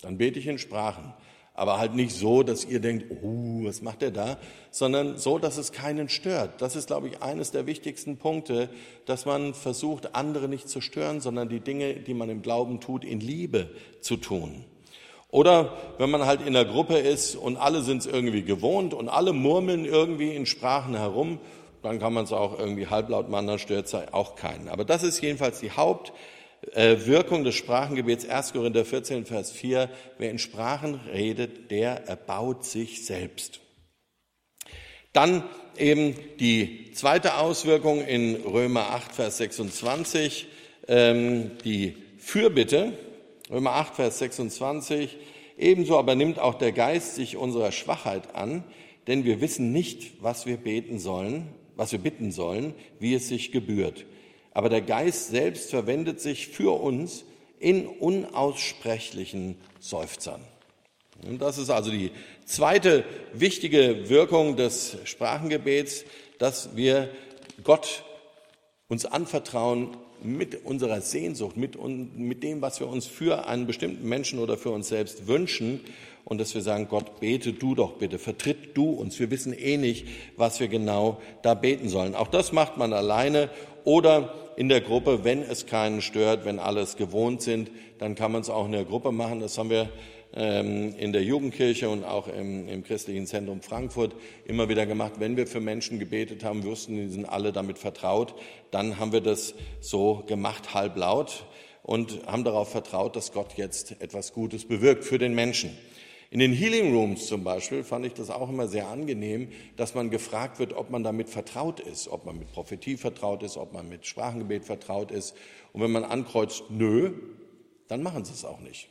Dann 0.02 0.20
bete 0.20 0.38
ich 0.38 0.46
in 0.46 0.60
Sprachen. 0.60 1.14
Aber 1.56 1.78
halt 1.78 1.96
nicht 1.96 2.16
so, 2.16 2.44
dass 2.44 2.66
ihr 2.66 2.80
denkt, 2.80 3.06
oh, 3.24 3.64
was 3.64 3.82
macht 3.82 4.04
er 4.04 4.12
da? 4.12 4.38
Sondern 4.70 5.18
so, 5.18 5.38
dass 5.40 5.58
es 5.58 5.72
keinen 5.72 6.10
stört. 6.10 6.62
Das 6.62 6.76
ist, 6.76 6.88
glaube 6.88 7.08
ich, 7.08 7.22
eines 7.22 7.52
der 7.52 7.66
wichtigsten 7.68 8.18
Punkte, 8.18 8.70
dass 9.06 9.26
man 9.26 9.54
versucht, 9.54 10.16
andere 10.16 10.48
nicht 10.48 10.68
zu 10.68 10.82
stören, 10.82 11.20
sondern 11.20 11.50
die 11.50 11.60
Dinge, 11.60 11.96
die 11.96 12.16
man 12.16 12.30
im 12.30 12.42
Glauben 12.42 12.80
tut, 12.80 13.06
in 13.06 13.20
Liebe 13.20 13.70
zu 14.02 14.18
tun. 14.18 14.66
Oder 15.34 15.76
wenn 15.98 16.12
man 16.12 16.28
halt 16.28 16.46
in 16.46 16.54
der 16.54 16.64
Gruppe 16.64 16.96
ist 16.96 17.36
und 17.36 17.58
alle 17.58 17.82
sind 17.82 18.02
es 18.02 18.06
irgendwie 18.06 18.44
gewohnt 18.44 18.94
und 18.94 19.10
alle 19.10 19.34
murmeln 19.34 19.84
irgendwie 19.84 20.30
in 20.30 20.46
Sprachen 20.46 20.96
herum, 20.96 21.40
dann 21.82 21.98
kann 21.98 22.14
man 22.14 22.26
es 22.26 22.32
auch 22.32 22.60
irgendwie 22.60 22.86
halblaut 22.86 23.30
machen, 23.30 23.48
dann 23.48 23.58
stört 23.58 23.88
es 23.88 23.96
auch 23.96 24.36
keinen. 24.36 24.70
Aber 24.70 24.86
das 24.86 25.02
ist 25.02 25.20
jedenfalls 25.24 25.60
die 25.60 25.72
Hauptwirkung 25.72 27.44
des 27.44 27.56
Sprachengebets 27.56 28.30
1. 28.30 28.54
Korinther 28.54 28.86
14, 28.86 29.26
Vers 29.26 29.52
4. 29.52 29.90
Wer 30.20 30.30
in 30.30 30.38
Sprachen 30.38 31.00
redet, 31.12 31.72
der 31.72 32.08
erbaut 32.08 32.64
sich 32.64 33.04
selbst. 33.04 33.60
Dann 35.14 35.42
eben 35.80 36.14
die 36.40 36.92
zweite 36.94 37.38
Auswirkung 37.38 38.06
in 38.06 38.36
Römer 38.36 38.92
8, 38.92 39.16
Vers 39.16 39.38
26, 39.38 40.46
ähm, 40.88 41.58
die 41.66 41.98
Fürbitte. 42.20 42.94
Römer 43.50 43.74
8, 43.74 43.96
Vers 43.96 44.20
26. 44.20 45.18
Ebenso 45.58 45.98
aber 45.98 46.16
nimmt 46.16 46.40
auch 46.40 46.56
der 46.56 46.72
Geist 46.72 47.16
sich 47.16 47.38
unserer 47.38 47.72
Schwachheit 47.72 48.36
an, 48.36 48.64
denn 49.08 49.26
wir 49.26 49.42
wissen 49.42 49.72
nicht, 49.72 50.24
was 50.24 50.46
wir 50.46 50.58
beten 50.58 50.98
sollen, 50.98 51.50
was 51.76 51.92
wir 51.92 52.00
bitten 52.00 52.32
sollen, 52.32 52.74
wie 53.00 53.14
es 53.14 53.28
sich 53.28 53.52
gebührt. 53.52 54.06
Aber 54.54 54.70
der 54.70 54.82
Geist 54.82 55.30
selbst 55.30 55.72
verwendet 55.72 56.22
sich 56.22 56.48
für 56.48 56.80
uns 56.80 57.26
in 57.60 57.88
unaussprechlichen 57.88 59.58
Seufzern. 59.80 60.42
Und 61.28 61.42
das 61.42 61.58
ist 61.58 61.70
also 61.70 61.92
die 61.92 62.12
zweite 62.46 63.04
wichtige 63.34 64.10
Wirkung 64.10 64.56
des 64.56 64.98
Sprachengebets, 65.06 66.06
dass 66.40 66.76
wir 66.76 67.10
Gott 67.64 68.04
uns 68.88 69.06
anvertrauen 69.06 69.96
mit 70.24 70.66
unserer 70.66 71.02
Sehnsucht, 71.02 71.58
mit, 71.58 71.78
mit 72.18 72.44
dem, 72.44 72.62
was 72.62 72.80
wir 72.80 72.88
uns 72.88 73.06
für 73.06 73.48
einen 73.48 73.68
bestimmten 73.68 74.08
Menschen 74.08 74.40
oder 74.40 74.58
für 74.58 74.72
uns 74.72 74.88
selbst 74.88 75.28
wünschen 75.28 75.82
und 76.26 76.40
dass 76.40 76.54
wir 76.56 76.62
sagen, 76.62 76.88
Gott, 76.90 77.20
bete 77.20 77.54
du 77.54 77.76
doch 77.76 77.94
bitte, 77.94 78.20
vertritt 78.20 78.76
du 78.76 78.92
uns. 78.92 79.20
Wir 79.20 79.30
wissen 79.32 79.54
eh 79.54 79.78
nicht, 79.78 80.08
was 80.38 80.60
wir 80.60 80.68
genau 80.68 81.22
da 81.42 81.54
beten 81.54 81.90
sollen. 81.90 82.16
Auch 82.16 82.28
das 82.28 82.52
macht 82.52 82.78
man 82.78 82.94
alleine 82.94 83.50
oder 83.84 84.34
in 84.56 84.70
der 84.70 84.82
Gruppe, 84.82 85.24
wenn 85.24 85.42
es 85.42 85.66
keinen 85.66 86.02
stört, 86.02 86.46
wenn 86.46 86.60
alles 86.60 86.96
gewohnt 86.96 87.42
sind, 87.42 87.72
dann 88.00 88.16
kann 88.16 88.32
man 88.32 88.42
es 88.42 88.50
auch 88.50 88.66
in 88.66 88.72
der 88.72 88.86
Gruppe 88.86 89.12
machen. 89.12 89.40
Das 89.40 89.58
haben 89.58 89.70
wir 89.70 89.90
in 90.36 91.14
der 91.14 91.24
Jugendkirche 91.24 91.90
und 91.90 92.04
auch 92.04 92.28
im, 92.28 92.68
im, 92.68 92.84
christlichen 92.84 93.28
Zentrum 93.28 93.62
Frankfurt 93.62 94.16
immer 94.46 94.68
wieder 94.68 94.88
gemacht. 94.88 95.14
Wenn 95.20 95.38
wir 95.38 95.46
für 95.46 95.60
Menschen 95.60 96.00
gebetet 96.00 96.44
haben, 96.44 96.64
wussten, 96.64 96.96
die 96.96 97.08
sind 97.08 97.26
alle 97.26 97.52
damit 97.52 97.78
vertraut, 97.78 98.34
dann 98.72 98.98
haben 98.98 99.12
wir 99.12 99.22
das 99.22 99.54
so 99.80 100.24
gemacht, 100.26 100.74
halblaut 100.74 101.46
und 101.84 102.26
haben 102.26 102.44
darauf 102.44 102.72
vertraut, 102.72 103.16
dass 103.16 103.32
Gott 103.32 103.58
jetzt 103.58 104.02
etwas 104.02 104.34
Gutes 104.34 104.66
bewirkt 104.66 105.04
für 105.04 105.20
den 105.20 105.36
Menschen. 105.36 105.78
In 106.32 106.40
den 106.40 106.52
Healing 106.52 106.96
Rooms 106.96 107.28
zum 107.28 107.44
Beispiel 107.44 107.84
fand 107.84 108.08
ich 108.08 108.16
das 108.16 108.32
auch 108.32 108.50
immer 108.50 108.68
sehr 108.68 108.88
angenehm, 108.88 109.50
dass 109.76 109.94
man 109.94 110.10
gefragt 110.10 110.58
wird, 110.58 110.74
ob 110.74 110.90
man 110.90 111.04
damit 111.04 111.30
vertraut 111.30 111.80
ist, 111.80 112.08
ob 112.08 112.26
man 112.26 112.40
mit 112.40 112.52
Prophetie 112.52 112.98
vertraut 112.98 113.44
ist, 113.44 113.56
ob 113.56 113.72
man 113.72 113.88
mit 113.88 114.08
Sprachengebet 114.08 114.66
vertraut 114.66 115.12
ist. 115.12 115.36
Und 115.74 115.82
wenn 115.82 115.92
man 115.92 116.04
ankreuzt, 116.04 116.64
nö, 116.70 117.12
dann 117.88 118.02
machen 118.02 118.26
sie 118.26 118.34
es 118.34 118.46
auch 118.46 118.62
nicht. 118.62 118.90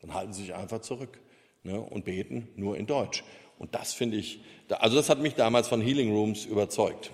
Dann 0.00 0.14
halten 0.14 0.32
sie 0.32 0.42
sich 0.42 0.54
einfach 0.54 0.80
zurück 0.80 1.18
ne, 1.62 1.80
und 1.80 2.04
beten 2.04 2.48
nur 2.56 2.76
in 2.76 2.86
Deutsch. 2.86 3.24
Und 3.58 3.74
das 3.74 3.92
finde 3.92 4.16
ich, 4.16 4.40
also 4.68 4.96
das 4.96 5.08
hat 5.08 5.20
mich 5.20 5.34
damals 5.34 5.68
von 5.68 5.80
Healing 5.80 6.12
Rooms 6.12 6.44
überzeugt. 6.44 7.10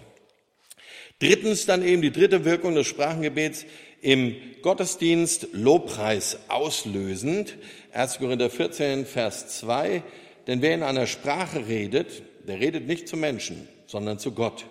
Drittens 1.18 1.64
dann 1.64 1.82
eben 1.82 2.02
die 2.02 2.12
dritte 2.12 2.44
Wirkung 2.44 2.74
des 2.74 2.86
Sprachengebets 2.86 3.64
im 4.02 4.36
Gottesdienst 4.62 5.48
Lobpreis 5.52 6.38
auslösend. 6.48 7.56
1. 7.92 8.18
Korinther 8.18 8.50
14, 8.50 9.06
Vers 9.06 9.60
2. 9.60 10.02
Denn 10.46 10.60
wer 10.60 10.74
in 10.74 10.82
einer 10.82 11.06
Sprache 11.06 11.66
redet, 11.66 12.22
der 12.46 12.60
redet 12.60 12.86
nicht 12.86 13.08
zu 13.08 13.16
Menschen, 13.16 13.66
sondern 13.86 14.18
zu 14.18 14.32
Gott. 14.32 14.66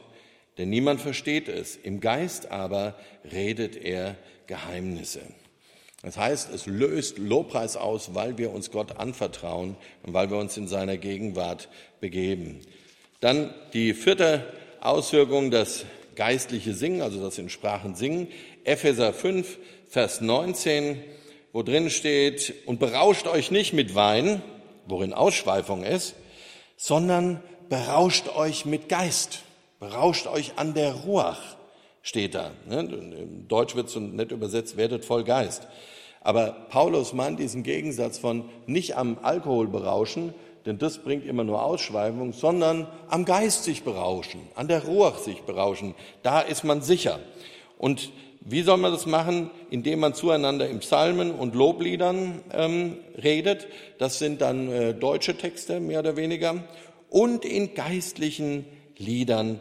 Denn 0.57 0.69
niemand 0.69 1.01
versteht 1.01 1.47
es. 1.47 1.75
Im 1.75 1.99
Geist 1.99 2.51
aber 2.51 2.95
redet 3.31 3.75
er 3.75 4.15
Geheimnisse. 4.45 5.21
Das 6.03 6.17
heißt, 6.17 6.53
es 6.53 6.65
löst 6.65 7.17
Lobpreis 7.17 7.77
aus, 7.77 8.13
weil 8.13 8.37
wir 8.37 8.51
uns 8.51 8.71
Gott 8.71 8.97
anvertrauen 8.97 9.77
und 10.03 10.13
weil 10.13 10.29
wir 10.29 10.37
uns 10.37 10.57
in 10.57 10.67
seiner 10.67 10.97
Gegenwart 10.97 11.69
begeben. 12.01 12.59
Dann 13.21 13.53
die 13.71 13.93
vierte 13.93 14.45
Auswirkung, 14.81 15.49
das 15.49 15.85
geistliche 16.15 16.73
Singen, 16.73 17.01
also 17.01 17.23
das 17.23 17.37
in 17.37 17.49
Sprachen 17.49 17.95
singen. 17.95 18.27
Epheser 18.65 19.13
5, 19.13 19.57
Vers 19.89 20.19
19, 20.19 21.01
wo 21.53 21.63
drin 21.63 21.89
steht, 21.89 22.53
und 22.65 22.81
berauscht 22.81 23.25
euch 23.27 23.49
nicht 23.49 23.71
mit 23.71 23.95
Wein, 23.95 24.41
worin 24.85 25.13
Ausschweifung 25.13 25.83
ist, 25.83 26.15
sondern 26.75 27.41
berauscht 27.69 28.27
euch 28.27 28.65
mit 28.65 28.89
Geist. 28.89 29.43
Berauscht 29.79 30.27
euch 30.27 30.53
an 30.57 30.73
der 30.73 30.93
Ruach, 30.93 31.39
steht 32.01 32.35
da. 32.35 32.51
Ne? 32.67 32.79
Im 32.81 33.47
Deutsch 33.47 33.75
wird 33.75 33.87
es 33.87 33.93
so 33.93 34.01
nett 34.01 34.31
übersetzt, 34.31 34.75
werdet 34.75 35.05
voll 35.05 35.23
Geist. 35.23 35.67
Aber 36.23 36.51
Paulus 36.69 37.13
meint 37.13 37.39
diesen 37.39 37.63
Gegensatz 37.63 38.17
von 38.17 38.45
nicht 38.65 38.95
am 38.95 39.17
Alkohol 39.21 39.67
berauschen, 39.67 40.33
denn 40.65 40.77
das 40.77 40.99
bringt 40.99 41.25
immer 41.25 41.43
nur 41.43 41.63
Ausschweifung, 41.63 42.31
sondern 42.31 42.87
am 43.09 43.25
Geist 43.25 43.65
sich 43.65 43.83
berauschen, 43.83 44.39
an 44.55 44.69
der 44.69 44.85
Ruach 44.85 45.17
sich 45.17 45.41
berauschen. 45.41 45.93
Da 46.21 46.39
ist 46.39 46.63
man 46.63 46.81
sicher. 46.81 47.19
Und 47.77 48.11
wie 48.39 48.61
soll 48.61 48.77
man 48.77 48.91
das 48.91 49.05
machen? 49.05 49.49
Indem 49.69 49.99
man 49.99 50.13
zueinander 50.13 50.69
im 50.69 50.79
Psalmen 50.79 51.31
und 51.31 51.55
Lobliedern 51.55 52.41
ähm, 52.51 52.97
redet. 53.21 53.67
Das 53.99 54.19
sind 54.19 54.41
dann 54.41 54.69
äh, 54.69 54.93
deutsche 54.93 55.37
Texte, 55.37 55.79
mehr 55.79 55.99
oder 55.99 56.15
weniger. 56.15 56.63
Und 57.09 57.45
in 57.45 57.73
geistlichen 57.73 58.65
Liedern 58.97 59.59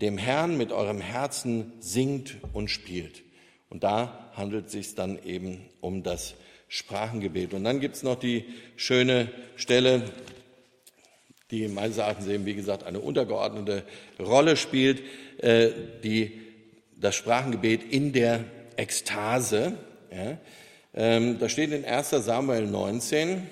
dem 0.00 0.18
Herrn 0.18 0.56
mit 0.56 0.72
eurem 0.72 1.00
Herzen 1.00 1.72
singt 1.80 2.36
und 2.52 2.68
spielt. 2.68 3.22
Und 3.72 3.84
da 3.84 4.28
handelt 4.34 4.66
es 4.66 4.72
sich 4.72 4.94
dann 4.94 5.18
eben 5.24 5.64
um 5.80 6.02
das 6.02 6.34
Sprachengebet. 6.68 7.54
Und 7.54 7.64
dann 7.64 7.80
gibt 7.80 7.96
es 7.96 8.02
noch 8.02 8.16
die 8.16 8.44
schöne 8.76 9.28
Stelle, 9.56 10.02
die 11.50 11.68
meines 11.68 11.96
Erachtens 11.96 12.26
eben, 12.26 12.44
wie 12.44 12.54
gesagt, 12.54 12.84
eine 12.84 13.00
untergeordnete 13.00 13.84
Rolle 14.20 14.58
spielt, 14.58 15.00
äh, 15.38 15.70
die, 16.04 16.38
das 17.00 17.14
Sprachengebet 17.14 17.82
in 17.90 18.12
der 18.12 18.44
Ekstase. 18.76 19.78
Ja. 20.14 20.36
Ähm, 20.92 21.38
da 21.38 21.48
steht 21.48 21.72
in 21.72 21.86
1 21.86 22.10
Samuel 22.10 22.66
19, 22.66 23.46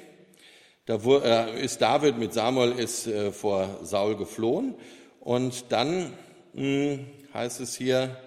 da 0.85 0.97
äh, 0.97 1.65
ist 1.65 1.81
David 1.81 2.19
mit 2.19 2.35
Samuel 2.35 2.73
ist 2.73 3.07
äh, 3.07 3.33
vor 3.33 3.81
Saul 3.85 4.19
geflohen 4.19 4.75
und 5.21 5.73
dann 5.73 6.13
hm, 6.53 7.07
heißt 7.33 7.63
es 7.63 7.75
hier, 7.75 8.19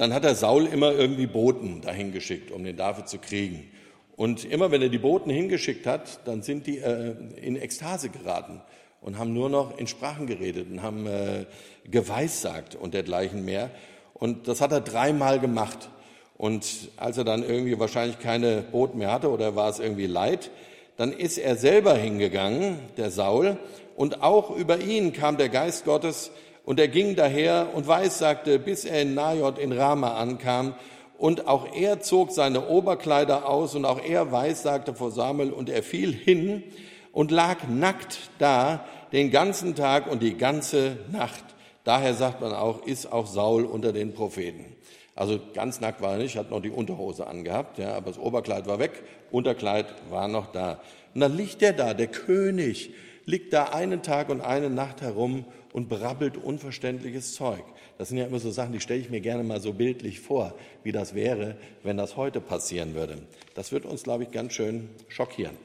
dann 0.00 0.14
hat 0.14 0.24
der 0.24 0.34
Saul 0.34 0.64
immer 0.64 0.92
irgendwie 0.92 1.26
Boten 1.26 1.82
dahin 1.82 2.10
geschickt, 2.10 2.50
um 2.50 2.64
den 2.64 2.74
David 2.74 3.06
zu 3.06 3.18
kriegen. 3.18 3.70
Und 4.16 4.46
immer 4.46 4.70
wenn 4.70 4.80
er 4.80 4.88
die 4.88 4.96
Boten 4.96 5.28
hingeschickt 5.28 5.86
hat, 5.86 6.26
dann 6.26 6.40
sind 6.40 6.66
die 6.66 6.78
äh, 6.78 7.14
in 7.36 7.54
Ekstase 7.56 8.08
geraten 8.08 8.62
und 9.02 9.18
haben 9.18 9.34
nur 9.34 9.50
noch 9.50 9.76
in 9.76 9.86
Sprachen 9.86 10.26
geredet 10.26 10.68
und 10.70 10.82
haben 10.82 11.06
äh, 11.06 11.44
geweissagt 11.84 12.76
und 12.76 12.94
dergleichen 12.94 13.44
mehr. 13.44 13.68
Und 14.14 14.48
das 14.48 14.62
hat 14.62 14.72
er 14.72 14.80
dreimal 14.80 15.38
gemacht. 15.38 15.90
Und 16.38 16.64
als 16.96 17.18
er 17.18 17.24
dann 17.24 17.42
irgendwie 17.42 17.78
wahrscheinlich 17.78 18.18
keine 18.20 18.62
Boten 18.62 18.96
mehr 18.96 19.12
hatte 19.12 19.28
oder 19.28 19.54
war 19.54 19.68
es 19.68 19.80
irgendwie 19.80 20.06
leid, 20.06 20.50
dann 20.96 21.12
ist 21.12 21.36
er 21.36 21.56
selber 21.56 21.94
hingegangen, 21.94 22.78
der 22.96 23.10
Saul, 23.10 23.58
und 23.96 24.22
auch 24.22 24.56
über 24.56 24.78
ihn 24.80 25.12
kam 25.12 25.36
der 25.36 25.50
Geist 25.50 25.84
Gottes, 25.84 26.30
und 26.70 26.78
er 26.78 26.86
ging 26.86 27.16
daher 27.16 27.70
und 27.74 27.88
weissagte, 27.88 28.60
bis 28.60 28.84
er 28.84 29.02
in 29.02 29.14
Najot 29.14 29.58
in 29.58 29.72
Rama 29.72 30.14
ankam. 30.14 30.76
Und 31.18 31.48
auch 31.48 31.66
er 31.74 31.98
zog 32.00 32.30
seine 32.30 32.68
Oberkleider 32.68 33.48
aus 33.48 33.74
und 33.74 33.84
auch 33.84 34.00
er 34.00 34.30
weissagte 34.30 34.94
vor 34.94 35.10
Samuel 35.10 35.50
und 35.50 35.68
er 35.68 35.82
fiel 35.82 36.12
hin 36.12 36.62
und 37.10 37.32
lag 37.32 37.66
nackt 37.68 38.30
da 38.38 38.84
den 39.10 39.32
ganzen 39.32 39.74
Tag 39.74 40.08
und 40.08 40.22
die 40.22 40.36
ganze 40.36 40.98
Nacht. 41.10 41.42
Daher 41.82 42.14
sagt 42.14 42.40
man 42.40 42.52
auch, 42.52 42.86
ist 42.86 43.10
auch 43.10 43.26
Saul 43.26 43.64
unter 43.64 43.92
den 43.92 44.14
Propheten. 44.14 44.76
Also 45.16 45.40
ganz 45.52 45.80
nackt 45.80 46.00
war 46.00 46.12
er 46.12 46.18
nicht, 46.18 46.36
hat 46.36 46.52
noch 46.52 46.62
die 46.62 46.70
Unterhose 46.70 47.26
angehabt, 47.26 47.78
ja, 47.78 47.96
aber 47.96 48.10
das 48.12 48.18
Oberkleid 48.20 48.68
war 48.68 48.78
weg, 48.78 49.02
Unterkleid 49.32 49.86
war 50.08 50.28
noch 50.28 50.52
da. 50.52 50.80
Und 51.16 51.20
dann 51.20 51.36
liegt 51.36 51.62
er 51.62 51.72
da, 51.72 51.94
der 51.94 52.06
König, 52.06 52.94
liegt 53.26 53.52
da 53.52 53.64
einen 53.64 54.02
Tag 54.02 54.28
und 54.28 54.40
eine 54.40 54.70
Nacht 54.70 55.00
herum 55.00 55.46
und 55.72 55.88
brabbelt 55.88 56.36
unverständliches 56.36 57.34
Zeug. 57.34 57.62
Das 57.98 58.08
sind 58.08 58.18
ja 58.18 58.26
immer 58.26 58.38
so 58.38 58.50
Sachen, 58.50 58.72
die 58.72 58.80
stelle 58.80 59.00
ich 59.00 59.10
mir 59.10 59.20
gerne 59.20 59.44
mal 59.44 59.60
so 59.60 59.72
bildlich 59.72 60.20
vor, 60.20 60.54
wie 60.82 60.92
das 60.92 61.14
wäre, 61.14 61.56
wenn 61.82 61.96
das 61.96 62.16
heute 62.16 62.40
passieren 62.40 62.94
würde. 62.94 63.18
Das 63.54 63.72
wird 63.72 63.84
uns, 63.84 64.02
glaube 64.02 64.24
ich, 64.24 64.30
ganz 64.30 64.54
schön 64.54 64.88
schockieren. 65.08 65.56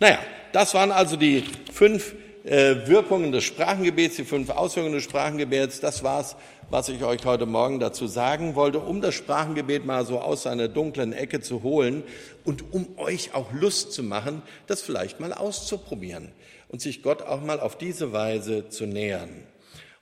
Naja, 0.00 0.18
das 0.52 0.74
waren 0.74 0.90
also 0.90 1.16
die 1.16 1.44
fünf 1.72 2.14
äh, 2.44 2.86
Wirkungen 2.86 3.32
des 3.32 3.44
Sprachengebets, 3.44 4.16
die 4.16 4.24
fünf 4.24 4.50
Auswirkungen 4.50 4.94
des 4.94 5.04
Sprachengebets. 5.04 5.80
Das 5.80 6.02
war's, 6.02 6.36
was 6.70 6.88
ich 6.88 7.02
euch 7.02 7.24
heute 7.24 7.46
Morgen 7.46 7.80
dazu 7.80 8.06
sagen 8.06 8.54
wollte, 8.54 8.80
um 8.80 9.00
das 9.00 9.14
Sprachengebet 9.14 9.84
mal 9.84 10.04
so 10.04 10.20
aus 10.20 10.42
seiner 10.42 10.68
dunklen 10.68 11.12
Ecke 11.12 11.40
zu 11.40 11.62
holen 11.62 12.02
und 12.44 12.72
um 12.72 12.86
euch 12.98 13.34
auch 13.34 13.52
Lust 13.52 13.92
zu 13.92 14.02
machen, 14.02 14.42
das 14.66 14.82
vielleicht 14.82 15.18
mal 15.18 15.32
auszuprobieren 15.32 16.32
und 16.68 16.80
sich 16.80 17.02
Gott 17.02 17.22
auch 17.22 17.40
mal 17.40 17.60
auf 17.60 17.76
diese 17.78 18.12
Weise 18.12 18.68
zu 18.68 18.86
nähern. 18.86 19.30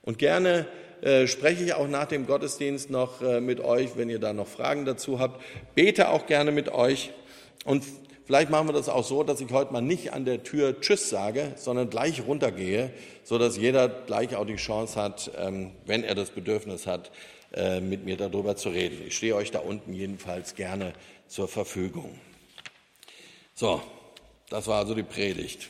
Und 0.01 0.17
gerne 0.17 0.67
äh, 1.01 1.27
spreche 1.27 1.63
ich 1.63 1.73
auch 1.73 1.87
nach 1.87 2.05
dem 2.05 2.25
Gottesdienst 2.25 2.89
noch 2.89 3.21
äh, 3.21 3.41
mit 3.41 3.59
euch, 3.59 3.97
wenn 3.97 4.09
ihr 4.09 4.19
da 4.19 4.33
noch 4.33 4.47
Fragen 4.47 4.85
dazu 4.85 5.19
habt. 5.19 5.43
Bete 5.75 6.09
auch 6.09 6.25
gerne 6.25 6.51
mit 6.51 6.69
euch. 6.69 7.11
Und 7.65 7.83
vielleicht 8.25 8.49
machen 8.49 8.67
wir 8.67 8.73
das 8.73 8.89
auch 8.89 9.03
so, 9.03 9.23
dass 9.23 9.41
ich 9.41 9.51
heute 9.51 9.73
mal 9.73 9.81
nicht 9.81 10.13
an 10.13 10.25
der 10.25 10.43
Tür 10.43 10.79
Tschüss 10.79 11.09
sage, 11.09 11.53
sondern 11.55 11.89
gleich 11.89 12.25
runtergehe, 12.25 12.91
so 13.23 13.37
dass 13.37 13.57
jeder 13.57 13.87
gleich 13.87 14.35
auch 14.35 14.45
die 14.45 14.55
Chance 14.55 14.99
hat, 14.99 15.31
ähm, 15.37 15.71
wenn 15.85 16.03
er 16.03 16.15
das 16.15 16.29
Bedürfnis 16.29 16.87
hat, 16.87 17.11
äh, 17.53 17.81
mit 17.81 18.05
mir 18.05 18.17
darüber 18.17 18.55
zu 18.55 18.69
reden. 18.69 19.01
Ich 19.05 19.17
stehe 19.17 19.35
euch 19.35 19.51
da 19.51 19.59
unten 19.59 19.93
jedenfalls 19.93 20.55
gerne 20.55 20.93
zur 21.27 21.47
Verfügung. 21.47 22.19
So, 23.53 23.81
das 24.49 24.67
war 24.67 24.79
also 24.79 24.95
die 24.95 25.03
Predigt. 25.03 25.69